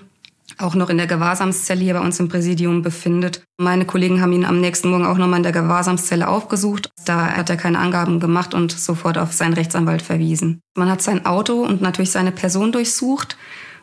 auch 0.58 0.76
noch 0.76 0.90
in 0.90 0.98
der 0.98 1.08
Gewahrsamszelle 1.08 1.82
hier 1.82 1.94
bei 1.94 2.00
uns 2.00 2.20
im 2.20 2.30
Präsidium 2.30 2.82
befindet. 2.82 3.44
Meine 3.58 3.86
Kollegen 3.86 4.22
haben 4.22 4.32
ihn 4.32 4.46
am 4.46 4.62
nächsten 4.62 4.90
Morgen 4.90 5.06
auch 5.06 5.18
nochmal 5.18 5.38
in 5.38 5.44
der 5.44 5.52
Gewahrsamszelle 5.52 6.28
aufgesucht. 6.28 6.90
Da 7.06 7.28
hat 7.28 7.50
er 7.50 7.58
keine 7.58 7.80
Angaben 7.80 8.20
gemacht 8.20 8.54
und 8.54 8.72
sofort 8.72 9.18
auf 9.18 9.34
seinen 9.34 9.54
Rechtsanwalt 9.54 10.02
verwiesen. 10.02 10.62
Man 10.76 10.90
hat 10.90 11.02
sein 11.02 11.26
Auto 11.26 11.62
und 11.64 11.82
natürlich 11.82 12.12
seine 12.12 12.32
Person 12.32 12.72
durchsucht 12.72 13.38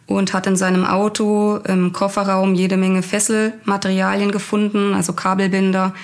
und 0.06 0.32
hat 0.32 0.46
in 0.46 0.56
seinem 0.56 0.84
Auto 0.84 1.58
im 1.66 1.92
Kofferraum 1.92 2.54
jede 2.54 2.76
Menge 2.76 3.02
Fesselmaterialien 3.02 4.32
gefunden, 4.32 4.94
also 4.94 5.12
Kabelbinder 5.12 5.94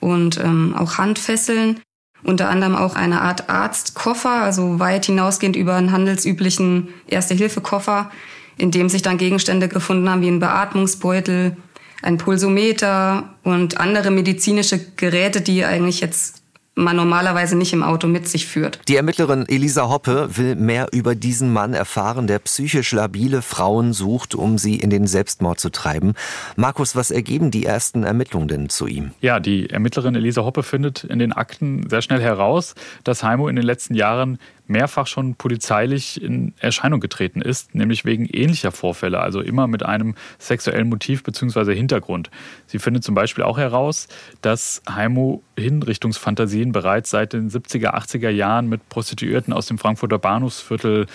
und 0.00 0.38
ähm, 0.38 0.74
auch 0.76 0.98
Handfesseln 0.98 1.80
unter 2.26 2.48
anderem 2.48 2.74
auch 2.74 2.96
eine 2.96 3.20
Art 3.20 3.48
Arztkoffer, 3.48 4.42
also 4.42 4.80
weit 4.80 5.06
hinausgehend 5.06 5.54
über 5.54 5.74
einen 5.74 5.92
handelsüblichen 5.92 6.88
Erste-Hilfe-Koffer, 7.06 8.10
in 8.58 8.70
dem 8.70 8.88
sich 8.88 9.02
dann 9.02 9.18
Gegenstände 9.18 9.68
gefunden 9.68 10.08
haben 10.08 10.22
wie 10.22 10.28
ein 10.28 10.40
Beatmungsbeutel, 10.40 11.56
ein 12.02 12.18
Pulsometer 12.18 13.34
und 13.42 13.78
andere 13.78 14.10
medizinische 14.10 14.80
Geräte, 14.96 15.40
die 15.40 15.64
eigentlich 15.64 16.00
jetzt 16.00 16.42
man 16.76 16.94
normalerweise 16.94 17.56
nicht 17.56 17.72
im 17.72 17.82
Auto 17.82 18.06
mit 18.06 18.28
sich 18.28 18.46
führt. 18.46 18.80
Die 18.86 18.96
Ermittlerin 18.96 19.46
Elisa 19.48 19.88
Hoppe 19.88 20.36
will 20.36 20.56
mehr 20.56 20.88
über 20.92 21.14
diesen 21.14 21.50
Mann 21.52 21.72
erfahren, 21.72 22.26
der 22.26 22.38
psychisch 22.40 22.92
labile 22.92 23.40
Frauen 23.40 23.94
sucht, 23.94 24.34
um 24.34 24.58
sie 24.58 24.76
in 24.76 24.90
den 24.90 25.06
Selbstmord 25.06 25.58
zu 25.58 25.70
treiben. 25.70 26.12
Markus, 26.54 26.94
was 26.94 27.10
ergeben 27.10 27.50
die 27.50 27.64
ersten 27.64 28.04
Ermittlungen 28.04 28.48
denn 28.48 28.68
zu 28.68 28.86
ihm? 28.86 29.12
Ja, 29.22 29.40
die 29.40 29.70
Ermittlerin 29.70 30.14
Elisa 30.14 30.44
Hoppe 30.44 30.62
findet 30.62 31.04
in 31.04 31.18
den 31.18 31.32
Akten 31.32 31.88
sehr 31.88 32.02
schnell 32.02 32.20
heraus, 32.20 32.74
dass 33.04 33.22
Heimo 33.22 33.48
in 33.48 33.56
den 33.56 33.64
letzten 33.64 33.94
Jahren 33.94 34.38
mehrfach 34.66 35.06
schon 35.06 35.34
polizeilich 35.34 36.20
in 36.22 36.54
Erscheinung 36.58 37.00
getreten 37.00 37.40
ist, 37.40 37.74
nämlich 37.74 38.04
wegen 38.04 38.26
ähnlicher 38.26 38.72
Vorfälle, 38.72 39.20
also 39.20 39.40
immer 39.40 39.66
mit 39.66 39.84
einem 39.84 40.14
sexuellen 40.38 40.88
Motiv 40.88 41.22
bzw. 41.22 41.74
Hintergrund. 41.74 42.30
Sie 42.66 42.78
findet 42.78 43.04
zum 43.04 43.14
Beispiel 43.14 43.44
auch 43.44 43.58
heraus, 43.58 44.08
dass 44.42 44.82
Heimo 44.88 45.42
Hinrichtungsfantasien 45.58 46.72
bereits 46.72 47.10
seit 47.10 47.32
den 47.32 47.50
70er, 47.50 47.94
80er 47.94 48.30
Jahren 48.30 48.68
mit 48.68 48.88
Prostituierten 48.88 49.52
aus 49.52 49.66
dem 49.66 49.78
Frankfurter 49.78 50.18
Bahnhofsviertel 50.18 51.06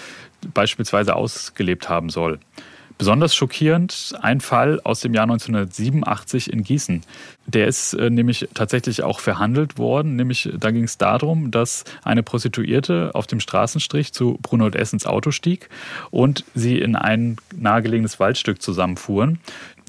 beispielsweise 0.53 1.15
ausgelebt 1.15 1.89
haben 1.89 2.09
soll. 2.09 2.39
Besonders 2.97 3.35
schockierend 3.35 4.13
ein 4.21 4.41
Fall 4.41 4.79
aus 4.83 4.99
dem 5.01 5.13
Jahr 5.13 5.23
1987 5.23 6.51
in 6.51 6.63
Gießen. 6.63 7.01
Der 7.47 7.67
ist 7.67 7.93
äh, 7.93 8.09
nämlich 8.09 8.47
tatsächlich 8.53 9.03
auch 9.03 9.19
verhandelt 9.19 9.77
worden. 9.77 10.15
Nämlich 10.15 10.49
da 10.57 10.71
ging 10.71 10.83
es 10.83 10.97
darum, 10.97 11.51
dass 11.51 11.83
eine 12.03 12.23
Prostituierte 12.23 13.11
auf 13.13 13.27
dem 13.27 13.39
Straßenstrich 13.39 14.13
zu 14.13 14.37
Brunold 14.41 14.75
Essens 14.75 15.05
Auto 15.05 15.31
stieg 15.31 15.69
und 16.11 16.45
sie 16.53 16.79
in 16.79 16.95
ein 16.95 17.37
nahegelegenes 17.55 18.19
Waldstück 18.19 18.61
zusammenfuhren. 18.61 19.39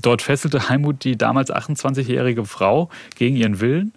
Dort 0.03 0.23
fesselte 0.23 0.69
Heimut 0.69 1.05
die 1.05 1.17
damals 1.17 1.53
28-jährige 1.53 2.45
Frau 2.45 2.91
gegen 3.17 3.37
ihren 3.37 3.61
Willen. 3.61 3.93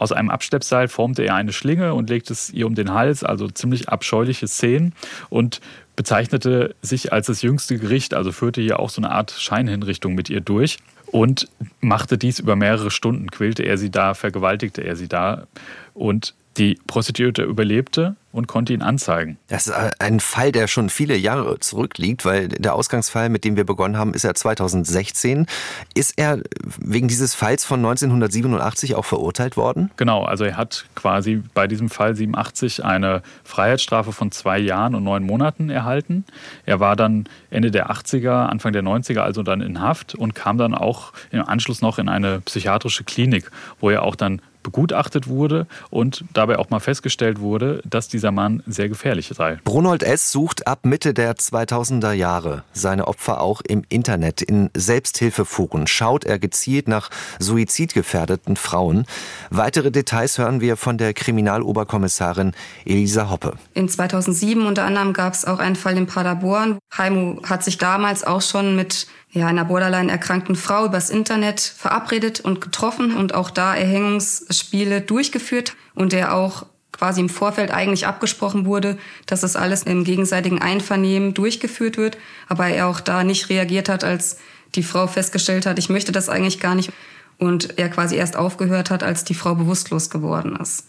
Aus 0.00 0.12
einem 0.12 0.30
Abschleppseil 0.30 0.88
formte 0.88 1.24
er 1.24 1.34
eine 1.34 1.52
Schlinge 1.52 1.92
und 1.92 2.08
legte 2.08 2.32
es 2.32 2.48
ihr 2.48 2.66
um 2.66 2.74
den 2.74 2.94
Hals, 2.94 3.22
also 3.22 3.48
ziemlich 3.48 3.90
abscheuliche 3.90 4.48
Szenen. 4.48 4.94
Und 5.28 5.60
bezeichnete 6.00 6.74
sich 6.80 7.12
als 7.12 7.26
das 7.26 7.42
jüngste 7.42 7.76
Gericht, 7.76 8.14
also 8.14 8.32
führte 8.32 8.62
hier 8.62 8.80
auch 8.80 8.88
so 8.88 9.02
eine 9.02 9.10
Art 9.10 9.32
Scheinhinrichtung 9.32 10.14
mit 10.14 10.30
ihr 10.30 10.40
durch 10.40 10.78
und 11.12 11.46
machte 11.80 12.16
dies 12.16 12.38
über 12.38 12.56
mehrere 12.56 12.90
Stunden, 12.90 13.30
quälte 13.30 13.64
er 13.64 13.76
sie 13.76 13.90
da, 13.90 14.14
vergewaltigte 14.14 14.80
er 14.82 14.96
sie 14.96 15.08
da. 15.08 15.46
Und 15.92 16.32
Die 16.56 16.78
Prostituierte 16.86 17.42
überlebte 17.42 18.16
und 18.32 18.46
konnte 18.46 18.72
ihn 18.72 18.82
anzeigen. 18.82 19.38
Das 19.48 19.66
ist 19.66 19.74
ein 19.98 20.20
Fall, 20.20 20.52
der 20.52 20.68
schon 20.68 20.88
viele 20.88 21.16
Jahre 21.16 21.58
zurückliegt, 21.58 22.24
weil 22.24 22.48
der 22.48 22.74
Ausgangsfall, 22.74 23.28
mit 23.28 23.44
dem 23.44 23.56
wir 23.56 23.64
begonnen 23.64 23.96
haben, 23.96 24.14
ist 24.14 24.22
ja 24.22 24.34
2016. 24.34 25.46
Ist 25.94 26.14
er 26.16 26.40
wegen 26.78 27.08
dieses 27.08 27.34
Falls 27.34 27.64
von 27.64 27.80
1987 27.80 28.94
auch 28.94 29.04
verurteilt 29.04 29.56
worden? 29.56 29.90
Genau, 29.96 30.24
also 30.24 30.44
er 30.44 30.56
hat 30.56 30.86
quasi 30.94 31.42
bei 31.54 31.66
diesem 31.66 31.88
Fall 31.88 32.14
87 32.14 32.84
eine 32.84 33.22
Freiheitsstrafe 33.42 34.12
von 34.12 34.30
zwei 34.30 34.58
Jahren 34.58 34.94
und 34.94 35.02
neun 35.02 35.24
Monaten 35.24 35.70
erhalten. 35.70 36.24
Er 36.66 36.78
war 36.78 36.94
dann 36.94 37.28
Ende 37.50 37.70
der 37.70 37.90
80er, 37.90 38.46
Anfang 38.46 38.72
der 38.72 38.82
90er 38.82 39.20
also 39.20 39.42
dann 39.42 39.60
in 39.60 39.80
Haft 39.80 40.14
und 40.14 40.34
kam 40.34 40.56
dann 40.56 40.74
auch 40.74 41.12
im 41.32 41.42
Anschluss 41.42 41.82
noch 41.82 41.98
in 41.98 42.08
eine 42.08 42.40
psychiatrische 42.40 43.02
Klinik, 43.02 43.50
wo 43.80 43.90
er 43.90 44.02
auch 44.02 44.14
dann 44.14 44.40
begutachtet 44.62 45.28
wurde 45.28 45.66
und 45.90 46.24
dabei 46.32 46.58
auch 46.58 46.70
mal 46.70 46.80
festgestellt 46.80 47.40
wurde, 47.40 47.82
dass 47.84 48.08
dieser 48.08 48.30
Mann 48.32 48.62
sehr 48.66 48.88
gefährlich 48.88 49.30
sei. 49.34 49.58
Brunold 49.64 50.02
S. 50.02 50.32
sucht 50.32 50.66
ab 50.66 50.80
Mitte 50.84 51.14
der 51.14 51.34
2000er 51.34 52.12
Jahre 52.12 52.64
seine 52.72 53.08
Opfer 53.08 53.40
auch 53.40 53.60
im 53.62 53.82
Internet. 53.88 54.42
In 54.42 54.70
Selbsthilfeforen 54.74 55.86
schaut 55.86 56.24
er 56.24 56.38
gezielt 56.38 56.88
nach 56.88 57.10
suizidgefährdeten 57.38 58.56
Frauen. 58.56 59.06
Weitere 59.50 59.90
Details 59.90 60.38
hören 60.38 60.60
wir 60.60 60.76
von 60.76 60.98
der 60.98 61.14
Kriminaloberkommissarin 61.14 62.52
Elisa 62.84 63.30
Hoppe. 63.30 63.54
In 63.74 63.88
2007 63.88 64.66
unter 64.66 64.84
anderem 64.84 65.12
gab 65.12 65.34
es 65.34 65.44
auch 65.44 65.58
einen 65.58 65.76
Fall 65.76 65.96
in 65.96 66.06
Paderborn. 66.06 66.78
Heimu 66.96 67.42
hat 67.44 67.64
sich 67.64 67.78
damals 67.78 68.24
auch 68.24 68.42
schon 68.42 68.76
mit 68.76 69.06
ja, 69.32 69.46
einer 69.46 69.64
borderline 69.64 70.10
erkrankten 70.10 70.56
Frau 70.56 70.86
übers 70.86 71.10
Internet 71.10 71.60
verabredet 71.60 72.40
und 72.40 72.60
getroffen 72.60 73.16
und 73.16 73.34
auch 73.34 73.50
da 73.50 73.74
Erhängungsspiele 73.74 75.00
durchgeführt 75.00 75.76
und 75.94 76.12
der 76.12 76.34
auch 76.34 76.66
quasi 76.92 77.20
im 77.20 77.28
Vorfeld 77.28 77.70
eigentlich 77.70 78.06
abgesprochen 78.06 78.66
wurde, 78.66 78.98
dass 79.26 79.40
das 79.40 79.56
alles 79.56 79.84
im 79.84 80.04
gegenseitigen 80.04 80.60
Einvernehmen 80.60 81.32
durchgeführt 81.32 81.96
wird, 81.96 82.18
aber 82.48 82.66
er 82.66 82.88
auch 82.88 83.00
da 83.00 83.22
nicht 83.24 83.48
reagiert 83.48 83.88
hat, 83.88 84.04
als 84.04 84.38
die 84.74 84.82
Frau 84.82 85.06
festgestellt 85.06 85.66
hat, 85.66 85.78
ich 85.78 85.88
möchte 85.88 86.12
das 86.12 86.28
eigentlich 86.28 86.60
gar 86.60 86.74
nicht 86.74 86.92
und 87.38 87.78
er 87.78 87.88
quasi 87.88 88.16
erst 88.16 88.36
aufgehört 88.36 88.90
hat, 88.90 89.02
als 89.02 89.24
die 89.24 89.34
Frau 89.34 89.54
bewusstlos 89.54 90.10
geworden 90.10 90.56
ist. 90.56 90.88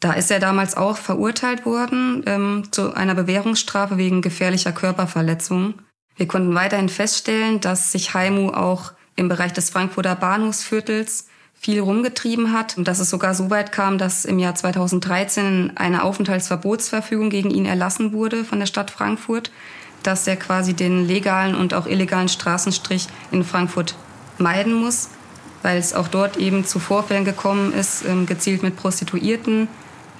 Da 0.00 0.12
ist 0.12 0.30
er 0.30 0.38
damals 0.40 0.76
auch 0.76 0.96
verurteilt 0.96 1.64
worden 1.64 2.22
ähm, 2.26 2.64
zu 2.70 2.94
einer 2.94 3.14
Bewährungsstrafe 3.14 3.96
wegen 3.96 4.22
gefährlicher 4.22 4.72
Körperverletzung. 4.72 5.74
Wir 6.16 6.26
konnten 6.26 6.54
weiterhin 6.54 6.88
feststellen, 6.88 7.60
dass 7.60 7.92
sich 7.92 8.14
Heimu 8.14 8.50
auch 8.50 8.92
im 9.16 9.28
Bereich 9.28 9.52
des 9.52 9.70
Frankfurter 9.70 10.14
Bahnhofsviertels 10.14 11.26
viel 11.58 11.80
rumgetrieben 11.80 12.52
hat 12.52 12.76
und 12.78 12.86
dass 12.86 13.00
es 13.00 13.10
sogar 13.10 13.34
so 13.34 13.50
weit 13.50 13.72
kam, 13.72 13.98
dass 13.98 14.24
im 14.24 14.38
Jahr 14.38 14.54
2013 14.54 15.72
eine 15.76 16.04
Aufenthaltsverbotsverfügung 16.04 17.30
gegen 17.30 17.50
ihn 17.50 17.66
erlassen 17.66 18.12
wurde 18.12 18.44
von 18.44 18.60
der 18.60 18.66
Stadt 18.66 18.90
Frankfurt, 18.90 19.50
dass 20.02 20.26
er 20.26 20.36
quasi 20.36 20.74
den 20.74 21.06
legalen 21.06 21.54
und 21.54 21.74
auch 21.74 21.86
illegalen 21.86 22.28
Straßenstrich 22.28 23.08
in 23.32 23.42
Frankfurt 23.42 23.96
meiden 24.38 24.74
muss, 24.74 25.08
weil 25.62 25.78
es 25.78 25.94
auch 25.94 26.08
dort 26.08 26.36
eben 26.36 26.64
zu 26.64 26.78
Vorfällen 26.78 27.24
gekommen 27.24 27.72
ist, 27.72 28.04
ähm, 28.04 28.26
gezielt 28.26 28.62
mit 28.62 28.76
Prostituierten, 28.76 29.68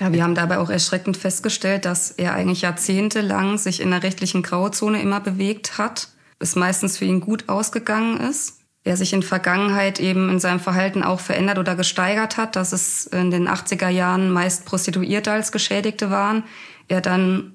ja, 0.01 0.13
wir 0.13 0.23
haben 0.23 0.35
dabei 0.35 0.59
auch 0.59 0.71
erschreckend 0.71 1.17
festgestellt, 1.17 1.85
dass 1.85 2.11
er 2.11 2.35
eigentlich 2.35 2.63
jahrzehntelang 2.63 3.59
sich 3.59 3.81
in 3.81 3.91
der 3.91 4.03
rechtlichen 4.03 4.43
Grauzone 4.43 5.01
immer 5.01 5.21
bewegt 5.21 5.79
hat, 5.79 6.09
es 6.39 6.57
meistens 6.57 6.99
für 6.99 7.07
ihn 7.07 7.21
gut 7.21 7.49
ausgegangen 7.49 8.19
ist. 8.21 8.61
Er 8.85 8.97
sich 8.97 9.13
in 9.13 9.23
Vergangenheit 9.23 9.99
eben 9.99 10.31
in 10.31 10.39
seinem 10.39 10.61
Verhalten 10.61 11.03
auch 11.03 11.19
verändert 11.19 11.59
oder 11.59 11.75
gesteigert 11.75 12.37
hat, 12.37 12.55
dass 12.55 12.73
es 12.73 13.07
in 13.07 13.31
den 13.31 13.49
80er 13.49 13.89
Jahren 13.89 14.31
meist 14.31 14.65
Prostituierte 14.65 15.33
als 15.33 15.51
Geschädigte 15.51 16.11
waren. 16.11 16.45
Er 16.87 17.01
dann 17.01 17.55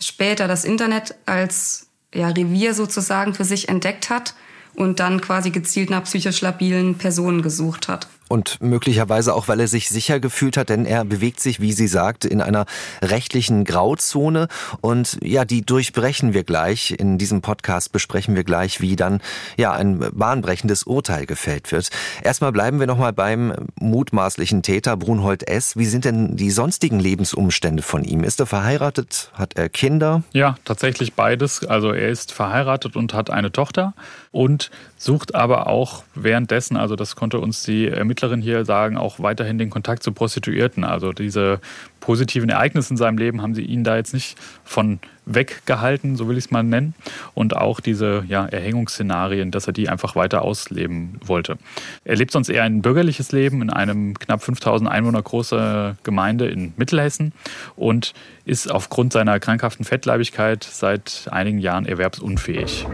später 0.00 0.48
das 0.48 0.64
Internet 0.64 1.14
als 1.24 1.88
ja, 2.12 2.28
Revier 2.28 2.74
sozusagen 2.74 3.34
für 3.34 3.44
sich 3.44 3.68
entdeckt 3.68 4.10
hat 4.10 4.34
und 4.74 4.98
dann 4.98 5.20
quasi 5.20 5.50
gezielt 5.50 5.90
nach 5.90 6.04
psychisch 6.04 6.40
labilen 6.40 6.96
Personen 6.96 7.42
gesucht 7.42 7.86
hat. 7.86 8.08
Und 8.28 8.60
möglicherweise 8.60 9.34
auch, 9.34 9.46
weil 9.46 9.60
er 9.60 9.68
sich 9.68 9.88
sicher 9.88 10.18
gefühlt 10.18 10.56
hat, 10.56 10.68
denn 10.68 10.84
er 10.84 11.04
bewegt 11.04 11.40
sich, 11.40 11.60
wie 11.60 11.72
sie 11.72 11.86
sagt, 11.86 12.24
in 12.24 12.40
einer 12.40 12.66
rechtlichen 13.00 13.64
Grauzone. 13.64 14.48
Und 14.80 15.18
ja, 15.22 15.44
die 15.44 15.64
durchbrechen 15.64 16.34
wir 16.34 16.42
gleich. 16.42 16.90
In 16.98 17.18
diesem 17.18 17.40
Podcast 17.40 17.92
besprechen 17.92 18.34
wir 18.34 18.42
gleich, 18.42 18.80
wie 18.80 18.96
dann 18.96 19.20
ja 19.56 19.72
ein 19.72 20.00
bahnbrechendes 20.12 20.82
Urteil 20.82 21.26
gefällt 21.26 21.70
wird. 21.70 21.90
Erstmal 22.22 22.50
bleiben 22.50 22.80
wir 22.80 22.88
nochmal 22.88 23.12
beim 23.12 23.54
mutmaßlichen 23.78 24.62
Täter 24.62 24.96
Brunhold 24.96 25.48
S. 25.48 25.76
Wie 25.76 25.86
sind 25.86 26.04
denn 26.04 26.36
die 26.36 26.50
sonstigen 26.50 26.98
Lebensumstände 26.98 27.82
von 27.82 28.02
ihm? 28.02 28.24
Ist 28.24 28.40
er 28.40 28.46
verheiratet? 28.46 29.30
Hat 29.34 29.56
er 29.56 29.68
Kinder? 29.68 30.24
Ja, 30.32 30.56
tatsächlich 30.64 31.14
beides. 31.14 31.64
Also 31.64 31.92
er 31.92 32.08
ist 32.08 32.32
verheiratet 32.32 32.96
und 32.96 33.14
hat 33.14 33.30
eine 33.30 33.52
Tochter 33.52 33.94
und 34.32 34.70
sucht 34.98 35.34
aber 35.34 35.66
auch 35.68 36.02
währenddessen, 36.14 36.76
also 36.76 36.96
das 36.96 37.16
konnte 37.16 37.38
uns 37.38 37.62
die 37.62 37.86
Ermittlerin 38.16 38.40
hier 38.40 38.64
sagen, 38.64 38.96
auch 38.96 39.20
weiterhin 39.20 39.58
den 39.58 39.68
Kontakt 39.68 40.02
zu 40.02 40.10
Prostituierten. 40.10 40.84
Also 40.84 41.12
diese 41.12 41.60
positiven 42.00 42.48
Ereignisse 42.48 42.94
in 42.94 42.96
seinem 42.96 43.18
Leben 43.18 43.42
haben 43.42 43.54
sie 43.54 43.62
ihn 43.62 43.84
da 43.84 43.96
jetzt 43.96 44.14
nicht 44.14 44.38
von 44.64 45.00
weggehalten, 45.26 46.16
so 46.16 46.26
will 46.26 46.38
ich 46.38 46.46
es 46.46 46.50
mal 46.50 46.62
nennen. 46.62 46.94
Und 47.34 47.56
auch 47.56 47.80
diese 47.80 48.24
ja, 48.26 48.46
Erhängungsszenarien, 48.46 49.50
dass 49.50 49.66
er 49.66 49.74
die 49.74 49.90
einfach 49.90 50.16
weiter 50.16 50.42
ausleben 50.42 51.20
wollte. 51.24 51.58
Er 52.04 52.16
lebt 52.16 52.30
sonst 52.30 52.48
eher 52.48 52.62
ein 52.62 52.80
bürgerliches 52.80 53.32
Leben 53.32 53.60
in 53.60 53.68
einem 53.68 54.18
knapp 54.18 54.42
5000 54.42 54.88
Einwohner 54.88 55.20
große 55.20 55.96
Gemeinde 56.02 56.46
in 56.46 56.72
Mittelhessen 56.76 57.32
und 57.74 58.14
ist 58.46 58.70
aufgrund 58.70 59.12
seiner 59.12 59.38
krankhaften 59.40 59.84
Fettleibigkeit 59.84 60.64
seit 60.64 61.28
einigen 61.30 61.58
Jahren 61.58 61.84
erwerbsunfähig. 61.84 62.86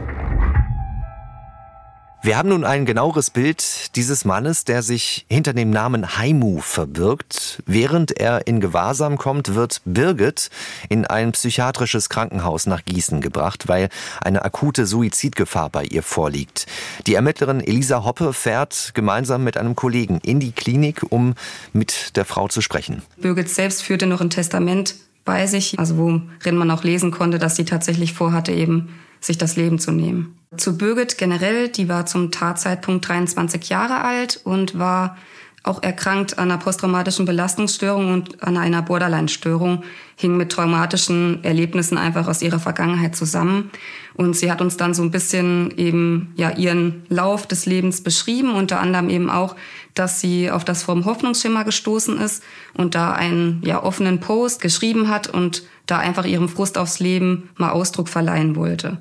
Wir 2.25 2.39
haben 2.39 2.51
nun 2.51 2.63
ein 2.63 2.87
genaueres 2.87 3.31
Bild 3.31 3.97
dieses 3.97 4.25
Mannes, 4.25 4.63
der 4.63 4.85
sich 4.85 5.27
hinter 5.29 5.55
dem 5.55 5.71
Namen 5.71 6.19
Haimu 6.19 6.61
verbirgt. 6.61 7.61
Während 7.67 8.13
er 8.13 8.47
in 8.47 8.61
Gewahrsam 8.61 9.19
kommt, 9.19 9.57
wird 9.57 9.83
Birgit 9.85 10.49
in 10.89 11.05
ein 11.05 11.33
psychiatrisches 11.33 12.09
Krankenhaus 12.09 12.67
nach 12.67 12.85
Gießen 12.85 13.23
gebracht, 13.23 13.67
weil 13.67 13.89
eine 14.21 14.45
akute 14.45 14.87
Suizidgefahr 14.87 15.69
bei 15.69 15.83
ihr 15.83 16.05
vorliegt. 16.05 16.67
Die 17.09 17.17
Ermittlerin 17.17 17.61
Elisa 17.61 18.05
Hoppe 18.05 18.33
fährt 18.33 18.93
gemeinsam 18.95 19.43
mit 19.43 19.57
einem 19.57 19.75
Kollegen 19.75 20.21
in 20.23 20.39
die 20.39 20.53
Klinik, 20.53 21.05
um 21.09 21.35
mit 21.73 22.15
der 22.15 22.25
Frau 22.25 22.47
zu 22.47 22.61
sprechen. 22.61 23.03
Birgit 23.17 23.49
selbst 23.49 23.83
führte 23.83 24.07
noch 24.07 24.21
ein 24.21 24.31
Testament 24.31 24.95
bei 25.25 25.49
sich, 25.49 25.77
also 25.81 25.97
worin 25.97 26.57
man 26.57 26.71
auch 26.71 26.85
lesen 26.85 27.11
konnte, 27.11 27.41
dass 27.41 27.57
sie 27.57 27.65
tatsächlich 27.65 28.13
vorhatte, 28.13 28.53
eben 28.53 28.91
sich 29.21 29.39
das 29.39 29.57
Leben 29.57 29.81
zu 29.81 29.91
nehmen. 29.91 30.39
Zu 30.57 30.77
Birgit 30.77 31.17
generell, 31.17 31.69
die 31.69 31.89
war 31.89 32.05
zum 32.05 32.31
Tatzeitpunkt 32.31 33.09
23 33.09 33.71
Jahre 33.71 34.03
alt 34.03 34.41
und 34.45 34.79
war 34.79 35.17
auch 35.65 35.83
erkrankt 35.83 36.39
an 36.39 36.51
einer 36.51 36.59
posttraumatischen 36.59 37.25
Belastungsstörung 37.25 38.13
und 38.13 38.43
an 38.43 38.57
einer 38.57 38.83
Borderline-Störung, 38.83 39.85
hing 40.17 40.37
mit 40.37 40.51
traumatischen 40.51 41.43
Erlebnissen 41.45 41.97
einfach 41.97 42.27
aus 42.27 42.43
ihrer 42.43 42.59
Vergangenheit 42.59 43.15
zusammen. 43.15 43.71
Und 44.15 44.37
sie 44.37 44.51
hat 44.51 44.61
uns 44.61 44.77
dann 44.77 44.93
so 44.93 45.03
ein 45.03 45.13
bisschen 45.13 45.73
eben 45.79 46.33
ja 46.37 46.51
ihren 46.51 47.07
Lauf 47.09 47.47
des 47.47 47.65
Lebens 47.65 48.03
beschrieben, 48.03 48.55
unter 48.55 48.81
anderem 48.81 49.09
eben 49.09 49.31
auch, 49.31 49.55
dass 49.95 50.21
sie 50.21 50.51
auf 50.51 50.65
das 50.65 50.83
Form 50.83 51.05
Hoffnungsschimmer 51.05 51.65
gestoßen 51.65 52.19
ist 52.19 52.43
und 52.75 52.95
da 52.95 53.13
einen 53.13 53.63
ja 53.65 53.83
offenen 53.83 54.21
Post 54.21 54.61
geschrieben 54.61 55.09
hat 55.09 55.29
und 55.29 55.63
da 55.87 55.99
einfach 55.99 56.25
ihrem 56.25 56.49
Frust 56.49 56.77
aufs 56.77 56.99
Leben 56.99 57.51
mal 57.57 57.71
Ausdruck 57.71 58.09
verleihen 58.09 58.57
wollte. 58.57 58.99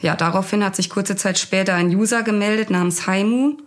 Ja, 0.00 0.16
daraufhin 0.16 0.64
hat 0.64 0.76
sich 0.76 0.90
kurze 0.90 1.16
Zeit 1.16 1.38
später 1.38 1.74
ein 1.74 1.94
User 1.94 2.22
gemeldet 2.22 2.70
namens 2.70 3.06
Haimu, 3.06 3.58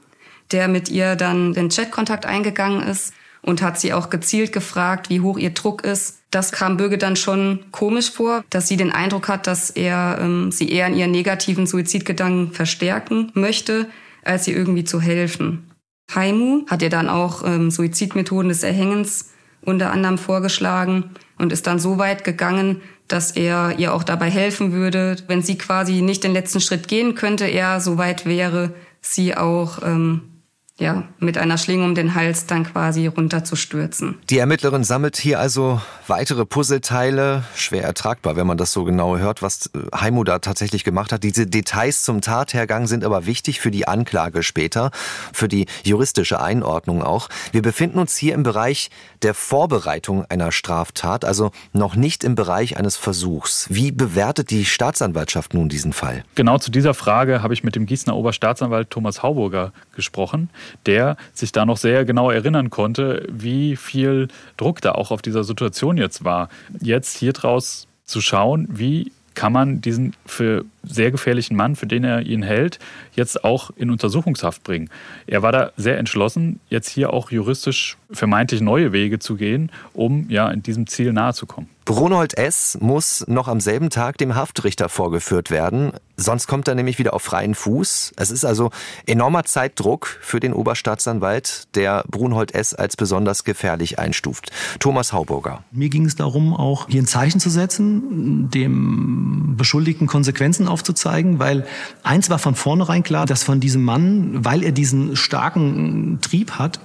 der 0.51 0.67
mit 0.67 0.89
ihr 0.89 1.15
dann 1.15 1.53
den 1.53 1.69
Chatkontakt 1.69 2.25
eingegangen 2.25 2.83
ist 2.83 3.13
und 3.41 3.61
hat 3.61 3.79
sie 3.79 3.93
auch 3.93 4.09
gezielt 4.09 4.51
gefragt, 4.51 5.09
wie 5.09 5.21
hoch 5.21 5.37
ihr 5.37 5.51
Druck 5.51 5.83
ist. 5.83 6.19
Das 6.31 6.51
kam 6.51 6.77
Bürger 6.77 6.97
dann 6.97 7.15
schon 7.15 7.59
komisch 7.71 8.09
vor, 8.09 8.43
dass 8.49 8.67
sie 8.67 8.77
den 8.77 8.91
Eindruck 8.91 9.27
hat, 9.27 9.45
dass 9.45 9.69
er 9.69 10.17
ähm, 10.19 10.51
sie 10.51 10.71
eher 10.71 10.87
in 10.87 10.95
ihren 10.95 11.11
negativen 11.11 11.67
Suizidgedanken 11.67 12.53
verstärken 12.53 13.31
möchte, 13.35 13.87
als 14.23 14.47
ihr 14.47 14.55
irgendwie 14.55 14.85
zu 14.85 15.01
helfen. 15.01 15.69
Haimu 16.13 16.65
hat 16.67 16.81
ihr 16.81 16.89
dann 16.89 17.09
auch 17.09 17.43
ähm, 17.45 17.69
Suizidmethoden 17.69 18.49
des 18.49 18.63
Erhängens 18.63 19.31
unter 19.61 19.91
anderem 19.91 20.17
vorgeschlagen 20.17 21.11
und 21.37 21.53
ist 21.53 21.67
dann 21.67 21.79
so 21.79 21.97
weit 21.97 22.23
gegangen, 22.23 22.81
dass 23.07 23.31
er 23.31 23.77
ihr 23.77 23.93
auch 23.93 24.03
dabei 24.03 24.29
helfen 24.29 24.71
würde, 24.71 25.17
wenn 25.27 25.41
sie 25.41 25.57
quasi 25.57 26.01
nicht 26.01 26.23
den 26.23 26.33
letzten 26.33 26.61
Schritt 26.61 26.87
gehen 26.87 27.15
könnte, 27.15 27.45
er 27.45 27.79
so 27.79 27.97
weit 27.97 28.25
wäre, 28.25 28.73
sie 29.01 29.35
auch 29.35 29.79
ähm, 29.83 30.32
ja, 30.79 31.03
mit 31.19 31.37
einer 31.37 31.59
Schlinge 31.59 31.85
um 31.85 31.93
den 31.93 32.15
Hals 32.15 32.47
dann 32.47 32.63
quasi 32.63 33.05
runterzustürzen. 33.05 34.17
Die 34.31 34.39
Ermittlerin 34.39 34.83
sammelt 34.83 35.17
hier 35.17 35.39
also 35.39 35.79
weitere 36.07 36.45
Puzzleteile. 36.45 37.43
Schwer 37.55 37.83
ertragbar, 37.83 38.35
wenn 38.35 38.47
man 38.47 38.57
das 38.57 38.71
so 38.71 38.83
genau 38.83 39.17
hört, 39.17 39.43
was 39.43 39.67
äh, 39.67 39.79
Heimo 39.95 40.23
da 40.23 40.39
tatsächlich 40.39 40.83
gemacht 40.83 41.11
hat. 41.11 41.23
Diese 41.23 41.45
Details 41.45 42.01
zum 42.01 42.21
Tathergang 42.21 42.87
sind 42.87 43.05
aber 43.05 43.27
wichtig 43.27 43.59
für 43.59 43.69
die 43.69 43.87
Anklage 43.87 44.41
später, 44.41 44.89
für 45.31 45.47
die 45.47 45.67
juristische 45.83 46.41
Einordnung 46.41 47.03
auch. 47.03 47.29
Wir 47.51 47.61
befinden 47.61 47.99
uns 47.99 48.17
hier 48.17 48.33
im 48.33 48.41
Bereich 48.41 48.89
der 49.21 49.35
Vorbereitung 49.35 50.25
einer 50.25 50.51
Straftat, 50.51 51.23
also 51.23 51.51
noch 51.71 51.95
nicht 51.95 52.23
im 52.23 52.33
Bereich 52.33 52.77
eines 52.77 52.97
Versuchs. 52.97 53.67
Wie 53.69 53.91
bewertet 53.91 54.49
die 54.49 54.65
Staatsanwaltschaft 54.65 55.53
nun 55.53 55.69
diesen 55.69 55.93
Fall? 55.93 56.25
Genau 56.33 56.57
zu 56.57 56.71
dieser 56.71 56.95
Frage 56.95 57.43
habe 57.43 57.53
ich 57.53 57.63
mit 57.63 57.75
dem 57.75 57.85
Gießener 57.85 58.15
Oberstaatsanwalt 58.15 58.89
Thomas 58.89 59.21
Hauburger 59.21 59.71
gesprochen 59.95 60.49
der 60.85 61.17
sich 61.33 61.51
da 61.51 61.65
noch 61.65 61.77
sehr 61.77 62.05
genau 62.05 62.29
erinnern 62.29 62.69
konnte, 62.69 63.27
wie 63.29 63.75
viel 63.75 64.27
Druck 64.57 64.81
da 64.81 64.93
auch 64.93 65.11
auf 65.11 65.21
dieser 65.21 65.43
Situation 65.43 65.97
jetzt 65.97 66.23
war. 66.23 66.49
Jetzt 66.79 67.17
hier 67.17 67.33
draus 67.33 67.87
zu 68.05 68.21
schauen, 68.21 68.67
wie 68.69 69.11
kann 69.35 69.53
man 69.53 69.81
diesen 69.81 70.15
für 70.25 70.65
sehr 70.83 71.11
gefährlichen 71.11 71.55
Mann, 71.55 71.75
für 71.75 71.87
den 71.87 72.03
er 72.03 72.21
ihn 72.21 72.43
hält, 72.43 72.79
jetzt 73.13 73.43
auch 73.43 73.71
in 73.75 73.89
Untersuchungshaft 73.89 74.63
bringen. 74.63 74.89
Er 75.27 75.41
war 75.41 75.51
da 75.51 75.71
sehr 75.77 75.97
entschlossen, 75.97 76.59
jetzt 76.69 76.89
hier 76.89 77.13
auch 77.13 77.31
juristisch 77.31 77.97
vermeintlich 78.11 78.61
neue 78.61 78.91
Wege 78.91 79.19
zu 79.19 79.35
gehen, 79.35 79.71
um 79.93 80.29
ja 80.29 80.49
in 80.49 80.61
diesem 80.61 80.87
Ziel 80.87 81.13
nahezukommen. 81.13 81.69
Brunold 81.85 82.37
S. 82.37 82.77
muss 82.79 83.25
noch 83.27 83.49
am 83.49 83.59
selben 83.59 83.89
Tag 83.89 84.17
dem 84.17 84.35
Haftrichter 84.35 84.87
vorgeführt 84.87 85.51
werden. 85.51 85.91
Sonst 86.15 86.47
kommt 86.47 86.69
er 86.69 86.75
nämlich 86.75 86.97
wieder 86.97 87.13
auf 87.13 87.23
freien 87.23 87.55
Fuß. 87.55 88.13
Es 88.15 88.31
ist 88.31 88.45
also 88.45 88.71
enormer 89.05 89.43
Zeitdruck 89.43 90.17
für 90.21 90.39
den 90.39 90.53
Oberstaatsanwalt, 90.53 91.67
der 91.75 92.05
Brunhold 92.07 92.53
S. 92.53 92.73
als 92.73 92.95
besonders 92.95 93.43
gefährlich 93.43 93.99
einstuft. 93.99 94.51
Thomas 94.79 95.11
Hauburger. 95.11 95.63
Mir 95.71 95.89
ging 95.89 96.05
es 96.05 96.15
darum, 96.15 96.53
auch 96.53 96.87
hier 96.87 97.01
ein 97.01 97.07
Zeichen 97.07 97.41
zu 97.41 97.49
setzen, 97.49 98.49
dem 98.49 99.55
Beschuldigten 99.57 100.07
Konsequenzen 100.07 100.69
aufzuzeigen, 100.73 101.39
weil 101.39 101.65
eins 102.03 102.29
war 102.29 102.39
von 102.39 102.55
vornherein 102.55 103.03
klar, 103.03 103.25
dass 103.25 103.43
von 103.43 103.59
diesem 103.59 103.83
Mann, 103.83 104.43
weil 104.43 104.63
er 104.63 104.71
diesen 104.73 105.15
starken 105.15 106.19
Trieb 106.21 106.51
hat, 106.51 106.79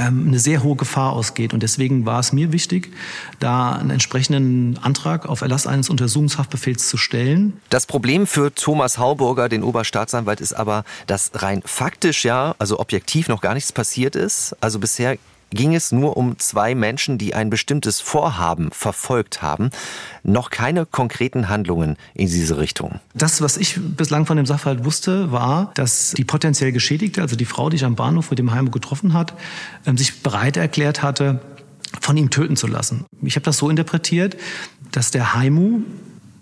ähm, 0.00 0.28
eine 0.28 0.38
sehr 0.38 0.62
hohe 0.62 0.76
Gefahr 0.76 1.12
ausgeht. 1.12 1.52
Und 1.52 1.62
deswegen 1.62 2.06
war 2.06 2.20
es 2.20 2.32
mir 2.32 2.52
wichtig, 2.52 2.92
da 3.38 3.72
einen 3.72 3.90
entsprechenden 3.90 4.78
Antrag 4.78 5.28
auf 5.28 5.42
Erlass 5.42 5.66
eines 5.66 5.90
Untersuchungshaftbefehls 5.90 6.88
zu 6.88 6.96
stellen. 6.96 7.60
Das 7.68 7.86
Problem 7.86 8.26
für 8.26 8.54
Thomas 8.54 8.98
Hauburger, 8.98 9.48
den 9.48 9.62
Oberstaatsanwalt, 9.62 10.40
ist 10.40 10.54
aber, 10.54 10.84
dass 11.06 11.30
rein 11.34 11.62
faktisch 11.64 12.24
ja, 12.24 12.54
also 12.58 12.78
objektiv 12.78 13.28
noch 13.28 13.40
gar 13.40 13.54
nichts 13.54 13.72
passiert 13.72 14.16
ist. 14.16 14.56
Also 14.60 14.78
bisher 14.78 15.18
ging 15.50 15.74
es 15.74 15.92
nur 15.92 16.16
um 16.16 16.38
zwei 16.38 16.74
Menschen, 16.74 17.18
die 17.18 17.34
ein 17.34 17.50
bestimmtes 17.50 18.00
Vorhaben 18.00 18.70
verfolgt 18.72 19.42
haben, 19.42 19.70
noch 20.22 20.50
keine 20.50 20.86
konkreten 20.86 21.48
Handlungen 21.48 21.96
in 22.14 22.28
diese 22.28 22.58
Richtung. 22.58 23.00
Das, 23.14 23.40
was 23.42 23.56
ich 23.56 23.78
bislang 23.78 24.26
von 24.26 24.36
dem 24.36 24.46
Sachverhalt 24.46 24.84
wusste, 24.84 25.32
war, 25.32 25.72
dass 25.74 26.12
die 26.16 26.24
potenziell 26.24 26.72
Geschädigte, 26.72 27.22
also 27.22 27.36
die 27.36 27.44
Frau, 27.44 27.70
die 27.70 27.76
ich 27.76 27.84
am 27.84 27.96
Bahnhof 27.96 28.30
mit 28.30 28.38
dem 28.38 28.52
Heimo 28.52 28.70
getroffen 28.70 29.12
hat, 29.12 29.34
ähm, 29.86 29.96
sich 29.96 30.22
bereit 30.22 30.56
erklärt 30.56 31.02
hatte, 31.02 31.40
von 32.00 32.16
ihm 32.16 32.30
töten 32.30 32.56
zu 32.56 32.66
lassen. 32.66 33.04
Ich 33.22 33.34
habe 33.34 33.44
das 33.44 33.58
so 33.58 33.68
interpretiert, 33.68 34.36
dass 34.92 35.10
der 35.10 35.34
Heimu 35.34 35.80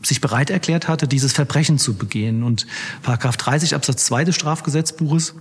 sich 0.02 0.20
bereit 0.20 0.50
erklärt 0.50 0.88
hatte, 0.88 1.08
dieses 1.08 1.32
Verbrechen 1.32 1.78
zu 1.78 1.94
begehen. 1.94 2.42
Und 2.42 2.66
Paragraph 3.02 3.36
30 3.36 3.74
Absatz 3.74 4.04
2 4.06 4.24
des 4.24 4.34
Strafgesetzbuches 4.34 5.34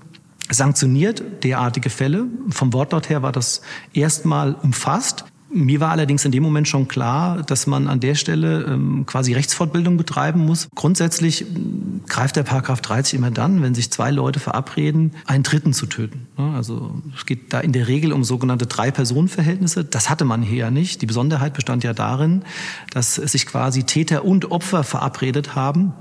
sanktioniert 0.50 1.44
derartige 1.44 1.90
Fälle. 1.90 2.26
Vom 2.50 2.74
Wortlaut 2.74 3.10
her 3.10 3.22
war 3.22 3.32
das 3.32 3.62
erstmal 3.94 4.54
umfasst. 4.54 5.26
Mir 5.50 5.80
war 5.80 5.92
allerdings 5.92 6.26
in 6.26 6.34
dem 6.34 6.44
Moment 6.44 6.68
schon 6.68 6.90
klar, 6.90 7.42
dass 7.42 7.68
man 7.68 7.88
an 7.88 8.02
der 8.02 8.16
Stelle 8.16 8.64
ähm, 8.64 9.06
quasi 9.06 9.32
Rechtsfortbildung 9.32 9.96
betreiben 9.96 10.46
muss. 10.46 10.68
Grundsätzlich 10.76 11.42
ähm, 11.42 12.02
greift 12.06 12.36
der 12.36 12.44
Paragraph 12.44 12.82
30 12.82 13.18
immer 13.18 13.32
dann, 13.32 13.62
wenn 13.62 13.74
sich 13.74 13.90
zwei 13.90 14.12
Leute 14.12 14.42
verabreden, 14.42 15.14
einen 15.26 15.44
Dritten 15.44 15.72
zu 15.72 15.86
töten. 15.86 16.28
Also 16.36 17.02
es 17.16 17.26
geht 17.26 17.54
da 17.54 17.62
in 17.62 17.72
der 17.72 17.88
Regel 17.88 18.12
um 18.12 18.26
sogenannte 18.26 18.66
Drei-Personen-Verhältnisse. 18.66 19.86
Das 19.86 20.10
hatte 20.10 20.26
man 20.26 20.42
hier 20.42 20.58
ja 20.58 20.72
nicht. 20.72 21.02
Die 21.02 21.06
Besonderheit 21.06 21.54
bestand 21.54 21.86
ja 21.86 21.94
darin, 21.94 22.44
dass 22.92 23.16
sich 23.16 23.46
quasi 23.46 23.84
Täter 23.84 24.26
und 24.26 24.52
Opfer 24.52 24.84
verabredet 24.84 25.56
haben 25.56 25.94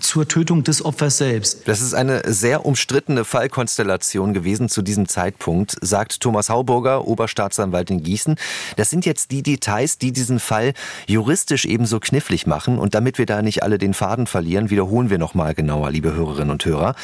zur 0.00 0.28
Tötung 0.28 0.64
des 0.64 0.84
Opfers 0.84 1.18
selbst. 1.18 1.66
Das 1.66 1.80
ist 1.80 1.94
eine 1.94 2.22
sehr 2.26 2.66
umstrittene 2.66 3.24
Fallkonstellation 3.24 4.34
gewesen 4.34 4.68
zu 4.68 4.82
diesem 4.82 5.08
Zeitpunkt, 5.08 5.76
sagt 5.80 6.20
Thomas 6.20 6.48
Hauburger, 6.48 7.06
Oberstaatsanwalt 7.06 7.90
in 7.90 8.02
Gießen. 8.02 8.36
Das 8.76 8.90
sind 8.90 9.06
jetzt 9.06 9.30
die 9.30 9.42
Details, 9.42 9.98
die 9.98 10.12
diesen 10.12 10.40
Fall 10.40 10.74
juristisch 11.06 11.64
ebenso 11.64 12.00
knifflig 12.00 12.46
machen. 12.46 12.78
Und 12.78 12.94
damit 12.94 13.18
wir 13.18 13.26
da 13.26 13.42
nicht 13.42 13.62
alle 13.62 13.78
den 13.78 13.94
Faden 13.94 14.26
verlieren, 14.26 14.70
wiederholen 14.70 15.10
wir 15.10 15.18
nochmal 15.18 15.54
genauer, 15.54 15.90
liebe 15.90 16.14
Hörerinnen 16.14 16.50
und 16.50 16.64
Hörer. 16.64 16.94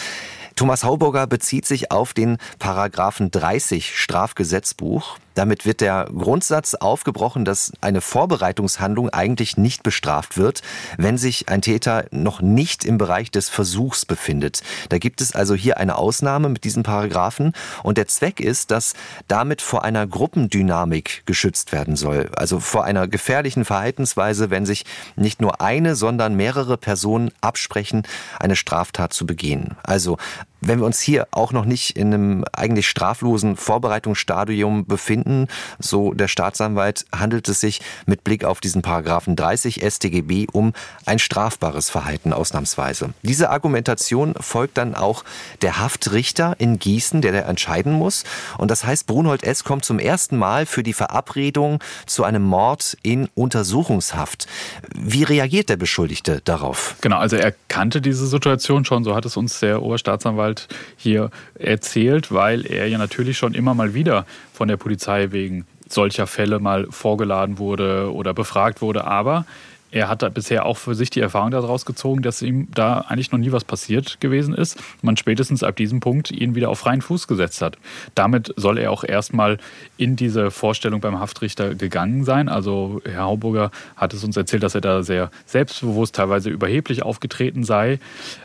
Thomas 0.57 0.85
Hauburger 0.85 1.27
bezieht 1.27 1.67
sich 1.67 1.91
auf 1.91 2.15
den 2.15 2.39
Paragraphen 2.59 3.31
30 3.31 3.99
Strafgesetzbuch. 3.99 5.19
Damit 5.35 5.67
wird 5.67 5.81
der 5.81 6.07
Grundsatz 6.17 6.75
aufgebrochen, 6.75 7.45
dass 7.45 7.73
eine 7.81 8.01
Vorbereitungshandlung 8.01 9.11
eigentlich 9.11 9.57
nicht 9.57 9.83
bestraft 9.83 10.37
wird, 10.37 10.63
wenn 10.97 11.19
sich 11.19 11.49
ein 11.49 11.63
Täter 11.63 12.07
noch 12.11 12.41
nicht 12.41 12.85
im 12.85 12.99
Bereich 12.99 13.31
des 13.31 13.49
Versuchs 13.49 14.07
befindet. 14.07 14.63
Da 14.89 14.99
gibt 14.99 15.21
es 15.21 15.35
also 15.35 15.55
hier 15.55 15.79
eine 15.79 15.97
Ausnahme 15.97 16.49
mit 16.49 16.65
diesen 16.65 16.83
Paragraphen 16.83 17.53
und 17.83 17.99
der 17.99 18.09
Zweck 18.09 18.41
ist, 18.41 18.71
dass 18.71 18.95
damit 19.29 19.63
vor 19.63 19.85
einer 19.85 20.07
Gruppendynamik 20.07 21.23
geschützt 21.27 21.73
werden 21.73 21.97
soll, 21.97 22.31
also 22.37 22.61
vor 22.61 22.85
einer 22.85 23.09
gefährlichen 23.09 23.65
Verhaltensweise, 23.65 24.51
wenn 24.51 24.67
sich 24.67 24.85
nicht 25.17 25.41
nur 25.41 25.61
eine, 25.61 25.97
sondern 25.97 26.35
mehrere 26.35 26.77
Personen 26.77 27.31
absprechen, 27.41 28.05
eine 28.39 28.57
Straftat 28.57 29.13
zu 29.13 29.27
begehen. 29.27 29.77
Also 29.83 30.19
wenn 30.67 30.79
wir 30.79 30.87
uns 30.87 31.01
hier 31.01 31.29
auch 31.31 31.53
noch 31.53 31.65
nicht 31.65 31.97
in 31.97 32.13
einem 32.13 32.45
eigentlich 32.53 32.89
straflosen 32.89 33.57
Vorbereitungsstadium 33.57 34.87
befinden, 34.87 35.49
so 35.79 36.13
der 36.15 36.29
Staatsanwalt, 36.29 37.07
handelt 37.15 37.49
es 37.49 37.61
sich 37.61 37.81
mit 38.07 38.25
Blick 38.25 38.45
auf 38.45 38.61
diesen 38.61 38.83
Paragraphen 38.83 39.37
30 39.37 39.83
StGB 39.85 40.47
um 40.53 40.73
ein 41.07 41.19
strafbares 41.19 41.91
Verhalten 41.91 42.33
ausnahmsweise. 42.33 43.11
Diese 43.23 43.51
Argumentation 43.51 44.35
folgt 44.41 44.79
dann 44.79 44.95
auch 44.95 45.25
der 45.63 45.79
Haftrichter 45.79 46.55
in 46.59 46.79
Gießen, 46.79 47.21
der 47.21 47.33
da 47.33 47.39
entscheiden 47.41 47.93
muss. 47.93 48.25
Und 48.59 48.71
das 48.71 48.85
heißt, 48.85 49.07
Brunhold 49.07 49.43
S. 49.43 49.65
kommt 49.65 49.85
zum 49.85 49.99
ersten 49.99 50.37
Mal 50.37 50.67
für 50.67 50.83
die 50.83 50.93
Verabredung 50.93 51.81
zu 52.07 52.25
einem 52.25 52.43
Mord 52.43 52.97
in 53.03 53.29
Untersuchungshaft. 53.35 54.47
Wie 54.95 55.25
reagiert 55.25 55.69
der 55.69 55.77
Beschuldigte 55.77 56.41
darauf? 56.45 56.97
Genau, 57.01 57.19
also 57.19 57.37
er 57.37 57.55
kannte 57.69 58.01
diese 58.01 58.27
Situation 58.27 58.85
schon, 58.85 59.05
so 59.05 59.15
hat 59.15 59.25
es 59.25 59.37
uns 59.37 59.61
der 59.61 59.83
Oberstaatsanwalt 59.83 60.54
Rechtsanwalt 60.55 60.69
hier 60.97 61.31
erzählt, 61.55 62.33
weil 62.33 62.67
er 62.67 62.89
ja 62.89 62.99
natürlich 62.99 63.39
schon 63.39 63.55
immer 63.55 63.75
mal 63.75 63.95
wieder 63.95 64.27
von 64.53 64.69
der 64.69 64.77
Polizei 64.77 65.33
wegen 65.33 65.67
solcher 65.89 66.27
Fälle 66.27 66.59
mal 66.61 66.87
vorgeladen 66.91 67.59
wurde 67.59 68.13
oder 68.13 68.35
befragt 68.35 68.81
wurde. 68.81 69.05
Aber 69.05 69.45
er 69.91 70.09
hat 70.09 70.23
da 70.23 70.29
bisher 70.29 70.67
auch 70.67 70.77
für 70.77 70.97
sich 70.97 71.11
die 71.11 71.21
Erfahrung 71.21 71.53
daraus 71.53 71.87
gezogen, 71.87 72.21
dass 72.23 72.43
ihm 72.43 72.67
da 72.75 73.05
eigentlich 73.07 73.31
noch 73.31 73.39
nie 73.39 73.53
was 73.53 73.65
passiert 73.65 74.21
gewesen 74.21 74.53
ist. 74.53 74.77
Man 75.03 75.17
spätestens 75.17 75.63
ab 75.63 75.77
diesem 75.77 76.01
Punkt 76.01 76.33
ihn 76.33 76.57
wieder 76.57 76.69
auf 76.69 76.81
freien 76.81 77.01
Fuß 77.01 77.29
gesetzt 77.29 77.63
hat. 77.63 77.79
Damit 78.17 78.53
soll 78.57 78.79
er 78.79 78.91
auch 78.91 79.05
erstmal 79.05 79.59
in 79.97 80.17
diese 80.17 80.51
Vorstellung 80.51 81.01
beim 81.01 81.21
Haftrichter 81.21 81.77
gegangen 81.77 82.25
sein. 82.25 82.49
Also 82.49 83.03
Herr 83.05 83.23
Hauburger 83.23 83.71
hat 83.95 84.15
es 84.15 84.25
uns 84.25 84.37
erzählt, 84.37 84.65
dass 84.65 84.75
er 84.75 84.81
da 84.81 85.05
sehr 85.05 85.31
selbstbewusst, 85.47 86.17
teilweise 86.17 86.51
überheblich 86.51 87.05
aufgetreten 87.05 87.63
sei. 87.63 88.01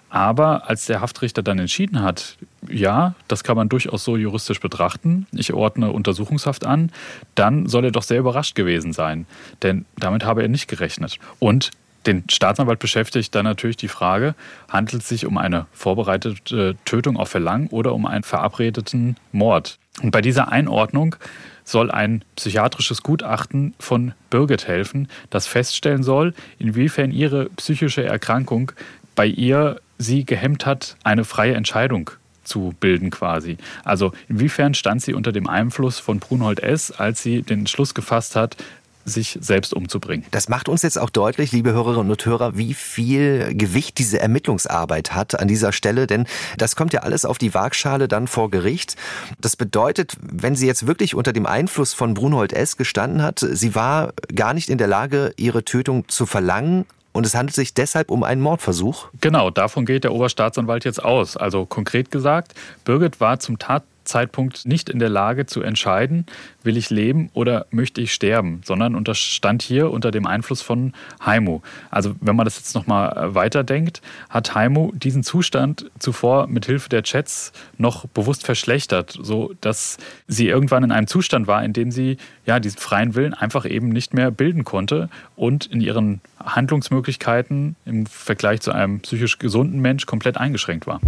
Aber 0.10 0.70
als 0.70 0.86
der 0.86 1.02
Haftrichter 1.02 1.44
dann 1.44 1.60
entschieden 1.60 2.02
hat, 2.02 2.38
ja, 2.68 3.14
das 3.28 3.44
kann 3.44 3.56
man 3.56 3.70
durchaus 3.70 4.04
so 4.04 4.18
juristisch 4.18 4.60
betrachten, 4.60 5.28
ich 5.32 5.54
ordne 5.54 5.92
Untersuchungshaft 5.92 6.66
an, 6.66 6.92
dann 7.36 7.68
soll 7.68 7.86
er 7.86 7.92
doch 7.92 8.04
sehr 8.04 8.20
überrascht 8.20 8.56
gewesen 8.56 8.92
sein. 8.92 9.26
Denn 9.62 9.86
damit 9.98 10.26
habe 10.26 10.42
er 10.42 10.48
nicht 10.48 10.68
gerechnet. 10.68 11.20
Und 11.38 11.72
den 12.06 12.24
Staatsanwalt 12.30 12.80
beschäftigt 12.80 13.36
dann 13.36 13.44
natürlich 13.44 13.78
die 13.78 13.88
Frage, 13.88 14.34
handelt 14.70 15.04
es 15.04 15.10
sich 15.10 15.26
um 15.26 15.38
eine 15.38 15.68
vorbereitete 15.74 16.76
Tötung 16.86 17.18
auf 17.18 17.30
Verlangen 17.30 17.68
oder 17.68 17.94
um 17.94 18.06
einen 18.06 18.24
verabredeten 18.24 19.18
Mord? 19.32 19.78
Und 20.02 20.12
bei 20.12 20.22
dieser 20.22 20.52
Einordnung 20.52 21.18
soll 21.66 21.92
ein 21.92 22.24
psychiatrisches 22.36 23.04
Gutachten 23.04 23.76
von 23.80 24.14
Birgit 24.30 24.68
helfen, 24.68 25.08
das 25.30 25.46
feststellen 25.46 26.04
soll, 26.04 26.34
inwiefern 26.58 27.12
ihre 27.12 27.50
psychische 27.58 28.04
Erkrankung 28.04 28.72
bei 29.14 29.28
ihr 29.28 29.80
sie 30.00 30.26
gehemmt 30.26 30.66
hat, 30.66 30.96
eine 31.04 31.26
freie 31.26 31.54
Entscheidung 31.54 32.10
zu 32.44 32.74
bilden 32.80 33.12
quasi. 33.12 33.58
Also 33.84 34.12
inwiefern 34.28 34.74
stand 34.74 35.04
sie 35.04 35.14
unter 35.14 35.32
dem 35.32 35.48
Einfluss 35.48 36.00
von 36.00 36.20
Brunhold 36.20 36.62
S., 36.62 36.92
als 36.92 37.22
sie 37.22 37.44
den 37.44 37.60
Entschluss 37.60 37.94
gefasst 37.94 38.36
hat, 38.36 38.58
sich 39.06 39.38
selbst 39.42 39.74
umzubringen. 39.74 40.26
Das 40.32 40.50
macht 40.50 40.70
uns 40.70 40.82
jetzt 40.82 41.00
auch 41.00 41.10
deutlich, 41.10 41.52
liebe 41.52 41.72
Hörerinnen 41.72 42.12
und 42.12 42.26
Hörer, 42.26 42.58
wie 42.58 42.74
viel 42.74 43.56
Gewicht 43.56 43.98
diese 43.98 44.20
Ermittlungsarbeit 44.20 45.14
hat 45.14 45.40
an 45.40 45.48
dieser 45.48 45.72
Stelle, 45.72 46.06
denn 46.06 46.26
das 46.58 46.76
kommt 46.76 46.94
ja 46.94 47.02
alles 47.02 47.26
auf 47.26 47.38
die 47.38 47.54
Waagschale 47.54 48.08
dann 48.08 48.28
vor 48.28 48.52
Gericht. 48.52 48.96
Das 49.40 49.56
bedeutet, 49.56 50.16
wenn 50.22 50.56
sie 50.56 50.68
jetzt 50.68 50.86
wirklich 50.86 51.16
unter 51.16 51.34
dem 51.34 51.46
Einfluss 51.46 51.94
von 51.94 52.14
Brunhold 52.14 52.54
S. 52.54 52.78
gestanden 52.78 53.22
hat, 53.22 53.40
sie 53.40 53.74
war 53.74 54.14
gar 54.34 54.54
nicht 54.54 54.70
in 54.70 54.78
der 54.78 54.88
Lage, 54.88 55.34
ihre 55.38 55.66
Tötung 55.66 56.08
zu 56.08 56.26
verlangen, 56.26 56.86
und 57.20 57.26
es 57.26 57.36
handelt 57.36 57.54
sich 57.54 57.74
deshalb 57.74 58.12
um 58.12 58.24
einen 58.24 58.40
Mordversuch? 58.40 59.10
Genau, 59.20 59.50
davon 59.50 59.86
geht 59.86 60.06
der 60.06 60.14
Oberstaatsanwalt 60.14 60.86
jetzt 60.86 61.04
aus. 61.04 61.36
Also 61.36 61.66
konkret 61.66 62.12
gesagt, 62.12 62.54
Birgit 62.86 63.20
war 63.20 63.40
zum 63.42 63.60
Tat 63.60 63.84
Zeitpunkt 64.10 64.66
nicht 64.66 64.90
in 64.90 65.00
der 65.00 65.10
Lage 65.10 65.46
zu 65.46 65.62
entscheiden, 65.62 66.26
will 66.64 66.76
ich 66.76 66.90
leben 66.90 67.30
oder 67.34 67.68
möchte 67.72 68.02
ich 68.02 68.14
sterben, 68.14 68.62
sondern 68.66 68.96
unterstand 68.96 69.62
hier 69.62 69.92
unter 69.92 70.12
dem 70.12 70.26
Einfluss 70.26 70.62
von 70.62 70.94
Haimu. 71.22 71.62
Also 71.90 72.16
wenn 72.20 72.36
man 72.36 72.46
das 72.46 72.58
jetzt 72.58 72.76
nochmal 72.76 73.16
äh, 73.16 73.36
weiterdenkt, 73.36 74.02
hat 74.30 74.56
Haimu 74.56 74.92
diesen 74.94 75.24
Zustand 75.24 75.90
zuvor 76.00 76.48
mit 76.48 76.66
Hilfe 76.66 76.90
der 76.90 77.04
Chats 77.04 77.54
noch 77.78 78.08
bewusst 78.08 78.46
verschlechtert, 78.46 79.18
so 79.22 79.54
dass 79.62 79.98
sie 80.28 80.48
irgendwann 80.48 80.84
in 80.84 80.92
einem 80.92 81.08
Zustand 81.08 81.48
war, 81.48 81.64
in 81.64 81.74
dem 81.74 81.92
sie 81.92 82.18
ja 82.46 82.60
diesen 82.60 82.80
freien 82.80 83.16
Willen 83.16 83.34
einfach 83.34 83.66
eben 83.66 83.90
nicht 83.90 84.14
mehr 84.14 84.32
bilden 84.32 84.64
konnte 84.64 85.10
und 85.36 85.68
in 85.68 85.82
ihren 85.82 86.22
Handlungsmöglichkeiten 86.44 87.76
im 87.86 88.06
Vergleich 88.08 88.62
zu 88.62 88.72
einem 88.72 89.02
psychisch 89.02 89.38
gesunden 89.38 89.80
Mensch 89.80 90.06
komplett 90.06 90.38
eingeschränkt 90.38 90.88
war. 90.88 91.00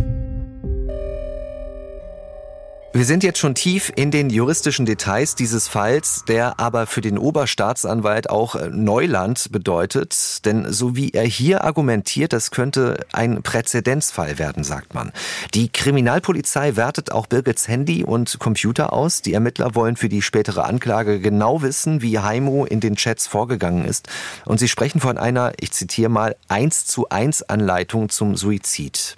Wir 2.94 3.06
sind 3.06 3.24
jetzt 3.24 3.40
schon 3.40 3.56
tief 3.56 3.90
in 3.96 4.12
den 4.12 4.30
juristischen 4.30 4.86
Details 4.86 5.36
dieses 5.36 5.70
Falls, 5.70 6.26
der 6.28 6.60
aber 6.60 6.88
für 6.88 7.00
den 7.00 7.18
Oberstaatsanwalt 7.18 8.30
auch 8.30 8.56
äh, 8.56 8.68
Neuland 8.70 9.50
bedeutet. 9.54 10.46
Denn 10.46 10.70
so 10.74 10.94
wie 10.94 11.12
er 11.12 11.24
hier 11.24 11.64
argumentiert, 11.64 12.34
das 12.34 12.52
könnte 12.52 13.06
ein 13.14 13.44
Präzedenzfall 13.44 14.40
werden, 14.40 14.66
sagt 14.66 14.94
man. 14.94 15.14
Die 15.54 15.70
Kriminalpolizei 15.70 16.76
wertet 16.76 17.14
auch 17.14 17.28
Birgits 17.28 17.70
Handy 17.70 18.04
und 18.04 18.40
Computer 18.40 18.92
aus. 18.92 19.22
Die 19.22 19.34
Ermittler 19.34 19.74
wollen 19.74 19.96
für 19.96 20.10
die 20.10 20.22
spätere 20.22 20.66
Anklage 20.66 21.22
genau 21.22 21.62
wissen, 21.62 22.02
wie 22.02 22.20
Heimo 22.20 22.66
in 22.66 22.82
den 22.82 22.98
Chats 22.98 23.26
vorgegangen 23.26 23.86
ist. 23.86 24.10
Und 24.44 24.60
sie 24.60 24.68
sprechen 24.68 25.00
von 25.00 25.18
einer, 25.18 25.54
ich 25.62 25.72
zitiere 25.72 26.10
mal, 26.10 26.36
1 26.50 26.88
zu 26.88 27.08
1 27.08 27.44
Anleitung 27.44 28.10
zum 28.10 28.36
Suizid. 28.36 29.16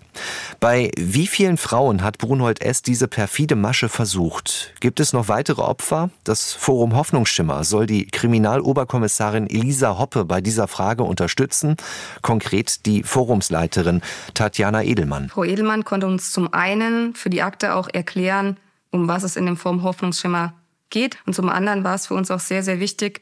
Bei 0.60 0.92
wie 0.98 1.28
vielen 1.28 1.58
Frauen 1.58 2.04
hat 2.04 2.18
Brunhold 2.18 2.62
S. 2.62 2.82
diese 2.82 3.08
perfide 3.08 3.56
Masche 3.56 3.90
versucht? 3.90 4.74
Gibt 4.80 5.00
es 5.00 5.14
noch 5.14 5.28
weitere 5.28 5.62
Opfer? 5.62 6.10
Das 6.24 6.54
Forum 6.54 6.96
Hoffnungsschimmer 6.96 7.64
soll 7.64 7.86
die 7.86 8.08
Kriminaloberkommissarin 8.08 9.48
Elisa 9.48 9.98
Hoppe 9.98 10.26
bei 10.26 10.42
dieser 10.42 10.68
Frage 10.68 11.04
unterstützen. 11.04 11.78
Konkret 12.22 12.86
die 12.86 13.04
Forumsleiterin 13.04 14.02
Tatjana 14.34 14.84
Edelmann. 14.84 15.30
Frau 15.30 15.44
Edelmann 15.44 15.84
konnte 15.86 16.08
uns 16.08 16.32
zum 16.32 16.54
einen 16.54 17.16
für 17.16 17.30
die 17.30 17.42
Akte 17.42 17.76
auch 17.76 17.90
erklären, 17.92 18.58
um 18.92 19.08
was 19.08 19.24
es 19.24 19.36
in 19.36 19.46
dem 19.46 19.58
Forum 19.58 19.84
Hoffnungsschimmer 19.84 20.54
geht. 20.90 21.18
Und 21.26 21.34
zum 21.34 21.50
anderen 21.50 21.84
war 21.84 21.96
es 21.96 22.08
für 22.08 22.14
uns 22.14 22.32
auch 22.32 22.40
sehr, 22.40 22.64
sehr 22.64 22.80
wichtig, 22.80 23.22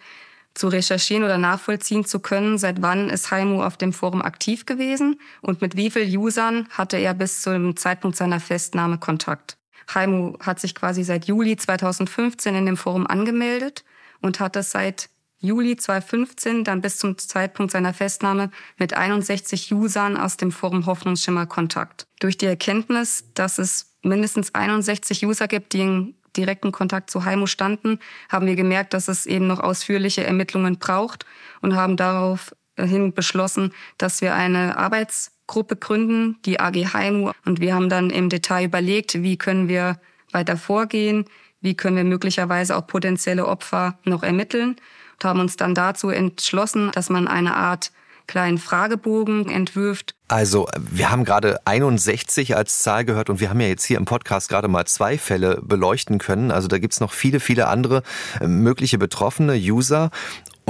zu 0.53 0.67
recherchieren 0.67 1.23
oder 1.23 1.37
nachvollziehen 1.37 2.05
zu 2.05 2.19
können, 2.19 2.57
seit 2.57 2.81
wann 2.81 3.09
ist 3.09 3.31
Haimu 3.31 3.63
auf 3.63 3.77
dem 3.77 3.93
Forum 3.93 4.21
aktiv 4.21 4.65
gewesen 4.65 5.19
und 5.41 5.61
mit 5.61 5.75
wie 5.75 5.89
vielen 5.89 6.15
Usern 6.17 6.67
hatte 6.71 6.97
er 6.97 7.13
bis 7.13 7.41
zum 7.41 7.77
Zeitpunkt 7.77 8.17
seiner 8.17 8.39
Festnahme 8.39 8.97
Kontakt. 8.97 9.57
Haimu 9.93 10.37
hat 10.39 10.59
sich 10.59 10.75
quasi 10.75 11.03
seit 11.03 11.25
Juli 11.25 11.57
2015 11.57 12.55
in 12.55 12.65
dem 12.65 12.77
Forum 12.77 13.07
angemeldet 13.07 13.83
und 14.21 14.39
hat 14.39 14.55
es 14.55 14.71
seit 14.71 15.09
Juli 15.39 15.75
2015 15.75 16.63
dann 16.63 16.81
bis 16.81 16.97
zum 16.97 17.17
Zeitpunkt 17.17 17.71
seiner 17.71 17.93
Festnahme 17.93 18.51
mit 18.77 18.93
61 18.93 19.73
Usern 19.73 20.15
aus 20.15 20.37
dem 20.37 20.51
Forum 20.51 20.85
Hoffnungsschimmer 20.85 21.47
Kontakt. 21.47 22.05
Durch 22.19 22.37
die 22.37 22.45
Erkenntnis, 22.45 23.25
dass 23.33 23.57
es 23.57 23.95
mindestens 24.03 24.53
61 24.53 25.25
User 25.25 25.47
gibt, 25.47 25.73
die 25.73 25.81
in 25.81 26.15
direkten 26.37 26.71
Kontakt 26.71 27.09
zu 27.09 27.25
Heimo 27.25 27.45
standen, 27.45 27.99
haben 28.29 28.45
wir 28.45 28.55
gemerkt, 28.55 28.93
dass 28.93 29.07
es 29.07 29.25
eben 29.25 29.47
noch 29.47 29.59
ausführliche 29.59 30.23
Ermittlungen 30.23 30.77
braucht 30.79 31.25
und 31.61 31.75
haben 31.75 31.97
daraufhin 31.97 33.13
beschlossen, 33.13 33.73
dass 33.97 34.21
wir 34.21 34.35
eine 34.35 34.77
Arbeitsgruppe 34.77 35.75
gründen, 35.75 36.37
die 36.45 36.59
AG 36.59 36.93
Heimo. 36.93 37.31
Und 37.45 37.59
wir 37.59 37.75
haben 37.75 37.89
dann 37.89 38.09
im 38.09 38.29
Detail 38.29 38.65
überlegt, 38.65 39.21
wie 39.21 39.37
können 39.37 39.67
wir 39.67 39.99
weiter 40.31 40.57
vorgehen, 40.57 41.25
wie 41.61 41.75
können 41.75 41.97
wir 41.97 42.03
möglicherweise 42.03 42.75
auch 42.75 42.87
potenzielle 42.87 43.45
Opfer 43.45 43.99
noch 44.03 44.23
ermitteln 44.23 44.77
und 45.13 45.25
haben 45.25 45.39
uns 45.39 45.55
dann 45.55 45.75
dazu 45.75 46.09
entschlossen, 46.09 46.91
dass 46.93 47.09
man 47.09 47.27
eine 47.27 47.55
Art 47.55 47.91
kleinen 48.27 48.57
Fragebogen 48.57 49.49
entwirft. 49.49 50.15
Also, 50.27 50.67
wir 50.79 51.11
haben 51.11 51.25
gerade 51.25 51.59
61 51.65 52.55
als 52.55 52.79
Zahl 52.79 53.03
gehört 53.03 53.29
und 53.29 53.39
wir 53.39 53.49
haben 53.49 53.59
ja 53.59 53.67
jetzt 53.67 53.83
hier 53.83 53.97
im 53.97 54.05
Podcast 54.05 54.49
gerade 54.49 54.67
mal 54.67 54.85
zwei 54.85 55.17
Fälle 55.17 55.59
beleuchten 55.61 56.19
können. 56.19 56.51
Also 56.51 56.67
da 56.67 56.77
gibt 56.77 56.93
es 56.93 56.99
noch 56.99 57.11
viele, 57.11 57.39
viele 57.39 57.67
andere 57.67 58.03
äh, 58.39 58.47
mögliche 58.47 58.97
betroffene 58.97 59.55
User. 59.55 60.09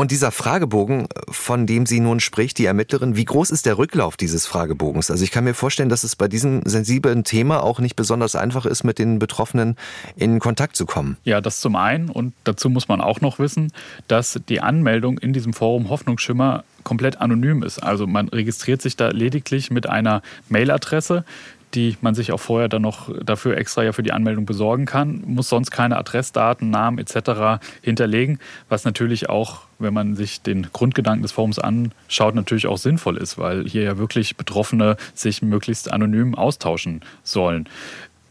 Und 0.02 0.10
dieser 0.10 0.32
Fragebogen, 0.32 1.08
von 1.30 1.68
dem 1.68 1.86
sie 1.86 2.00
nun 2.00 2.20
spricht, 2.20 2.58
die 2.58 2.66
Ermittlerin, 2.66 3.16
wie 3.18 3.24
groß 3.24 3.52
ist 3.52 3.68
der 3.68 3.78
Rücklauf 3.78 4.18
dieses 4.18 4.48
Fragebogens? 4.48 5.12
Also 5.12 5.24
ich 5.24 5.30
kann 5.30 5.44
mir 5.44 5.54
vorstellen, 5.54 5.90
dass 5.90 6.04
es 6.04 6.16
bei 6.16 6.28
diesem 6.28 6.64
sensiblen 6.66 7.24
Thema 7.24 7.62
auch 7.62 7.80
nicht 7.80 7.96
besonders 7.96 8.36
einfach 8.36 8.66
ist, 8.66 8.84
mit 8.84 8.98
den 8.98 9.20
Betroffenen 9.20 9.76
in 10.16 10.40
Kontakt 10.40 10.76
zu 10.76 10.88
kommen. 10.88 11.18
Ja, 11.24 11.40
das 11.40 11.60
zum 11.60 11.76
einen. 11.76 12.10
Und 12.10 12.34
dazu 12.46 12.68
muss 12.72 12.88
man 12.88 13.00
auch 13.00 13.22
noch 13.22 13.38
wissen, 13.38 13.72
dass 14.08 14.40
die 14.50 14.60
Anmeldung 14.60 15.20
in 15.20 15.34
diesem 15.34 15.54
Forum 15.54 15.92
Hoffnungsschimmer 15.92 16.64
komplett 16.84 17.22
anonym 17.22 17.62
ist. 17.62 17.78
Also 17.78 18.08
man 18.08 18.28
registriert 18.28 18.82
sich 18.82 18.96
da 18.96 19.10
lediglich 19.10 19.70
mit 19.70 19.88
einer 19.88 20.24
Mailadresse, 20.50 21.26
die 21.74 21.98
man 22.02 22.16
sich 22.16 22.32
auch 22.32 22.40
vorher 22.40 22.70
dann 22.70 22.82
noch 22.82 23.10
dafür 23.24 23.58
extra 23.58 23.84
ja 23.84 23.94
für 23.94 24.04
die 24.04 24.12
Anmeldung 24.12 24.46
besorgen 24.46 24.86
kann, 24.86 25.24
muss 25.26 25.50
sonst 25.50 25.72
keine 25.72 25.98
Adressdaten, 25.98 26.70
Namen 26.70 26.98
etc. 26.98 27.64
hinterlegen, 27.82 28.40
was 28.70 28.84
natürlich 28.84 29.30
auch, 29.30 29.62
wenn 29.82 29.94
man 29.94 30.16
sich 30.16 30.42
den 30.42 30.68
Grundgedanken 30.72 31.24
des 31.24 31.32
Forums 31.32 31.60
anschaut, 31.60 32.36
natürlich 32.36 32.68
auch 32.68 32.78
sinnvoll 32.78 33.18
ist, 33.18 33.38
weil 33.38 33.68
hier 33.68 33.84
ja 33.84 33.98
wirklich 33.98 34.38
Betroffene 34.38 34.98
sich 35.14 35.42
möglichst 35.42 35.92
anonym 35.92 36.36
austauschen 36.36 37.02
sollen. 37.24 37.68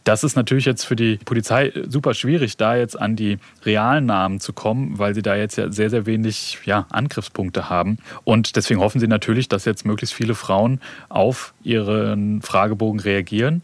Das 0.05 0.25
ist 0.25 0.35
natürlich 0.35 0.65
jetzt 0.65 0.85
für 0.85 0.97
die 0.97 1.19
Polizei 1.19 1.73
super 1.87 2.15
schwierig, 2.15 2.57
da 2.57 2.75
jetzt 2.75 2.99
an 2.99 3.17
die 3.17 3.39
realen 3.65 4.07
Namen 4.07 4.41
zu 4.41 4.53
kommen, 4.53 4.99
weil 4.99 5.15
sie 5.15 5.23
da 5.23 5.37
jetzt 5.37 5.57
ja 5.57 5.71
sehr, 5.71 5.91
sehr 5.91 6.07
wenig 6.07 6.59
ja, 6.65 6.87
Angriffspunkte 6.91 7.69
haben. 7.69 7.99
Und 8.25 8.57
deswegen 8.57 8.81
hoffen 8.81 8.99
sie 8.99 9.09
natürlich, 9.09 9.49
dass 9.49 9.67
jetzt 9.67 9.85
möglichst 9.85 10.15
viele 10.15 10.35
Frauen 10.35 10.81
auf 11.11 11.53
ihren 11.63 12.41
Fragebogen 12.41 13.01
reagieren 13.01 13.63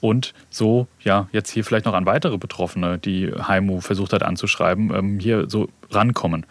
und 0.00 0.34
so 0.50 0.86
ja 1.02 1.28
jetzt 1.32 1.50
hier 1.50 1.64
vielleicht 1.64 1.86
noch 1.86 1.94
an 1.94 2.06
weitere 2.06 2.38
Betroffene, 2.38 2.98
die 2.98 3.32
Haimu 3.32 3.80
versucht 3.80 4.12
hat 4.12 4.22
anzuschreiben, 4.22 4.94
ähm, 4.94 5.18
hier 5.18 5.48
so 5.48 5.68
rankommen. 5.90 6.44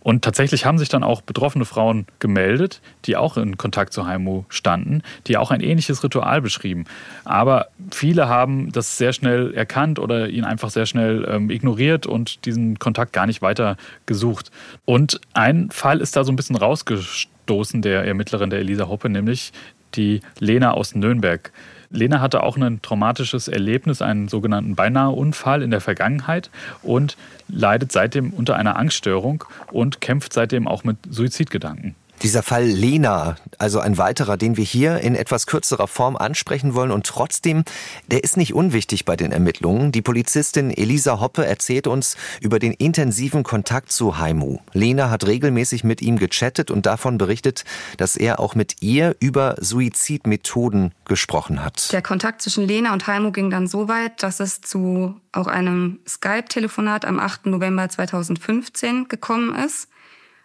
Und 0.00 0.22
tatsächlich 0.22 0.64
haben 0.66 0.78
sich 0.78 0.88
dann 0.88 1.02
auch 1.02 1.20
betroffene 1.20 1.64
Frauen 1.64 2.06
gemeldet, 2.18 2.80
die 3.06 3.16
auch 3.16 3.36
in 3.36 3.58
Kontakt 3.58 3.92
zu 3.92 4.06
Haimu 4.06 4.44
standen, 4.48 5.02
die 5.26 5.36
auch 5.36 5.50
ein 5.50 5.60
ähnliches 5.60 6.02
Ritual 6.04 6.40
beschrieben. 6.40 6.84
Aber 7.24 7.68
viele 7.90 8.28
haben 8.28 8.70
das 8.72 8.96
sehr 8.96 9.12
schnell 9.12 9.52
erkannt 9.54 9.98
oder 9.98 10.28
ihn 10.28 10.44
einfach 10.44 10.70
sehr 10.70 10.86
schnell 10.86 11.26
ähm, 11.28 11.50
ignoriert 11.50 12.06
und 12.06 12.44
diesen 12.46 12.78
Kontakt 12.78 13.12
gar 13.12 13.26
nicht 13.26 13.42
weiter 13.42 13.76
gesucht. 14.06 14.50
Und 14.84 15.20
ein 15.32 15.70
Fall 15.70 16.00
ist 16.00 16.16
da 16.16 16.24
so 16.24 16.32
ein 16.32 16.36
bisschen 16.36 16.56
rausgestoßen, 16.56 17.82
der 17.82 18.04
Ermittlerin 18.04 18.50
der 18.50 18.60
Elisa 18.60 18.88
Hoppe, 18.88 19.08
nämlich 19.08 19.52
die 19.94 20.20
Lena 20.38 20.72
aus 20.72 20.94
Nürnberg. 20.94 21.52
Lena 21.94 22.20
hatte 22.20 22.42
auch 22.42 22.56
ein 22.56 22.82
traumatisches 22.82 23.48
Erlebnis, 23.48 24.02
einen 24.02 24.28
sogenannten 24.28 24.74
Beinaheunfall 24.74 25.62
in 25.62 25.70
der 25.70 25.80
Vergangenheit 25.80 26.50
und 26.82 27.16
leidet 27.48 27.92
seitdem 27.92 28.30
unter 28.30 28.56
einer 28.56 28.76
Angststörung 28.76 29.44
und 29.70 30.00
kämpft 30.00 30.32
seitdem 30.32 30.66
auch 30.66 30.84
mit 30.84 30.96
Suizidgedanken. 31.08 31.94
Dieser 32.22 32.42
Fall 32.42 32.64
Lena, 32.64 33.36
also 33.58 33.80
ein 33.80 33.98
weiterer, 33.98 34.36
den 34.36 34.56
wir 34.56 34.64
hier 34.64 35.00
in 35.00 35.14
etwas 35.14 35.46
kürzerer 35.46 35.88
Form 35.88 36.16
ansprechen 36.16 36.74
wollen 36.74 36.90
und 36.90 37.06
trotzdem, 37.06 37.64
der 38.10 38.24
ist 38.24 38.36
nicht 38.36 38.54
unwichtig 38.54 39.04
bei 39.04 39.16
den 39.16 39.30
Ermittlungen. 39.30 39.92
Die 39.92 40.00
Polizistin 40.00 40.70
Elisa 40.70 41.20
Hoppe 41.20 41.44
erzählt 41.44 41.86
uns 41.86 42.16
über 42.40 42.58
den 42.58 42.72
intensiven 42.72 43.42
Kontakt 43.42 43.92
zu 43.92 44.16
Haimu. 44.18 44.58
Lena 44.72 45.10
hat 45.10 45.26
regelmäßig 45.26 45.84
mit 45.84 46.00
ihm 46.00 46.18
gechattet 46.18 46.70
und 46.70 46.86
davon 46.86 47.18
berichtet, 47.18 47.64
dass 47.98 48.16
er 48.16 48.40
auch 48.40 48.54
mit 48.54 48.80
ihr 48.80 49.16
über 49.20 49.56
Suizidmethoden 49.60 50.92
gesprochen 51.04 51.62
hat. 51.62 51.92
Der 51.92 52.02
Kontakt 52.02 52.40
zwischen 52.40 52.66
Lena 52.66 52.92
und 52.94 53.06
Haimu 53.06 53.32
ging 53.32 53.50
dann 53.50 53.66
so 53.66 53.88
weit, 53.88 54.22
dass 54.22 54.40
es 54.40 54.62
zu 54.62 55.20
auch 55.32 55.46
einem 55.46 55.98
Skype-Telefonat 56.08 57.04
am 57.04 57.18
8. 57.18 57.46
November 57.46 57.88
2015 57.88 59.08
gekommen 59.08 59.54
ist 59.54 59.88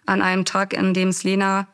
an 0.10 0.22
einem 0.22 0.46
Tag, 0.46 0.78
an 0.78 0.94
dem 0.94 1.10
es 1.10 1.24
Lena 1.24 1.68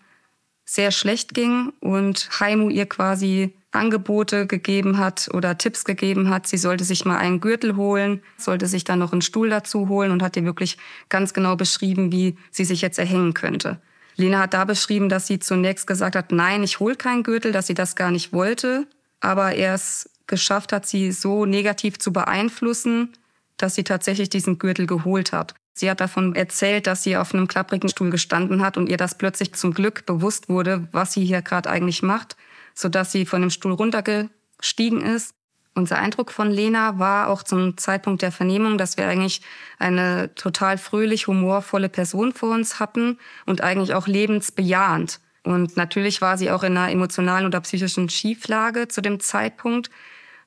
sehr 0.66 0.92
schlecht 0.92 1.34
ging 1.34 1.74
und 1.80 2.30
Haimu 2.40 2.70
ihr 2.70 2.88
quasi 2.88 3.54
Angebote 3.72 4.48
gegeben 4.48 4.98
hat 4.98 5.30
oder 5.34 5.58
Tipps 5.58 5.84
gegeben 5.84 6.30
hat. 6.30 6.48
Sie 6.48 6.58
sollte 6.58 6.84
sich 6.84 7.06
mal 7.06 7.18
einen 7.18 7.42
Gürtel 7.42 7.76
holen, 7.76 8.24
sollte 8.38 8.68
sich 8.68 8.84
dann 8.84 9.00
noch 9.00 9.12
einen 9.12 9.22
Stuhl 9.22 9.50
dazu 9.50 9.90
holen 9.90 10.12
und 10.12 10.24
hat 10.24 10.38
ihr 10.38 10.46
wirklich 10.46 10.78
ganz 11.10 11.34
genau 11.34 11.56
beschrieben, 11.56 12.12
wie 12.12 12.38
sie 12.52 12.66
sich 12.66 12.82
jetzt 12.82 12.98
erhängen 12.98 13.34
könnte. 13.34 13.82
Lena 14.16 14.40
hat 14.40 14.54
da 14.54 14.66
beschrieben, 14.66 15.10
dass 15.10 15.28
sie 15.28 15.40
zunächst 15.40 15.88
gesagt 15.88 16.16
hat, 16.16 16.32
nein, 16.32 16.64
ich 16.64 16.80
hole 16.80 16.96
keinen 16.96 17.24
Gürtel, 17.24 17.52
dass 17.52 17.68
sie 17.68 17.74
das 17.74 17.96
gar 17.96 18.12
nicht 18.12 18.32
wollte, 18.32 18.88
aber 19.20 19.54
er 19.54 19.76
es 19.76 20.10
geschafft 20.26 20.72
hat, 20.72 20.88
sie 20.88 21.12
so 21.12 21.46
negativ 21.46 22.00
zu 22.00 22.14
beeinflussen, 22.14 23.14
dass 23.58 23.76
sie 23.76 23.84
tatsächlich 23.84 24.30
diesen 24.30 24.58
Gürtel 24.58 24.88
geholt 24.88 25.34
hat. 25.34 25.54
Sie 25.76 25.92
hat 25.92 26.02
davon 26.02 26.34
erzählt, 26.34 26.88
dass 26.88 27.04
sie 27.04 27.18
auf 27.18 27.34
einem 27.34 27.48
klapprigen 27.48 27.90
Stuhl 27.90 28.10
gestanden 28.10 28.64
hat 28.64 28.78
und 28.78 28.90
ihr 28.90 28.98
das 28.98 29.18
plötzlich 29.18 29.54
zum 29.54 29.74
Glück 29.74 30.08
bewusst 30.08 30.50
wurde, 30.50 30.88
was 30.92 31.14
sie 31.14 31.24
hier 31.24 31.44
gerade 31.44 31.70
eigentlich 31.70 32.02
macht 32.02 32.36
sodass 32.76 33.12
sie 33.12 33.26
von 33.26 33.42
dem 33.42 33.50
Stuhl 33.50 33.72
runtergestiegen 33.72 35.02
ist. 35.02 35.34
Unser 35.74 35.98
Eindruck 35.98 36.32
von 36.32 36.52
Lena 36.52 37.00
war 37.00 37.28
auch 37.28 37.44
zum 37.44 37.78
Zeitpunkt 37.78 38.22
der 38.22 38.32
Vernehmung, 38.32 38.78
dass 38.78 38.98
wir 38.98 39.08
eigentlich 39.08 39.42
eine 39.80 40.34
total 40.36 40.78
fröhlich, 40.78 41.28
humorvolle 41.28 41.90
Person 41.90 42.32
vor 42.32 42.54
uns 42.54 42.80
hatten 42.80 43.18
und 43.46 43.62
eigentlich 43.62 43.94
auch 43.94 44.08
lebensbejahend. 44.08 45.20
Und 45.44 45.76
natürlich 45.76 46.22
war 46.22 46.38
sie 46.38 46.50
auch 46.52 46.64
in 46.64 46.78
einer 46.78 46.92
emotionalen 46.92 47.46
oder 47.46 47.60
psychischen 47.62 48.10
Schieflage 48.10 48.88
zu 48.88 49.02
dem 49.02 49.20
Zeitpunkt. 49.20 49.90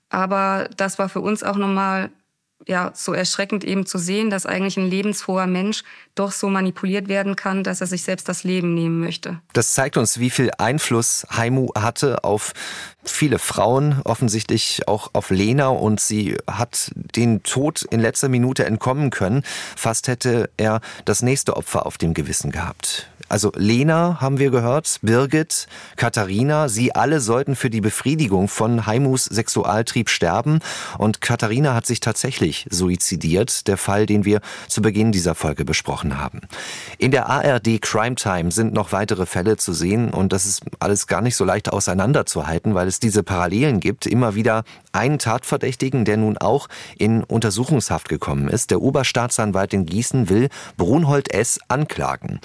Aber 0.09 0.71
das 0.77 0.99
war 0.99 1.11
für 1.11 1.21
uns 1.21 1.43
auch 1.43 1.57
nochmal 1.57 2.11
ja, 2.67 2.91
so 2.95 3.13
erschreckend 3.13 3.65
eben 3.65 3.87
zu 3.87 3.99
sehen, 3.99 4.31
dass 4.31 4.47
eigentlich 4.47 4.77
ein 4.77 4.91
lebensfroher 4.91 5.47
Mensch 5.47 5.85
doch 6.15 6.33
so 6.33 6.49
manipuliert 6.49 7.09
werden 7.09 7.37
kann, 7.37 7.63
dass 7.63 7.81
er 7.81 7.87
sich 7.87 8.03
selbst 8.03 8.29
das 8.29 8.45
Leben 8.45 8.75
nehmen 8.75 9.01
möchte. 9.01 9.41
Das 9.53 9.75
zeigt 9.75 9.97
uns, 9.97 10.19
wie 10.19 10.31
viel 10.31 10.51
Einfluss 10.59 11.27
Haimu 11.31 11.69
hatte 11.77 12.25
auf 12.25 12.53
viele 13.05 13.39
Frauen, 13.39 14.03
offensichtlich 14.05 14.89
auch 14.89 15.11
auf 15.13 15.31
Lena 15.31 15.69
und 15.69 16.01
sie 16.01 16.37
hat 16.47 16.91
den 16.95 17.43
Tod 17.43 17.83
in 17.83 18.01
letzter 18.01 18.29
Minute 18.29 18.67
entkommen 18.67 19.11
können. 19.11 19.45
Fast 19.77 20.09
hätte 20.09 20.51
er 20.57 20.81
das 21.05 21.23
nächste 21.23 21.57
Opfer 21.57 21.87
auf 21.87 21.97
dem 21.97 22.13
Gewissen 22.13 22.51
gehabt. 22.51 23.09
Also 23.29 23.53
Lena 23.55 24.21
haben 24.21 24.39
wir 24.39 24.51
gehört, 24.51 24.99
Birgit, 25.03 25.67
Katharina, 25.97 26.69
sie 26.69 26.95
alle 26.95 27.21
sollten 27.21 27.57
für 27.57 27.71
die 27.71 27.81
Befriedigung 27.81 28.49
von 28.49 28.87
Haimus 28.87 29.25
Sexualtrieb 29.25 30.09
sterben 30.09 30.61
und 30.97 31.21
Katharina 31.21 31.75
hat 31.75 31.87
sich 31.87 32.01
tatsächlich 32.01 32.67
suizidiert, 32.71 33.69
der 33.69 33.77
Fall, 33.77 34.07
den 34.07 34.25
wir 34.25 34.41
zu 34.69 34.81
Beginn 34.81 35.13
dieser 35.13 35.35
Folge 35.35 35.65
besprochen 35.65 36.19
haben. 36.19 36.41
In 36.97 37.11
der 37.11 37.29
ARD 37.29 37.81
Crime 37.83 38.15
Time 38.15 38.51
sind 38.51 38.73
noch 38.73 38.93
weitere 38.93 39.27
Fälle 39.27 39.57
zu 39.57 39.73
sehen 39.73 40.11
und 40.11 40.33
das 40.33 40.47
ist 40.47 40.63
alles 40.79 41.07
gar 41.07 41.21
nicht 41.21 41.37
so 41.37 41.45
leicht 41.45 41.71
auseinanderzuhalten, 41.71 42.75
weil 42.75 42.89
es 42.89 42.99
diese 42.99 43.23
Parallelen 43.23 43.81
gibt. 43.81 44.07
Immer 44.07 44.35
wieder 44.35 44.65
einen 44.93 45.19
Tatverdächtigen, 45.19 46.05
der 46.05 46.17
nun 46.17 46.39
auch 46.39 46.69
in 46.97 47.23
Untersuchungshaft 47.25 48.09
gekommen 48.09 48.49
ist. 48.49 48.71
Der 48.71 48.81
Oberstaatsanwalt 48.81 49.73
in 49.75 49.87
Gießen 49.87 50.29
will 50.29 50.49
Brunhold 50.77 51.33
S. 51.33 51.61
anklagen. 51.69 52.41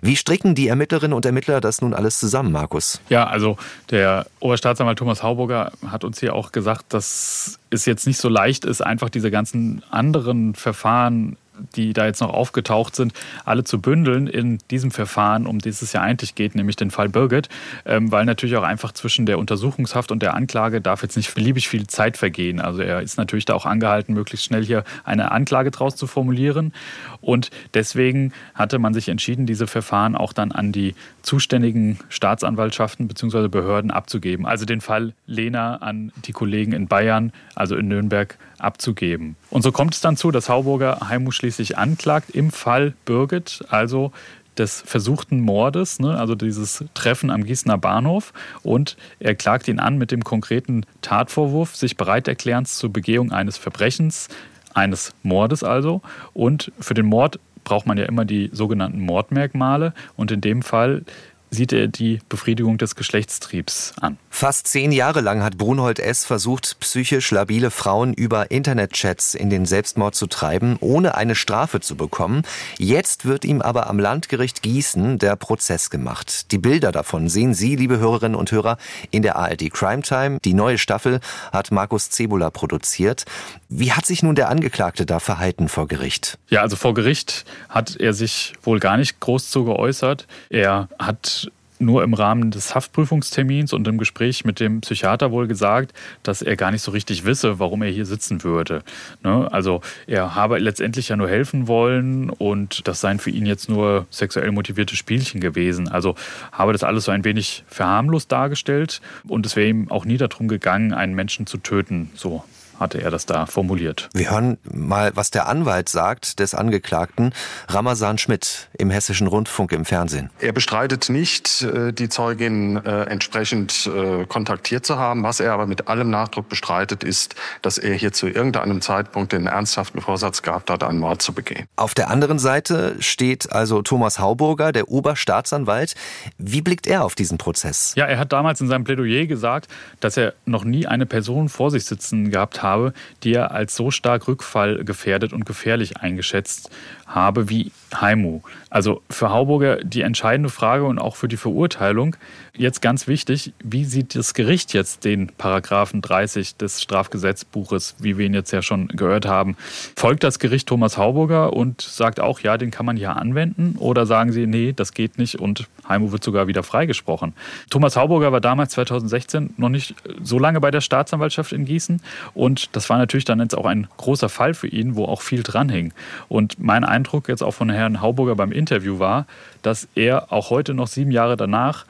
Wie 0.00 0.16
stricken 0.16 0.54
die 0.54 0.68
Ermittlerinnen 0.68 1.14
und 1.14 1.24
Ermittler 1.24 1.60
das 1.60 1.80
nun 1.80 1.94
alles 1.94 2.18
zusammen, 2.18 2.52
Markus? 2.52 3.00
Ja, 3.08 3.26
also 3.26 3.56
der 3.90 4.26
Oberstaatsanwalt 4.40 4.98
Thomas 4.98 5.22
Hauburger 5.22 5.72
hat 5.86 6.04
uns 6.04 6.20
hier 6.20 6.34
auch 6.34 6.52
gesagt, 6.52 6.92
dass 6.92 7.58
es 7.70 7.86
jetzt 7.86 8.06
nicht 8.06 8.18
so 8.18 8.28
leicht 8.28 8.64
ist, 8.64 8.80
einfach 8.80 9.08
diese 9.08 9.30
ganzen 9.30 9.82
anderen 9.90 10.54
Verfahren 10.54 11.36
die 11.76 11.92
da 11.92 12.06
jetzt 12.06 12.20
noch 12.20 12.30
aufgetaucht 12.32 12.96
sind, 12.96 13.12
alle 13.44 13.64
zu 13.64 13.80
bündeln 13.80 14.26
in 14.26 14.58
diesem 14.70 14.90
Verfahren, 14.90 15.46
um 15.46 15.58
das 15.58 15.82
es 15.82 15.92
ja 15.92 16.00
eigentlich 16.00 16.34
geht, 16.34 16.54
nämlich 16.54 16.76
den 16.76 16.90
Fall 16.90 17.08
Birgit, 17.08 17.48
ähm, 17.84 18.12
weil 18.12 18.24
natürlich 18.24 18.56
auch 18.56 18.62
einfach 18.62 18.92
zwischen 18.92 19.26
der 19.26 19.38
Untersuchungshaft 19.38 20.10
und 20.10 20.22
der 20.22 20.34
Anklage 20.34 20.80
darf 20.80 21.02
jetzt 21.02 21.16
nicht 21.16 21.34
beliebig 21.34 21.68
viel 21.68 21.86
Zeit 21.86 22.16
vergehen. 22.16 22.60
Also 22.60 22.82
er 22.82 23.02
ist 23.02 23.18
natürlich 23.18 23.44
da 23.44 23.54
auch 23.54 23.66
angehalten, 23.66 24.14
möglichst 24.14 24.46
schnell 24.46 24.64
hier 24.64 24.84
eine 25.04 25.30
Anklage 25.32 25.70
draus 25.70 25.96
zu 25.96 26.06
formulieren. 26.06 26.72
Und 27.20 27.50
deswegen 27.74 28.32
hatte 28.54 28.78
man 28.78 28.94
sich 28.94 29.08
entschieden, 29.08 29.46
diese 29.46 29.66
Verfahren 29.66 30.14
auch 30.14 30.32
dann 30.32 30.52
an 30.52 30.72
die 30.72 30.94
zuständigen 31.22 31.98
Staatsanwaltschaften 32.08 33.08
bzw. 33.08 33.48
Behörden 33.48 33.90
abzugeben. 33.90 34.46
Also 34.46 34.64
den 34.64 34.80
Fall 34.80 35.14
Lena 35.26 35.76
an 35.76 36.12
die 36.24 36.32
Kollegen 36.32 36.72
in 36.72 36.88
Bayern, 36.88 37.32
also 37.54 37.76
in 37.76 37.88
Nürnberg, 37.88 38.38
abzugeben. 38.58 39.36
Und 39.50 39.62
so 39.62 39.72
kommt 39.72 39.94
es 39.94 40.00
dann 40.00 40.16
zu, 40.16 40.30
dass 40.30 40.48
Hauburger 40.48 41.08
Heimu 41.08 41.30
schließlich 41.30 41.78
anklagt 41.78 42.30
im 42.30 42.50
Fall 42.50 42.94
Birgit, 43.04 43.64
also 43.68 44.12
des 44.58 44.82
versuchten 44.84 45.40
Mordes, 45.40 46.00
ne, 46.00 46.18
also 46.18 46.34
dieses 46.34 46.84
Treffen 46.94 47.30
am 47.30 47.44
Gießener 47.44 47.78
Bahnhof. 47.78 48.32
Und 48.62 48.96
er 49.20 49.34
klagt 49.34 49.68
ihn 49.68 49.78
an 49.78 49.98
mit 49.98 50.10
dem 50.10 50.24
konkreten 50.24 50.84
Tatvorwurf, 51.02 51.76
sich 51.76 51.96
bereit 51.96 52.28
erklären 52.28 52.64
zur 52.64 52.92
Begehung 52.92 53.32
eines 53.32 53.56
Verbrechens, 53.56 54.28
eines 54.74 55.12
Mordes 55.22 55.62
also. 55.62 56.02
Und 56.34 56.72
für 56.80 56.94
den 56.94 57.06
Mord 57.06 57.38
braucht 57.64 57.86
man 57.86 57.98
ja 57.98 58.04
immer 58.04 58.24
die 58.24 58.50
sogenannten 58.52 59.00
Mordmerkmale. 59.00 59.94
Und 60.16 60.30
in 60.30 60.40
dem 60.40 60.62
Fall 60.62 61.04
sieht 61.50 61.72
er 61.72 61.88
die 61.88 62.20
Befriedigung 62.28 62.78
des 62.78 62.94
Geschlechtstriebs 62.94 63.94
an. 64.00 64.18
Fast 64.30 64.68
zehn 64.68 64.92
Jahre 64.92 65.20
lang 65.20 65.42
hat 65.42 65.58
Brunhold 65.58 65.98
S. 65.98 66.24
versucht, 66.24 66.76
psychisch 66.80 67.30
labile 67.30 67.70
Frauen 67.70 68.14
über 68.14 68.50
Internetchats 68.50 69.34
in 69.34 69.50
den 69.50 69.66
Selbstmord 69.66 70.14
zu 70.14 70.26
treiben, 70.26 70.76
ohne 70.80 71.14
eine 71.16 71.34
Strafe 71.34 71.80
zu 71.80 71.96
bekommen. 71.96 72.42
Jetzt 72.78 73.24
wird 73.24 73.44
ihm 73.44 73.62
aber 73.62 73.88
am 73.88 73.98
Landgericht 73.98 74.62
Gießen 74.62 75.18
der 75.18 75.36
Prozess 75.36 75.90
gemacht. 75.90 76.52
Die 76.52 76.58
Bilder 76.58 76.92
davon 76.92 77.28
sehen 77.28 77.54
Sie, 77.54 77.76
liebe 77.76 77.98
Hörerinnen 77.98 78.36
und 78.36 78.52
Hörer, 78.52 78.78
in 79.10 79.22
der 79.22 79.36
ARD 79.36 79.70
Crime 79.72 80.02
Time. 80.02 80.38
Die 80.44 80.54
neue 80.54 80.78
Staffel 80.78 81.20
hat 81.52 81.72
Markus 81.72 82.10
Zebula 82.10 82.50
produziert. 82.50 83.24
Wie 83.68 83.92
hat 83.92 84.06
sich 84.06 84.22
nun 84.22 84.34
der 84.34 84.48
Angeklagte 84.48 85.04
da 85.04 85.20
verhalten 85.20 85.68
vor 85.68 85.88
Gericht? 85.88 86.38
Ja, 86.48 86.62
also 86.62 86.76
vor 86.76 86.94
Gericht 86.94 87.44
hat 87.68 87.96
er 87.96 88.14
sich 88.14 88.54
wohl 88.62 88.80
gar 88.80 88.96
nicht 88.96 89.20
groß 89.20 89.50
zu 89.50 89.64
geäußert. 89.64 90.26
Er 90.48 90.88
hat 90.98 91.37
nur 91.78 92.02
im 92.02 92.14
Rahmen 92.14 92.50
des 92.50 92.74
Haftprüfungstermins 92.74 93.72
und 93.72 93.86
im 93.88 93.98
Gespräch 93.98 94.44
mit 94.44 94.60
dem 94.60 94.80
Psychiater 94.80 95.30
wohl 95.30 95.46
gesagt, 95.46 95.92
dass 96.22 96.42
er 96.42 96.56
gar 96.56 96.70
nicht 96.70 96.82
so 96.82 96.90
richtig 96.90 97.24
wisse, 97.24 97.58
warum 97.58 97.82
er 97.82 97.90
hier 97.90 98.06
sitzen 98.06 98.44
würde. 98.44 98.82
Ne? 99.22 99.48
Also 99.52 99.80
er 100.06 100.34
habe 100.34 100.58
letztendlich 100.58 101.08
ja 101.08 101.16
nur 101.16 101.28
helfen 101.28 101.68
wollen 101.68 102.30
und 102.30 102.86
das 102.88 103.00
seien 103.00 103.18
für 103.18 103.30
ihn 103.30 103.46
jetzt 103.46 103.68
nur 103.68 104.06
sexuell 104.10 104.50
motivierte 104.52 104.96
Spielchen 104.96 105.40
gewesen. 105.40 105.88
Also 105.88 106.14
habe 106.52 106.72
das 106.72 106.84
alles 106.84 107.04
so 107.04 107.12
ein 107.12 107.24
wenig 107.24 107.64
verharmlost 107.68 108.30
dargestellt 108.30 109.00
und 109.26 109.46
es 109.46 109.56
wäre 109.56 109.68
ihm 109.68 109.90
auch 109.90 110.04
nie 110.04 110.16
darum 110.16 110.48
gegangen, 110.48 110.92
einen 110.92 111.14
Menschen 111.14 111.46
zu 111.46 111.58
töten. 111.58 112.10
So 112.14 112.44
hatte 112.78 113.00
er 113.00 113.10
das 113.10 113.26
da 113.26 113.46
formuliert. 113.46 114.08
Wir 114.12 114.30
hören 114.30 114.58
mal, 114.62 115.12
was 115.14 115.30
der 115.30 115.48
Anwalt 115.48 115.88
sagt 115.88 116.38
des 116.38 116.54
Angeklagten, 116.54 117.32
Ramazan 117.68 118.18
Schmidt 118.18 118.68
im 118.78 118.90
Hessischen 118.90 119.26
Rundfunk 119.26 119.72
im 119.72 119.84
Fernsehen. 119.84 120.30
Er 120.40 120.52
bestreitet 120.52 121.08
nicht, 121.08 121.62
äh, 121.62 121.92
die 121.92 122.08
Zeugin 122.08 122.76
äh, 122.84 123.04
entsprechend 123.04 123.86
äh, 123.86 124.24
kontaktiert 124.26 124.86
zu 124.86 124.98
haben. 124.98 125.22
Was 125.22 125.40
er 125.40 125.52
aber 125.52 125.66
mit 125.66 125.88
allem 125.88 126.10
Nachdruck 126.10 126.48
bestreitet, 126.48 127.04
ist, 127.04 127.34
dass 127.62 127.78
er 127.78 127.94
hier 127.94 128.12
zu 128.12 128.28
irgendeinem 128.28 128.80
Zeitpunkt 128.80 129.32
den 129.32 129.46
ernsthaften 129.46 130.00
Vorsatz 130.00 130.42
gehabt 130.42 130.70
hat, 130.70 130.82
einen 130.82 130.98
Mord 130.98 131.22
zu 131.22 131.32
begehen. 131.32 131.66
Auf 131.76 131.94
der 131.94 132.10
anderen 132.10 132.38
Seite 132.38 132.96
steht 133.00 133.52
also 133.52 133.82
Thomas 133.82 134.18
Hauburger, 134.18 134.72
der 134.72 134.88
Oberstaatsanwalt. 134.88 135.94
Wie 136.38 136.62
blickt 136.62 136.86
er 136.86 137.04
auf 137.04 137.14
diesen 137.14 137.38
Prozess? 137.38 137.92
Ja, 137.96 138.06
er 138.06 138.18
hat 138.18 138.32
damals 138.32 138.60
in 138.60 138.68
seinem 138.68 138.84
Plädoyer 138.84 139.26
gesagt, 139.26 139.68
dass 140.00 140.16
er 140.16 140.34
noch 140.44 140.64
nie 140.64 140.86
eine 140.86 141.06
Person 141.06 141.48
vor 141.48 141.70
sich 141.70 141.84
sitzen 141.84 142.30
gehabt 142.30 142.62
hat, 142.62 142.67
habe, 142.68 142.92
die 143.22 143.34
er 143.34 143.52
als 143.52 143.74
so 143.74 143.90
stark 143.90 144.28
rückfallgefährdet 144.28 145.32
und 145.32 145.46
gefährlich 145.46 145.96
eingeschätzt 145.96 146.70
habe 147.08 147.48
wie 147.48 147.72
Haimu. 147.94 148.40
Also 148.70 149.02
für 149.08 149.30
Hauburger 149.30 149.76
die 149.82 150.02
entscheidende 150.02 150.50
Frage 150.50 150.84
und 150.84 150.98
auch 150.98 151.16
für 151.16 151.28
die 151.28 151.38
Verurteilung. 151.38 152.16
Jetzt 152.54 152.82
ganz 152.82 153.06
wichtig, 153.06 153.54
wie 153.62 153.84
sieht 153.84 154.14
das 154.14 154.34
Gericht 154.34 154.74
jetzt 154.74 155.04
den 155.04 155.28
Paragraphen 155.28 156.02
30 156.02 156.56
des 156.56 156.82
Strafgesetzbuches, 156.82 157.96
wie 158.00 158.18
wir 158.18 158.26
ihn 158.26 158.34
jetzt 158.34 158.50
ja 158.50 158.62
schon 158.62 158.88
gehört 158.88 159.26
haben? 159.26 159.56
Folgt 159.96 160.22
das 160.22 160.38
Gericht 160.38 160.68
Thomas 160.68 160.98
Hauburger 160.98 161.52
und 161.54 161.80
sagt 161.80 162.20
auch, 162.20 162.40
ja, 162.40 162.58
den 162.58 162.70
kann 162.70 162.84
man 162.84 162.96
hier 162.96 163.16
anwenden? 163.16 163.76
Oder 163.78 164.06
sagen 164.06 164.32
sie, 164.32 164.46
nee, 164.46 164.72
das 164.74 164.92
geht 164.92 165.18
nicht 165.18 165.38
und 165.38 165.66
Haimu 165.88 166.12
wird 166.12 166.24
sogar 166.24 166.46
wieder 166.46 166.62
freigesprochen? 166.62 167.32
Thomas 167.70 167.96
Hauburger 167.96 168.32
war 168.32 168.40
damals 168.40 168.72
2016 168.72 169.54
noch 169.56 169.70
nicht 169.70 169.94
so 170.22 170.38
lange 170.38 170.60
bei 170.60 170.70
der 170.70 170.80
Staatsanwaltschaft 170.80 171.52
in 171.52 171.64
Gießen 171.64 172.02
und 172.34 172.76
das 172.76 172.90
war 172.90 172.98
natürlich 172.98 173.24
dann 173.24 173.40
jetzt 173.40 173.56
auch 173.56 173.66
ein 173.66 173.86
großer 173.96 174.28
Fall 174.28 174.52
für 174.52 174.66
ihn, 174.66 174.96
wo 174.96 175.04
auch 175.04 175.22
viel 175.22 175.42
dranhing. 175.42 175.92
Und 176.28 176.58
mein 176.58 176.84
Eindruck 176.84 176.97
jetzt 177.28 177.42
auch 177.42 177.52
von 177.52 177.70
Herrn 177.70 178.00
Hauburger 178.00 178.34
beim 178.34 178.52
Interview 178.52 178.98
war, 178.98 179.26
dass 179.62 179.88
er 179.94 180.32
auch 180.32 180.50
heute 180.50 180.74
noch 180.74 180.86
sieben 180.86 181.10
Jahre 181.10 181.36
danach 181.36 181.84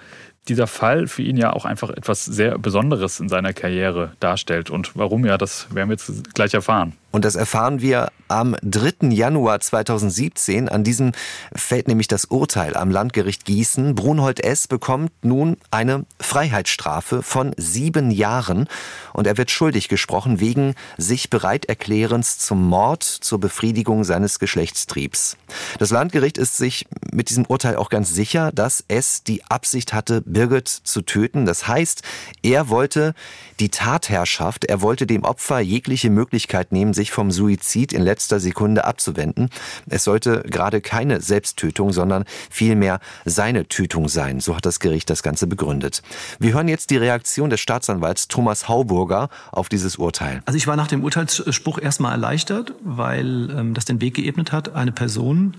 dieser 0.48 0.66
Fall 0.66 1.06
für 1.06 1.22
ihn 1.22 1.36
ja 1.36 1.52
auch 1.52 1.64
einfach 1.64 1.90
etwas 1.90 2.24
sehr 2.24 2.58
Besonderes 2.58 3.20
in 3.20 3.28
seiner 3.28 3.52
Karriere 3.52 4.12
darstellt. 4.20 4.70
Und 4.70 4.96
warum 4.96 5.24
ja, 5.26 5.36
das 5.36 5.74
werden 5.74 5.90
wir 5.90 5.94
jetzt 5.94 6.34
gleich 6.34 6.54
erfahren. 6.54 6.94
Und 7.10 7.24
das 7.24 7.36
erfahren 7.36 7.80
wir 7.80 8.10
am 8.28 8.54
3. 8.62 9.08
Januar 9.08 9.60
2017. 9.60 10.68
An 10.68 10.84
diesem 10.84 11.12
fällt 11.54 11.88
nämlich 11.88 12.08
das 12.08 12.26
Urteil 12.26 12.76
am 12.76 12.90
Landgericht 12.90 13.46
Gießen. 13.46 13.94
Brunhold 13.94 14.44
S. 14.44 14.68
bekommt 14.68 15.12
nun 15.22 15.56
eine 15.70 16.04
Freiheitsstrafe 16.20 17.22
von 17.22 17.54
sieben 17.56 18.10
Jahren 18.10 18.68
und 19.14 19.26
er 19.26 19.38
wird 19.38 19.50
schuldig 19.50 19.88
gesprochen 19.88 20.40
wegen 20.40 20.74
sich 20.98 21.30
Bereiterklärens 21.30 22.38
zum 22.38 22.68
Mord 22.68 23.02
zur 23.02 23.40
Befriedigung 23.40 24.04
seines 24.04 24.38
Geschlechtstriebs. 24.38 25.36
Das 25.78 25.90
Landgericht 25.90 26.36
ist 26.36 26.56
sich 26.58 26.86
mit 27.10 27.30
diesem 27.30 27.46
Urteil 27.46 27.76
auch 27.76 27.88
ganz 27.88 28.14
sicher, 28.14 28.52
dass 28.52 28.84
S. 28.88 29.24
die 29.24 29.44
Absicht 29.46 29.94
hatte, 29.94 30.20
Birgit 30.20 30.68
zu 30.68 31.00
töten. 31.02 31.46
Das 31.46 31.66
heißt, 31.66 32.02
er 32.42 32.68
wollte 32.68 33.14
die 33.60 33.70
Tatherrschaft, 33.70 34.66
er 34.66 34.82
wollte 34.82 35.06
dem 35.06 35.24
Opfer 35.24 35.60
jegliche 35.60 36.10
Möglichkeit 36.10 36.72
nehmen, 36.72 36.92
sich 36.98 37.12
vom 37.12 37.30
Suizid 37.30 37.92
in 37.92 38.02
letzter 38.02 38.40
Sekunde 38.40 38.84
abzuwenden. 38.84 39.50
Es 39.88 40.04
sollte 40.04 40.42
gerade 40.42 40.80
keine 40.80 41.20
Selbsttötung, 41.20 41.92
sondern 41.92 42.24
vielmehr 42.50 42.98
seine 43.24 43.68
Tötung 43.68 44.08
sein. 44.08 44.40
So 44.40 44.56
hat 44.56 44.66
das 44.66 44.80
Gericht 44.80 45.08
das 45.08 45.22
Ganze 45.22 45.46
begründet. 45.46 46.02
Wir 46.40 46.54
hören 46.54 46.66
jetzt 46.66 46.90
die 46.90 46.96
Reaktion 46.96 47.50
des 47.50 47.60
Staatsanwalts 47.60 48.26
Thomas 48.26 48.68
Hauburger 48.68 49.28
auf 49.52 49.68
dieses 49.68 49.96
Urteil. 49.96 50.42
Also 50.44 50.56
ich 50.56 50.66
war 50.66 50.74
nach 50.74 50.88
dem 50.88 51.04
Urteilsspruch 51.04 51.78
erstmal 51.78 52.12
erleichtert, 52.12 52.74
weil 52.82 53.50
ähm, 53.50 53.74
das 53.74 53.84
den 53.84 54.00
Weg 54.00 54.14
geebnet 54.14 54.50
hat, 54.50 54.74
eine 54.74 54.90
Person 54.90 55.56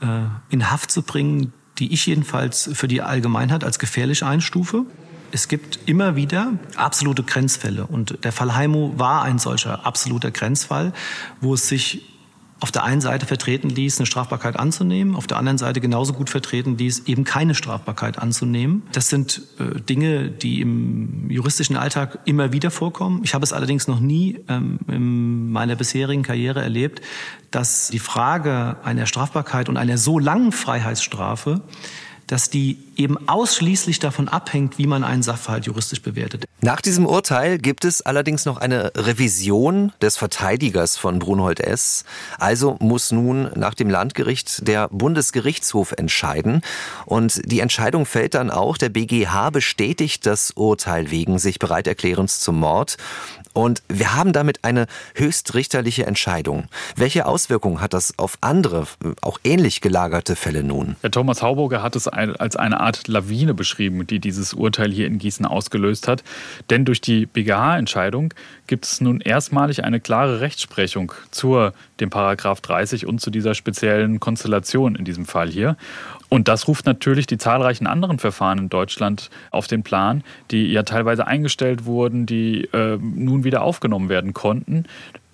äh, 0.00 0.06
in 0.50 0.70
Haft 0.70 0.92
zu 0.92 1.02
bringen, 1.02 1.52
die 1.78 1.92
ich 1.92 2.06
jedenfalls 2.06 2.70
für 2.74 2.86
die 2.86 3.02
Allgemeinheit 3.02 3.64
als 3.64 3.80
gefährlich 3.80 4.22
einstufe. 4.22 4.84
Es 5.32 5.48
gibt 5.48 5.80
immer 5.86 6.16
wieder 6.16 6.52
absolute 6.76 7.22
Grenzfälle. 7.22 7.86
Und 7.86 8.24
der 8.24 8.32
Fall 8.32 8.54
Heimo 8.54 8.94
war 8.96 9.22
ein 9.22 9.38
solcher 9.38 9.86
absoluter 9.86 10.30
Grenzfall, 10.30 10.92
wo 11.40 11.54
es 11.54 11.68
sich 11.68 12.02
auf 12.58 12.72
der 12.72 12.84
einen 12.84 13.02
Seite 13.02 13.26
vertreten 13.26 13.68
ließ, 13.68 13.98
eine 13.98 14.06
Strafbarkeit 14.06 14.58
anzunehmen, 14.58 15.14
auf 15.14 15.26
der 15.26 15.36
anderen 15.36 15.58
Seite 15.58 15.80
genauso 15.80 16.14
gut 16.14 16.30
vertreten 16.30 16.78
ließ, 16.78 17.02
eben 17.06 17.24
keine 17.24 17.54
Strafbarkeit 17.54 18.18
anzunehmen. 18.18 18.82
Das 18.92 19.10
sind 19.10 19.42
äh, 19.58 19.78
Dinge, 19.80 20.30
die 20.30 20.62
im 20.62 21.28
juristischen 21.30 21.76
Alltag 21.76 22.20
immer 22.24 22.52
wieder 22.52 22.70
vorkommen. 22.70 23.20
Ich 23.24 23.34
habe 23.34 23.44
es 23.44 23.52
allerdings 23.52 23.88
noch 23.88 24.00
nie 24.00 24.40
ähm, 24.48 24.78
in 24.88 25.50
meiner 25.50 25.76
bisherigen 25.76 26.22
Karriere 26.22 26.62
erlebt, 26.62 27.02
dass 27.50 27.88
die 27.88 27.98
Frage 27.98 28.76
einer 28.82 29.04
Strafbarkeit 29.04 29.68
und 29.68 29.76
einer 29.76 29.98
so 29.98 30.18
langen 30.18 30.50
Freiheitsstrafe 30.50 31.60
dass 32.26 32.50
die 32.50 32.78
eben 32.96 33.28
ausschließlich 33.28 33.98
davon 33.98 34.28
abhängt, 34.28 34.78
wie 34.78 34.86
man 34.86 35.04
einen 35.04 35.22
Sachverhalt 35.22 35.66
juristisch 35.66 36.02
bewertet. 36.02 36.44
Nach 36.60 36.80
diesem 36.80 37.06
Urteil 37.06 37.58
gibt 37.58 37.84
es 37.84 38.02
allerdings 38.02 38.46
noch 38.46 38.56
eine 38.56 38.92
Revision 38.96 39.92
des 40.00 40.16
Verteidigers 40.16 40.96
von 40.96 41.18
Brunhold 41.18 41.60
S. 41.60 42.04
Also 42.38 42.76
muss 42.80 43.12
nun 43.12 43.50
nach 43.54 43.74
dem 43.74 43.90
Landgericht 43.90 44.66
der 44.66 44.88
Bundesgerichtshof 44.88 45.92
entscheiden. 45.92 46.62
Und 47.04 47.42
die 47.44 47.60
Entscheidung 47.60 48.06
fällt 48.06 48.34
dann 48.34 48.50
auch. 48.50 48.78
Der 48.78 48.88
BGH 48.88 49.50
bestätigt 49.50 50.26
das 50.26 50.50
Urteil 50.52 51.10
wegen 51.10 51.38
sich 51.38 51.58
bereiterklärens 51.58 52.40
zum 52.40 52.58
Mord. 52.58 52.96
Und 53.56 53.82
wir 53.88 54.14
haben 54.14 54.34
damit 54.34 54.64
eine 54.64 54.86
höchstrichterliche 55.14 56.04
Entscheidung. 56.04 56.68
Welche 56.94 57.24
Auswirkungen 57.24 57.80
hat 57.80 57.94
das 57.94 58.18
auf 58.18 58.36
andere, 58.42 58.86
auch 59.22 59.40
ähnlich 59.44 59.80
gelagerte 59.80 60.36
Fälle 60.36 60.62
nun? 60.62 60.96
Herr 61.00 61.10
Thomas 61.10 61.40
Hauburger 61.40 61.82
hat 61.82 61.96
es 61.96 62.06
als 62.06 62.56
eine 62.56 62.80
Art 62.80 63.08
Lawine 63.08 63.54
beschrieben, 63.54 64.06
die 64.06 64.18
dieses 64.18 64.52
Urteil 64.52 64.92
hier 64.92 65.06
in 65.06 65.18
Gießen 65.18 65.46
ausgelöst 65.46 66.06
hat. 66.06 66.22
Denn 66.68 66.84
durch 66.84 67.00
die 67.00 67.24
BGH-Entscheidung 67.24 68.34
gibt 68.66 68.84
es 68.84 69.00
nun 69.00 69.22
erstmalig 69.22 69.84
eine 69.84 70.00
klare 70.00 70.40
Rechtsprechung 70.40 71.12
zu 71.30 71.70
dem 71.98 72.10
Paragraph 72.10 72.60
30 72.60 73.06
und 73.06 73.22
zu 73.22 73.30
dieser 73.30 73.54
speziellen 73.54 74.20
Konstellation 74.20 74.96
in 74.96 75.06
diesem 75.06 75.24
Fall 75.24 75.48
hier. 75.48 75.78
Und 76.28 76.48
das 76.48 76.68
ruft 76.68 76.86
natürlich 76.86 77.26
die 77.26 77.38
zahlreichen 77.38 77.86
anderen 77.86 78.18
Verfahren 78.18 78.58
in 78.58 78.68
Deutschland 78.68 79.30
auf 79.50 79.66
den 79.66 79.82
Plan, 79.82 80.24
die 80.50 80.72
ja 80.72 80.82
teilweise 80.82 81.26
eingestellt 81.26 81.84
wurden, 81.84 82.26
die 82.26 82.64
äh, 82.72 82.98
nun 83.00 83.44
wieder 83.44 83.62
aufgenommen 83.62 84.08
werden 84.08 84.34
konnten 84.34 84.86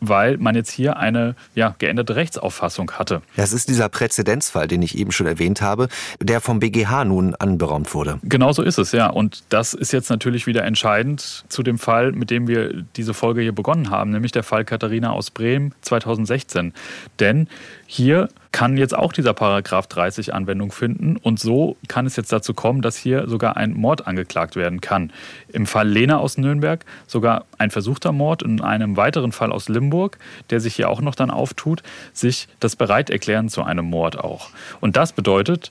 weil 0.03 0.37
man 0.37 0.55
jetzt 0.55 0.71
hier 0.71 0.97
eine 0.97 1.35
ja, 1.55 1.75
geänderte 1.79 2.17
Rechtsauffassung 2.17 2.91
hatte. 2.93 3.23
Das 3.37 3.53
ist 3.53 3.69
dieser 3.69 3.89
Präzedenzfall, 3.89 4.69
den 4.69 4.83
ich 4.83 4.99
eben 4.99 5.13
schon 5.13 5.27
erwähnt 5.27 5.63
habe, 5.63 5.89
der 6.21 6.41
vom 6.41 6.59
BGH 6.59 7.05
nun 7.05 7.35
anberaumt 7.37 7.95
wurde. 7.95 8.19
Genau 8.25 8.53
so 8.53 8.63
ist 8.63 8.79
es, 8.79 8.93
ja. 8.93 9.09
Und 9.09 9.45
das 9.49 9.75
ist 9.75 9.93
jetzt 9.93 10.11
natürlich 10.11 10.47
wieder 10.47 10.65
entscheidend 10.65 11.45
zu 11.49 11.63
dem 11.63 11.79
Fall, 11.79 12.13
mit 12.13 12.31
dem 12.31 12.49
wir 12.49 12.83
diese 12.97 13.15
Folge 13.15 13.43
hier 13.43 13.55
begonnen 13.55 13.91
haben, 13.91 14.11
nämlich 14.11 14.33
der 14.33 14.43
Fall 14.43 14.65
Katharina 14.65 15.13
aus 15.13 15.31
Bremen 15.31 15.73
2016. 15.83 16.75
Denn 17.21 17.49
hier 17.87 18.29
kann 18.53 18.77
jetzt 18.77 18.95
auch 18.95 19.13
dieser 19.13 19.33
Paragraph 19.33 19.87
30 19.87 20.35
Anwendung 20.35 20.71
finden 20.73 21.17
und 21.17 21.41
so 21.41 21.77
kann 21.89 22.07
es 22.07 22.17
jetzt 22.17 22.33
dazu 22.33 22.55
kommen, 22.55 22.83
dass 22.83 22.97
hier 22.97 23.29
sogar 23.29 23.57
ein 23.57 23.73
Mord 23.73 24.07
angeklagt 24.07 24.57
werden 24.57 24.81
kann. 24.81 25.11
Im 25.49 25.67
Fall 25.67 25.89
Lena 25.89 26.19
aus 26.19 26.37
Nürnberg 26.37 26.85
sogar 27.07 27.47
ein 27.59 27.71
versuchter 27.71 28.13
Mord, 28.13 28.43
in 28.43 28.61
einem 28.61 28.97
weiteren 28.97 29.33
Fall 29.33 29.53
aus 29.53 29.69
Limburg, 29.69 30.19
der 30.51 30.61
sich 30.61 30.77
hier 30.77 30.91
auch 30.91 31.01
noch 31.01 31.15
dann 31.15 31.31
auftut, 31.31 31.83
sich 32.13 32.49
das 32.61 32.77
bereit 32.77 33.11
erklären 33.11 33.49
zu 33.49 33.63
einem 33.63 33.87
Mord 33.87 34.19
auch. 34.19 34.51
Und 34.81 34.97
das 34.97 35.13
bedeutet, 35.13 35.71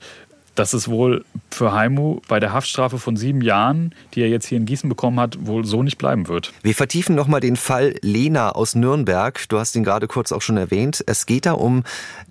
dass 0.55 0.73
es 0.73 0.87
wohl 0.87 1.23
für 1.49 1.73
Heimu 1.73 2.21
bei 2.27 2.39
der 2.39 2.53
Haftstrafe 2.53 2.97
von 2.97 3.15
sieben 3.15 3.41
Jahren, 3.41 3.93
die 4.13 4.21
er 4.21 4.29
jetzt 4.29 4.45
hier 4.45 4.57
in 4.57 4.65
Gießen 4.65 4.89
bekommen 4.89 5.19
hat, 5.19 5.45
wohl 5.45 5.65
so 5.65 5.83
nicht 5.83 5.97
bleiben 5.97 6.27
wird. 6.27 6.53
Wir 6.61 6.75
vertiefen 6.75 7.15
nochmal 7.15 7.39
den 7.39 7.55
Fall 7.55 7.95
Lena 8.01 8.51
aus 8.51 8.75
Nürnberg. 8.75 9.47
Du 9.49 9.59
hast 9.59 9.75
ihn 9.75 9.83
gerade 9.83 10.07
kurz 10.07 10.31
auch 10.31 10.41
schon 10.41 10.57
erwähnt. 10.57 11.03
Es 11.07 11.25
geht 11.25 11.45
da 11.45 11.53
um 11.53 11.83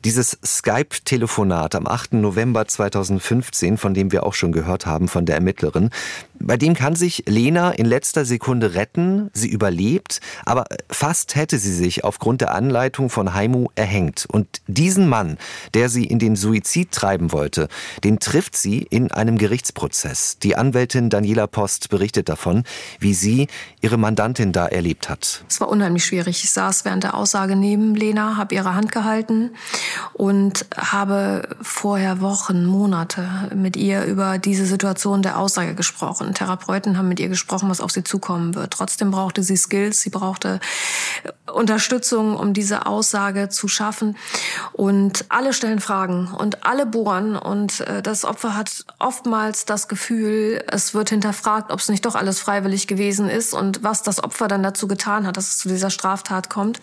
dieses 0.05 0.39
Skype-Telefonat 0.45 1.75
am 1.75 1.87
8. 1.87 2.15
November 2.15 2.67
2015, 2.67 3.79
von 3.79 3.95
dem 3.95 4.13
wir 4.13 4.25
auch 4.25 4.35
schon 4.35 4.53
gehört 4.53 4.87
haben 4.87 5.09
von 5.09 5.27
der 5.27 5.37
Ermittlerin. 5.37 5.91
Bei 6.43 6.57
dem 6.57 6.73
kann 6.75 6.97
sich 6.97 7.25
Lena 7.27 7.71
in 7.71 7.85
letzter 7.85 8.25
Sekunde 8.25 8.75
retten. 8.75 9.31
Sie 9.35 9.49
überlebt, 9.49 10.21
aber 10.47 10.65
fast 10.91 11.37
hätte 11.37 11.59
sie 11.59 11.75
sich 11.75 12.03
aufgrund 12.03 12.41
der 12.41 12.55
Anleitung 12.55 13.11
von 13.11 13.35
Heimu 13.35 13.69
erhängt. 13.75 14.27
Und 14.33 14.63
diesen 14.67 15.07
Mann, 15.07 15.37
der 15.75 15.91
sie 15.91 16.05
in 16.05 16.19
den 16.19 16.37
Suizid 16.37 16.93
treiben 16.93 17.33
wollte, 17.33 17.69
den 18.05 18.21
trifft 18.21 18.57
sie 18.57 18.79
in 18.79 19.13
einem 19.13 19.37
Gerichtsprozess. 19.37 20.39
Die 20.39 20.57
Anwältin 20.57 21.11
Daniela 21.11 21.47
Post 21.47 21.91
berichtet 21.91 22.31
davon, 22.31 22.65
wie 22.99 23.13
sie 23.13 23.49
ihre 23.83 23.99
Mandantin 23.99 24.53
da 24.53 24.67
erlebt 24.67 25.11
hat. 25.11 25.45
Es 25.47 25.61
war 25.61 25.69
unheimlich 25.69 26.07
schwierig. 26.07 26.43
Ich 26.43 26.51
saß 26.53 26.87
während 26.87 27.05
der 27.05 27.15
Aussage 27.15 27.55
neben 27.55 27.95
Lena, 27.95 28.39
habe 28.39 28.55
ihre 28.55 28.75
Hand 28.75 28.93
gehalten 28.93 29.51
und 30.15 30.65
habe 30.75 31.49
vorher 31.61 32.23
Wochen, 32.23 32.65
Monate 32.65 33.51
mit 33.55 33.77
ihr 33.77 34.05
über 34.05 34.39
diese 34.39 34.65
Situation 34.65 35.21
der 35.21 35.39
Aussage 35.39 35.75
gesprochen. 35.75 36.30
Therapeuten 36.35 36.99
haben 36.99 37.09
mit 37.09 37.21
ihr 37.21 37.29
gesprochen, 37.29 37.69
was 37.69 37.81
auf 37.81 37.91
sie 37.91 38.05
zukommen 38.05 38.55
wird. 38.55 38.73
Trotzdem 38.73 39.11
brauchte 39.11 39.43
sie 39.43 39.57
Skills, 39.57 40.01
sie 40.01 40.11
brauchte 40.11 40.61
Unterstützung, 41.53 42.37
um 42.37 42.53
diese 42.53 42.87
Aussage 42.87 43.49
zu 43.49 43.69
schaffen. 43.69 44.17
Und 44.73 45.25
alle 45.29 45.53
stellen 45.53 45.81
Fragen 45.81 46.29
und 46.29 46.65
alle 46.65 46.87
bohren. 46.87 47.37
Und 47.37 47.81
äh, 47.81 48.03
das 48.03 48.25
Opfer 48.25 48.57
hat 48.57 48.85
oftmals 48.99 49.65
das 49.65 49.89
Gefühl, 49.89 50.63
es 50.69 50.95
wird 50.95 51.11
hinterfragt, 51.11 51.71
ob 51.71 51.81
es 51.81 51.89
nicht 51.89 52.07
doch 52.07 52.15
alles 52.15 52.41
freiwillig 52.41 52.87
gewesen 52.87 53.29
ist 53.29 53.55
und 53.55 53.83
was 53.83 54.03
das 54.03 54.23
Opfer 54.23 54.49
dann 54.49 54.63
dazu 54.63 54.89
getan 54.89 55.27
hat, 55.27 55.37
dass 55.37 55.49
es 55.49 55.59
zu 55.59 55.69
dieser 55.69 55.91
Straftat 55.91 56.51
kommt. 56.51 56.81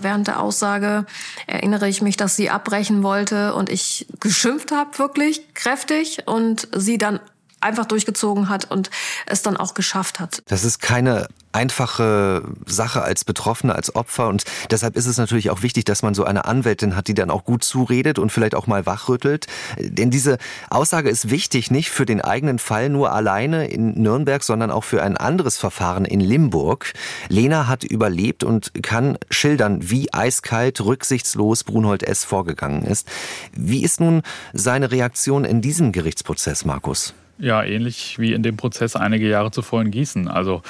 Während 0.00 0.28
der 0.28 0.40
Aussage 0.40 1.06
erinnere 1.46 1.88
ich 1.88 2.02
mich, 2.02 2.16
dass 2.16 2.36
sie 2.36 2.50
abbrechen 2.50 3.02
wollte 3.02 3.54
und 3.54 3.68
ich 3.68 4.06
geschimpft 4.20 4.70
habe, 4.70 4.98
wirklich 4.98 5.54
kräftig, 5.54 6.22
und 6.26 6.68
sie 6.76 6.98
dann 6.98 7.20
einfach 7.60 7.86
durchgezogen 7.86 8.48
hat 8.48 8.70
und 8.70 8.90
es 9.26 9.42
dann 9.42 9.56
auch 9.56 9.74
geschafft 9.74 10.20
hat. 10.20 10.42
Das 10.46 10.64
ist 10.64 10.80
keine 10.80 11.28
einfache 11.52 12.42
Sache 12.66 13.02
als 13.02 13.24
Betroffene, 13.24 13.74
als 13.74 13.94
Opfer 13.96 14.28
und 14.28 14.44
deshalb 14.70 14.96
ist 14.96 15.06
es 15.06 15.16
natürlich 15.16 15.50
auch 15.50 15.62
wichtig, 15.62 15.84
dass 15.84 16.02
man 16.02 16.14
so 16.14 16.24
eine 16.24 16.44
Anwältin 16.44 16.94
hat, 16.94 17.08
die 17.08 17.14
dann 17.14 17.30
auch 17.30 17.44
gut 17.44 17.64
zuredet 17.64 18.18
und 18.18 18.30
vielleicht 18.30 18.54
auch 18.54 18.66
mal 18.66 18.86
wachrüttelt. 18.86 19.46
Denn 19.78 20.10
diese 20.10 20.38
Aussage 20.70 21.08
ist 21.08 21.30
wichtig, 21.30 21.70
nicht 21.70 21.90
für 21.90 22.06
den 22.06 22.20
eigenen 22.20 22.58
Fall 22.58 22.90
nur 22.90 23.12
alleine 23.12 23.66
in 23.66 24.00
Nürnberg, 24.00 24.42
sondern 24.42 24.70
auch 24.70 24.84
für 24.84 25.02
ein 25.02 25.16
anderes 25.16 25.56
Verfahren 25.56 26.04
in 26.04 26.20
Limburg. 26.20 26.92
Lena 27.28 27.66
hat 27.66 27.82
überlebt 27.82 28.44
und 28.44 28.72
kann 28.82 29.18
schildern, 29.30 29.90
wie 29.90 30.12
eiskalt, 30.12 30.80
rücksichtslos 30.80 31.64
Brunhold 31.64 32.02
S. 32.02 32.24
vorgegangen 32.24 32.82
ist. 32.82 33.08
Wie 33.52 33.82
ist 33.82 34.00
nun 34.00 34.22
seine 34.52 34.90
Reaktion 34.90 35.44
in 35.44 35.60
diesem 35.60 35.92
Gerichtsprozess, 35.92 36.64
Markus? 36.64 37.14
Ja, 37.40 37.62
ähnlich 37.62 38.18
wie 38.18 38.32
in 38.32 38.42
dem 38.42 38.56
Prozess 38.56 38.96
einige 38.96 39.28
Jahre 39.28 39.52
zuvor 39.52 39.80
in 39.80 39.92
Gießen. 39.92 40.26
Also 40.26 40.62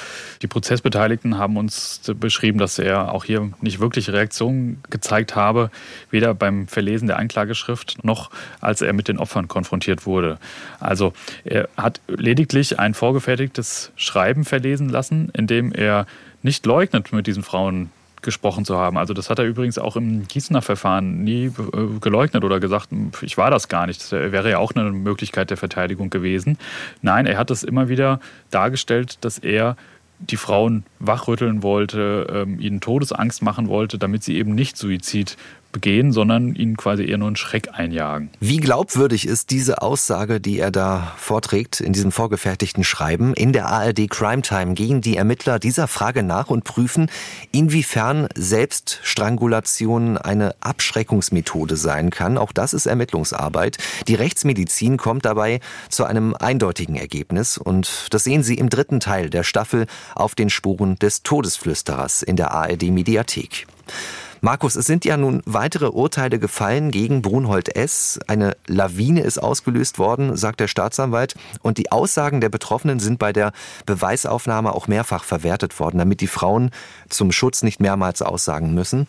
die 0.43 0.47
Prozessbeteiligten 0.47 1.39
haben 1.39 1.57
uns 1.57 1.99
beschrieben, 2.19 2.59
dass 2.59 2.77
er 2.77 3.11
auch 3.11 3.25
hier 3.25 3.51
nicht 3.59 3.79
wirklich 3.79 4.11
Reaktionen 4.11 4.83
gezeigt 4.91 5.35
habe, 5.35 5.71
weder 6.11 6.35
beim 6.35 6.67
Verlesen 6.67 7.07
der 7.07 7.17
Anklageschrift 7.17 8.03
noch 8.03 8.29
als 8.61 8.83
er 8.83 8.93
mit 8.93 9.07
den 9.07 9.17
Opfern 9.17 9.47
konfrontiert 9.47 10.05
wurde. 10.05 10.37
Also 10.79 11.13
er 11.43 11.69
hat 11.75 12.01
lediglich 12.07 12.77
ein 12.77 12.93
vorgefertigtes 12.93 13.91
Schreiben 13.95 14.45
verlesen 14.45 14.89
lassen, 14.89 15.29
in 15.33 15.47
dem 15.47 15.71
er 15.71 16.05
nicht 16.43 16.67
leugnet, 16.67 17.11
mit 17.11 17.25
diesen 17.25 17.41
Frauen 17.41 17.89
gesprochen 18.21 18.65
zu 18.65 18.77
haben. 18.77 18.97
Also 18.97 19.13
das 19.13 19.29
hat 19.29 19.39
er 19.39 19.45
übrigens 19.45 19.77
auch 19.77 19.95
im 19.95 20.27
Gießener 20.27 20.61
Verfahren 20.61 21.23
nie 21.23 21.45
äh, 21.45 21.51
geleugnet 22.01 22.43
oder 22.43 22.59
gesagt, 22.59 22.89
ich 23.21 23.37
war 23.37 23.51
das 23.51 23.67
gar 23.67 23.87
nicht. 23.87 24.01
Das 24.01 24.11
wäre 24.11 24.49
ja 24.49 24.57
auch 24.57 24.73
eine 24.73 24.91
Möglichkeit 24.91 25.49
der 25.49 25.57
Verteidigung 25.57 26.09
gewesen. 26.09 26.57
Nein, 27.01 27.25
er 27.25 27.37
hat 27.37 27.51
es 27.51 27.63
immer 27.63 27.89
wieder 27.89 28.19
dargestellt, 28.51 29.17
dass 29.21 29.37
er 29.37 29.75
die 30.19 30.37
Frauen 30.37 30.83
wachrütteln 30.99 31.63
wollte, 31.63 32.27
ähm, 32.29 32.59
ihnen 32.59 32.81
Todesangst 32.81 33.41
machen 33.41 33.69
wollte, 33.69 33.97
damit 33.97 34.23
sie 34.23 34.37
eben 34.37 34.53
nicht 34.53 34.77
Suizid 34.77 35.37
begehen, 35.71 36.11
sondern 36.11 36.55
ihnen 36.55 36.77
quasi 36.77 37.05
eher 37.05 37.17
nur 37.17 37.27
einen 37.27 37.35
Schreck 37.35 37.69
einjagen. 37.73 38.29
Wie 38.39 38.57
glaubwürdig 38.57 39.27
ist 39.27 39.51
diese 39.51 39.81
Aussage, 39.81 40.39
die 40.39 40.59
er 40.59 40.71
da 40.71 41.13
vorträgt 41.17 41.79
in 41.79 41.93
diesem 41.93 42.11
vorgefertigten 42.11 42.83
Schreiben? 42.83 43.33
In 43.33 43.53
der 43.53 43.67
ARD 43.67 44.09
Crime 44.09 44.41
Time 44.41 44.73
gehen 44.73 45.01
die 45.01 45.17
Ermittler 45.17 45.59
dieser 45.59 45.87
Frage 45.87 46.23
nach 46.23 46.49
und 46.49 46.63
prüfen, 46.63 47.09
inwiefern 47.51 48.27
Selbststrangulation 48.35 50.17
eine 50.17 50.55
Abschreckungsmethode 50.61 51.75
sein 51.75 52.09
kann. 52.09 52.37
Auch 52.37 52.51
das 52.51 52.73
ist 52.73 52.85
Ermittlungsarbeit. 52.85 53.77
Die 54.07 54.15
Rechtsmedizin 54.15 54.97
kommt 54.97 55.25
dabei 55.25 55.59
zu 55.89 56.05
einem 56.05 56.35
eindeutigen 56.35 56.95
Ergebnis 56.95 57.57
und 57.57 58.07
das 58.11 58.23
sehen 58.23 58.43
Sie 58.43 58.55
im 58.55 58.69
dritten 58.69 58.99
Teil 58.99 59.29
der 59.29 59.43
Staffel 59.43 59.85
auf 60.15 60.35
den 60.35 60.49
Spuren 60.49 60.97
des 60.97 61.23
Todesflüsterers 61.23 62.23
in 62.23 62.35
der 62.35 62.51
ARD 62.51 62.83
Mediathek. 62.83 63.67
Markus, 64.41 64.77
es 64.77 64.85
sind 64.85 65.03
ja 65.03 65.17
nun 65.17 65.41
weitere 65.45 65.87
Urteile 65.87 66.39
gefallen 66.39 66.91
gegen 66.91 67.21
Brunhold 67.21 67.75
S. 67.75 68.19
Eine 68.27 68.55
Lawine 68.67 69.21
ist 69.21 69.37
ausgelöst 69.37 69.99
worden, 69.99 70.37
sagt 70.37 70.61
der 70.61 70.69
Staatsanwalt. 70.69 71.35
Und 71.61 71.77
die 71.77 71.91
Aussagen 71.91 72.39
der 72.39 72.47
Betroffenen 72.47 72.99
sind 72.99 73.19
bei 73.19 73.33
der 73.33 73.51
Beweisaufnahme 73.85 74.73
auch 74.73 74.87
mehrfach 74.87 75.25
verwertet 75.25 75.79
worden, 75.79 75.97
damit 75.97 76.21
die 76.21 76.27
Frauen 76.27 76.71
zum 77.09 77.33
Schutz 77.33 77.63
nicht 77.63 77.81
mehrmals 77.81 78.21
aussagen 78.21 78.73
müssen. 78.73 79.07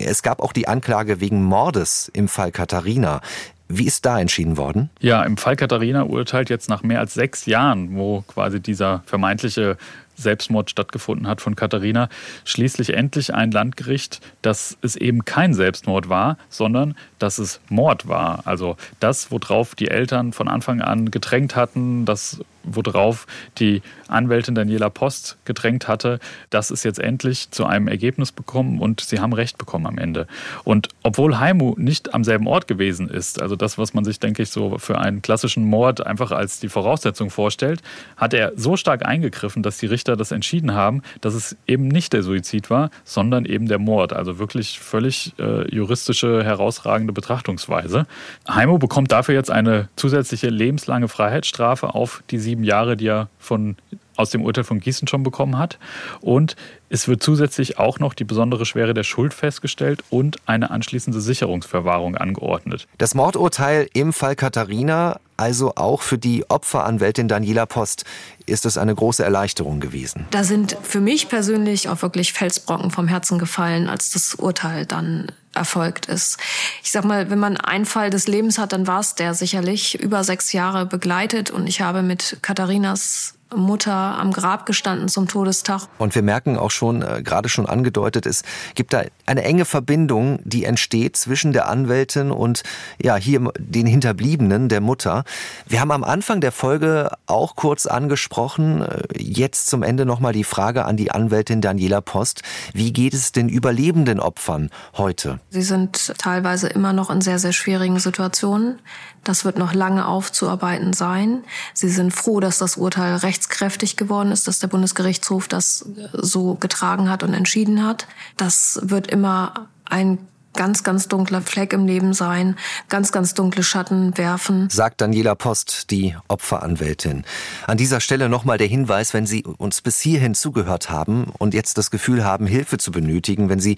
Es 0.00 0.22
gab 0.22 0.40
auch 0.40 0.52
die 0.52 0.66
Anklage 0.66 1.20
wegen 1.20 1.44
Mordes 1.44 2.10
im 2.14 2.28
Fall 2.28 2.50
Katharina. 2.50 3.20
Wie 3.68 3.86
ist 3.86 4.04
da 4.04 4.18
entschieden 4.18 4.56
worden? 4.56 4.90
Ja, 4.98 5.22
im 5.22 5.36
Fall 5.36 5.54
Katharina 5.56 6.02
urteilt 6.02 6.50
jetzt 6.50 6.68
nach 6.68 6.82
mehr 6.82 6.98
als 6.98 7.14
sechs 7.14 7.46
Jahren, 7.46 7.96
wo 7.96 8.22
quasi 8.22 8.60
dieser 8.60 9.02
vermeintliche 9.06 9.76
Selbstmord 10.22 10.70
stattgefunden 10.70 11.26
hat 11.26 11.40
von 11.40 11.56
Katharina, 11.56 12.08
schließlich 12.44 12.94
endlich 12.94 13.34
ein 13.34 13.50
Landgericht, 13.50 14.20
dass 14.42 14.78
es 14.82 14.96
eben 14.96 15.24
kein 15.24 15.54
Selbstmord 15.54 16.08
war, 16.08 16.36
sondern 16.48 16.94
dass 17.18 17.38
es 17.38 17.60
Mord 17.68 18.08
war. 18.08 18.46
Also 18.46 18.76
das, 19.00 19.30
worauf 19.30 19.74
die 19.74 19.88
Eltern 19.88 20.32
von 20.32 20.48
Anfang 20.48 20.80
an 20.80 21.10
gedrängt 21.10 21.56
hatten, 21.56 22.04
das 22.04 22.40
worauf 22.62 23.26
die 23.58 23.82
Anwältin 24.08 24.54
Daniela 24.54 24.90
Post 24.90 25.38
gedrängt 25.44 25.88
hatte, 25.88 26.18
das 26.50 26.70
ist 26.70 26.84
jetzt 26.84 26.98
endlich 26.98 27.50
zu 27.50 27.64
einem 27.64 27.88
Ergebnis 27.88 28.32
bekommen 28.32 28.80
und 28.80 29.00
sie 29.00 29.20
haben 29.20 29.32
Recht 29.32 29.58
bekommen 29.58 29.86
am 29.86 29.98
Ende. 29.98 30.26
Und 30.64 30.88
obwohl 31.02 31.38
Haimu 31.38 31.74
nicht 31.76 32.14
am 32.14 32.24
selben 32.24 32.46
Ort 32.46 32.66
gewesen 32.66 33.08
ist, 33.08 33.40
also 33.40 33.56
das, 33.56 33.78
was 33.78 33.94
man 33.94 34.04
sich, 34.04 34.18
denke 34.20 34.42
ich, 34.42 34.50
so 34.50 34.78
für 34.78 34.98
einen 34.98 35.22
klassischen 35.22 35.64
Mord 35.64 36.04
einfach 36.06 36.32
als 36.32 36.60
die 36.60 36.68
Voraussetzung 36.68 37.30
vorstellt, 37.30 37.82
hat 38.16 38.34
er 38.34 38.52
so 38.56 38.76
stark 38.76 39.06
eingegriffen, 39.06 39.62
dass 39.62 39.78
die 39.78 39.86
Richter 39.86 40.16
das 40.16 40.32
entschieden 40.32 40.74
haben, 40.74 41.02
dass 41.20 41.34
es 41.34 41.56
eben 41.66 41.88
nicht 41.88 42.12
der 42.12 42.22
Suizid 42.22 42.70
war, 42.70 42.90
sondern 43.04 43.44
eben 43.44 43.68
der 43.68 43.78
Mord. 43.78 44.12
Also 44.12 44.38
wirklich 44.38 44.80
völlig 44.80 45.34
äh, 45.38 45.72
juristische, 45.74 46.44
herausragende 46.44 47.12
Betrachtungsweise. 47.12 48.06
Haimu 48.48 48.78
bekommt 48.78 49.12
dafür 49.12 49.34
jetzt 49.34 49.50
eine 49.50 49.88
zusätzliche 49.96 50.48
lebenslange 50.48 51.08
Freiheitsstrafe 51.08 51.94
auf 51.94 52.22
die 52.30 52.38
sieben 52.50 52.64
Jahre, 52.64 52.96
die 52.96 53.06
er 53.06 53.28
von, 53.38 53.76
aus 54.16 54.30
dem 54.30 54.42
Urteil 54.42 54.64
von 54.64 54.80
Gießen 54.80 55.06
schon 55.06 55.22
bekommen 55.22 55.56
hat. 55.56 55.78
Und 56.20 56.56
es 56.88 57.06
wird 57.06 57.22
zusätzlich 57.22 57.78
auch 57.78 58.00
noch 58.00 58.12
die 58.12 58.24
besondere 58.24 58.66
Schwere 58.66 58.92
der 58.92 59.04
Schuld 59.04 59.32
festgestellt 59.32 60.02
und 60.10 60.36
eine 60.46 60.70
anschließende 60.70 61.20
Sicherungsverwahrung 61.20 62.16
angeordnet. 62.16 62.88
Das 62.98 63.14
Mordurteil 63.14 63.88
im 63.92 64.12
Fall 64.12 64.34
Katharina, 64.34 65.20
also 65.36 65.74
auch 65.76 66.02
für 66.02 66.18
die 66.18 66.44
Opferanwältin 66.50 67.28
Daniela 67.28 67.66
Post, 67.66 68.04
ist 68.46 68.66
es 68.66 68.76
eine 68.76 68.94
große 68.94 69.22
Erleichterung 69.22 69.78
gewesen. 69.78 70.26
Da 70.32 70.42
sind 70.42 70.76
für 70.82 71.00
mich 71.00 71.28
persönlich 71.28 71.88
auch 71.88 72.02
wirklich 72.02 72.32
Felsbrocken 72.32 72.90
vom 72.90 73.06
Herzen 73.06 73.38
gefallen, 73.38 73.88
als 73.88 74.10
das 74.10 74.34
Urteil 74.34 74.86
dann 74.86 75.30
erfolgt 75.54 76.06
ist. 76.06 76.38
Ich 76.82 76.90
sag 76.90 77.04
mal, 77.04 77.30
wenn 77.30 77.38
man 77.38 77.56
einen 77.56 77.86
Fall 77.86 78.10
des 78.10 78.26
Lebens 78.28 78.58
hat, 78.58 78.72
dann 78.72 78.86
war 78.86 79.00
es 79.00 79.14
der 79.14 79.34
sicherlich 79.34 80.00
über 80.00 80.24
sechs 80.24 80.52
Jahre 80.52 80.86
begleitet 80.86 81.50
und 81.50 81.66
ich 81.66 81.80
habe 81.80 82.02
mit 82.02 82.38
Katharinas 82.42 83.34
Mutter 83.54 83.92
am 83.92 84.32
Grab 84.32 84.66
gestanden 84.66 85.08
zum 85.08 85.28
Todestag. 85.28 85.82
Und 85.98 86.14
wir 86.14 86.22
merken 86.22 86.56
auch 86.56 86.70
schon, 86.70 87.02
äh, 87.02 87.22
gerade 87.22 87.48
schon 87.48 87.66
angedeutet, 87.66 88.26
es 88.26 88.42
gibt 88.74 88.92
da 88.92 89.02
eine 89.26 89.42
enge 89.42 89.64
Verbindung, 89.64 90.40
die 90.44 90.64
entsteht 90.64 91.16
zwischen 91.16 91.52
der 91.52 91.68
Anwältin 91.68 92.30
und 92.30 92.62
ja, 93.00 93.16
hier 93.16 93.52
den 93.58 93.86
Hinterbliebenen, 93.86 94.68
der 94.68 94.80
Mutter. 94.80 95.24
Wir 95.66 95.80
haben 95.80 95.90
am 95.90 96.04
Anfang 96.04 96.40
der 96.40 96.52
Folge 96.52 97.10
auch 97.26 97.56
kurz 97.56 97.86
angesprochen, 97.86 98.82
äh, 98.82 99.02
jetzt 99.16 99.68
zum 99.68 99.82
Ende 99.82 100.06
nochmal 100.06 100.32
die 100.32 100.44
Frage 100.44 100.84
an 100.84 100.96
die 100.96 101.10
Anwältin 101.10 101.60
Daniela 101.60 102.00
Post. 102.00 102.42
Wie 102.72 102.92
geht 102.92 103.14
es 103.14 103.32
den 103.32 103.48
überlebenden 103.48 104.20
Opfern 104.20 104.70
heute? 104.96 105.40
Sie 105.50 105.62
sind 105.62 106.14
teilweise 106.18 106.68
immer 106.68 106.92
noch 106.92 107.10
in 107.10 107.20
sehr, 107.20 107.38
sehr 107.38 107.52
schwierigen 107.52 107.98
Situationen. 107.98 108.80
Das 109.24 109.44
wird 109.44 109.58
noch 109.58 109.74
lange 109.74 110.06
aufzuarbeiten 110.06 110.92
sein. 110.92 111.44
Sie 111.74 111.88
sind 111.90 112.12
froh, 112.12 112.40
dass 112.40 112.58
das 112.58 112.76
Urteil 112.76 113.16
rechtskräftig 113.16 113.96
geworden 113.96 114.32
ist, 114.32 114.48
dass 114.48 114.60
der 114.60 114.68
Bundesgerichtshof 114.68 115.46
das 115.46 115.84
so 116.12 116.54
getragen 116.54 117.10
hat 117.10 117.22
und 117.22 117.34
entschieden 117.34 117.84
hat. 117.84 118.06
Das 118.36 118.80
wird 118.82 119.08
immer 119.08 119.68
ein 119.84 120.18
ganz, 120.54 120.82
ganz 120.82 121.08
dunkler 121.08 121.40
Fleck 121.40 121.72
im 121.72 121.86
Leben 121.86 122.12
sein, 122.12 122.56
ganz, 122.88 123.12
ganz 123.12 123.34
dunkle 123.34 123.62
Schatten 123.62 124.16
werfen. 124.18 124.68
Sagt 124.70 125.00
Daniela 125.00 125.34
Post, 125.34 125.90
die 125.90 126.16
Opferanwältin. 126.28 127.24
An 127.66 127.76
dieser 127.76 128.00
Stelle 128.00 128.28
nochmal 128.28 128.58
der 128.58 128.66
Hinweis, 128.66 129.14
wenn 129.14 129.26
Sie 129.26 129.44
uns 129.44 129.80
bis 129.80 130.00
hierhin 130.00 130.34
zugehört 130.34 130.90
haben 130.90 131.32
und 131.38 131.54
jetzt 131.54 131.78
das 131.78 131.90
Gefühl 131.90 132.24
haben, 132.24 132.46
Hilfe 132.46 132.78
zu 132.78 132.90
benötigen, 132.90 133.48
wenn 133.48 133.60
Sie 133.60 133.76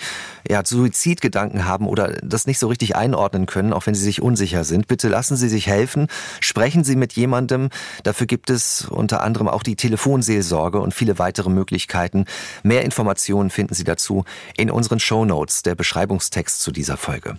ja, 0.48 0.64
Suizidgedanken 0.64 1.66
haben 1.66 1.86
oder 1.86 2.18
das 2.22 2.46
nicht 2.46 2.58
so 2.58 2.68
richtig 2.68 2.96
einordnen 2.96 3.46
können, 3.46 3.72
auch 3.72 3.86
wenn 3.86 3.94
Sie 3.94 4.04
sich 4.04 4.22
unsicher 4.22 4.64
sind, 4.64 4.88
bitte 4.88 5.08
lassen 5.08 5.36
Sie 5.36 5.48
sich 5.48 5.66
helfen. 5.66 6.08
Sprechen 6.40 6.84
Sie 6.84 6.96
mit 6.96 7.12
jemandem. 7.12 7.68
Dafür 8.02 8.26
gibt 8.26 8.50
es 8.50 8.86
unter 8.86 9.22
anderem 9.22 9.48
auch 9.48 9.62
die 9.62 9.76
Telefonseelsorge 9.76 10.80
und 10.80 10.94
viele 10.94 11.18
weitere 11.18 11.50
Möglichkeiten. 11.50 12.24
Mehr 12.62 12.82
Informationen 12.84 13.50
finden 13.50 13.74
Sie 13.74 13.84
dazu 13.84 14.24
in 14.56 14.70
unseren 14.70 15.00
Show 15.00 15.24
Notes, 15.24 15.62
der 15.62 15.74
Beschreibungstext 15.74 16.61
zu 16.62 16.72
dieser 16.72 16.96
Folge. 16.96 17.36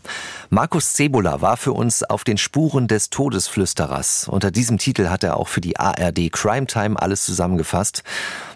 Markus 0.49 0.93
Cebula 0.93 1.41
war 1.41 1.57
für 1.57 1.74
uns 1.74 2.03
auf 2.03 2.24
den 2.24 2.38
Spuren 2.38 2.88
des 2.88 3.09
Todesflüsterers. 3.09 4.28
Unter 4.28 4.51
diesem 4.51 4.78
Titel 4.78 5.07
hat 5.09 5.24
er 5.24 5.38
auch 5.38 5.47
für 5.47 5.61
die 5.61 5.80
ARD 5.80 6.32
Crime 6.32 6.67
Time 6.67 7.01
alles 7.01 7.26
zusammengefasst. 7.26 8.03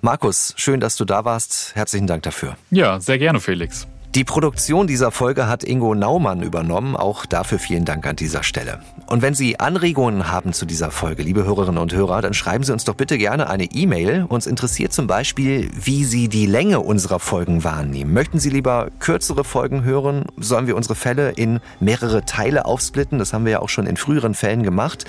Markus, 0.01 0.53
schön, 0.57 0.79
dass 0.79 0.95
du 0.95 1.05
da 1.05 1.25
warst. 1.25 1.75
Herzlichen 1.75 2.07
Dank 2.07 2.23
dafür. 2.23 2.57
Ja, 2.69 2.99
sehr 2.99 3.17
gerne, 3.17 3.39
Felix. 3.39 3.87
Die 4.15 4.23
Produktion 4.23 4.87
dieser 4.87 5.11
Folge 5.11 5.47
hat 5.47 5.63
Ingo 5.63 5.93
Naumann 5.93 6.41
übernommen. 6.41 6.95
Auch 6.95 7.25
dafür 7.25 7.59
vielen 7.59 7.85
Dank 7.85 8.07
an 8.07 8.15
dieser 8.15 8.41
Stelle. 8.41 8.79
Und 9.09 9.21
wenn 9.21 9.33
Sie 9.33 9.57
Anregungen 9.57 10.29
haben 10.29 10.51
zu 10.51 10.65
dieser 10.65 10.91
Folge, 10.91 11.23
liebe 11.23 11.45
Hörerinnen 11.45 11.81
und 11.81 11.93
Hörer, 11.93 12.21
dann 12.21 12.33
schreiben 12.33 12.65
Sie 12.65 12.73
uns 12.73 12.83
doch 12.83 12.95
bitte 12.95 13.17
gerne 13.17 13.49
eine 13.49 13.63
E-Mail. 13.63 14.25
Uns 14.27 14.45
interessiert 14.47 14.91
zum 14.91 15.07
Beispiel, 15.07 15.71
wie 15.73 16.03
Sie 16.03 16.27
die 16.27 16.45
Länge 16.45 16.81
unserer 16.81 17.19
Folgen 17.19 17.63
wahrnehmen. 17.63 18.11
Möchten 18.13 18.37
Sie 18.37 18.49
lieber 18.49 18.89
kürzere 18.99 19.45
Folgen 19.45 19.85
hören? 19.85 20.25
Sollen 20.35 20.67
wir 20.67 20.75
unsere 20.75 20.95
Fälle 20.95 21.31
in 21.31 21.61
mehrere 21.79 22.25
Teile 22.25 22.65
aufsplitten? 22.65 23.17
Das 23.17 23.31
haben 23.31 23.45
wir 23.45 23.53
ja 23.53 23.59
auch 23.59 23.69
schon 23.69 23.87
in 23.87 23.95
früheren 23.95 24.33
Fällen 24.33 24.63
gemacht. 24.63 25.05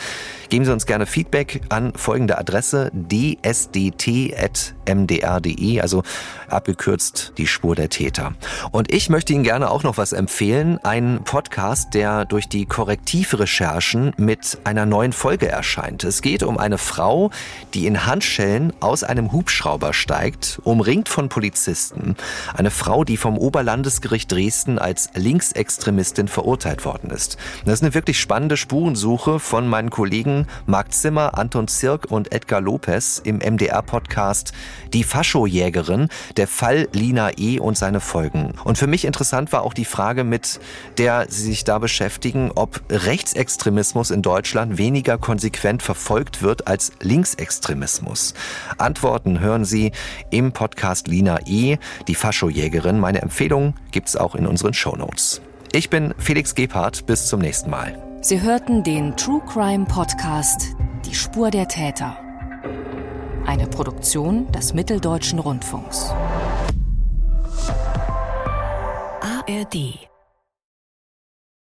Geben 0.48 0.64
Sie 0.64 0.72
uns 0.72 0.86
gerne 0.86 1.04
Feedback 1.06 1.62
an 1.68 1.92
folgende 1.94 2.38
Adresse 2.38 2.92
dsdt.mdr.de, 2.94 3.50
also 5.80 6.04
abgekürzt 6.48 7.32
die 7.36 7.48
Spur 7.48 7.74
der 7.74 7.88
Täter. 7.88 8.32
Und 8.70 8.94
ich 8.94 9.10
möchte 9.10 9.32
Ihnen 9.32 9.42
gerne 9.42 9.70
auch 9.70 9.82
noch 9.82 9.98
was 9.98 10.12
empfehlen, 10.12 10.78
einen 10.84 11.24
Podcast, 11.24 11.94
der 11.94 12.24
durch 12.24 12.48
die 12.48 12.64
Korrektivrecherchen 13.88 14.12
mit 14.16 14.58
einer 14.64 14.86
neuen 14.86 15.12
Folge 15.12 15.48
erscheint. 15.48 16.04
Es 16.04 16.22
geht 16.22 16.42
um 16.42 16.58
eine 16.58 16.78
Frau, 16.78 17.30
die 17.74 17.86
in 17.86 18.06
Handschellen 18.06 18.72
aus 18.80 19.04
einem 19.04 19.32
Hubschrauber 19.32 19.92
steigt, 19.92 20.60
umringt 20.64 21.08
von 21.08 21.28
Polizisten. 21.28 22.16
Eine 22.54 22.70
Frau, 22.70 23.04
die 23.04 23.16
vom 23.16 23.38
Oberlandesgericht 23.38 24.30
Dresden 24.30 24.78
als 24.78 25.10
Linksextremistin 25.14 26.28
verurteilt 26.28 26.84
worden 26.84 27.10
ist. 27.10 27.36
Das 27.64 27.74
ist 27.74 27.82
eine 27.82 27.94
wirklich 27.94 28.20
spannende 28.20 28.56
Spurensuche 28.56 29.38
von 29.38 29.68
meinen 29.68 29.90
Kollegen 29.90 30.46
Marc 30.66 30.92
Zimmer, 30.92 31.38
Anton 31.38 31.68
Zirk 31.68 32.10
und 32.10 32.32
Edgar 32.32 32.60
Lopez 32.60 33.20
im 33.24 33.38
MDR-Podcast 33.38 34.52
Die 34.92 35.04
Faschojägerin, 35.04 36.08
der 36.36 36.48
Fall 36.48 36.88
Lina 36.92 37.30
E. 37.38 37.58
und 37.58 37.76
seine 37.76 38.00
Folgen. 38.00 38.54
Und 38.64 38.78
für 38.78 38.86
mich 38.86 39.04
interessant 39.04 39.52
war 39.52 39.62
auch 39.62 39.74
die 39.74 39.84
Frage, 39.84 40.24
mit 40.24 40.60
der 40.98 41.26
sie 41.28 41.42
sich 41.42 41.64
da 41.64 41.78
beschäftigen, 41.78 42.50
ob 42.54 42.80
Rechtsextremisten 42.90 43.77
Rechtsextremismus 43.78 44.10
in 44.10 44.22
Deutschland 44.22 44.76
weniger 44.76 45.18
konsequent 45.18 45.82
verfolgt 45.82 46.42
wird 46.42 46.66
als 46.66 46.92
Linksextremismus? 47.00 48.34
Antworten 48.76 49.38
hören 49.38 49.64
Sie 49.64 49.92
im 50.30 50.52
Podcast 50.52 51.06
Lina 51.06 51.38
E., 51.46 51.76
die 52.08 52.16
Faschojägerin. 52.16 52.98
Meine 52.98 53.22
Empfehlung 53.22 53.74
gibt's 53.92 54.16
auch 54.16 54.34
in 54.34 54.46
unseren 54.46 54.74
Shownotes. 54.74 55.40
Ich 55.70 55.90
bin 55.90 56.12
Felix 56.18 56.54
Gebhardt. 56.54 57.06
Bis 57.06 57.26
zum 57.26 57.40
nächsten 57.40 57.70
Mal. 57.70 57.96
Sie 58.20 58.40
hörten 58.40 58.82
den 58.82 59.16
True 59.16 59.42
Crime 59.46 59.84
Podcast 59.84 60.74
Die 61.06 61.14
Spur 61.14 61.50
der 61.50 61.68
Täter. 61.68 62.16
Eine 63.46 63.68
Produktion 63.68 64.50
des 64.50 64.74
Mitteldeutschen 64.74 65.38
Rundfunks. 65.38 66.12
ARD 69.20 70.08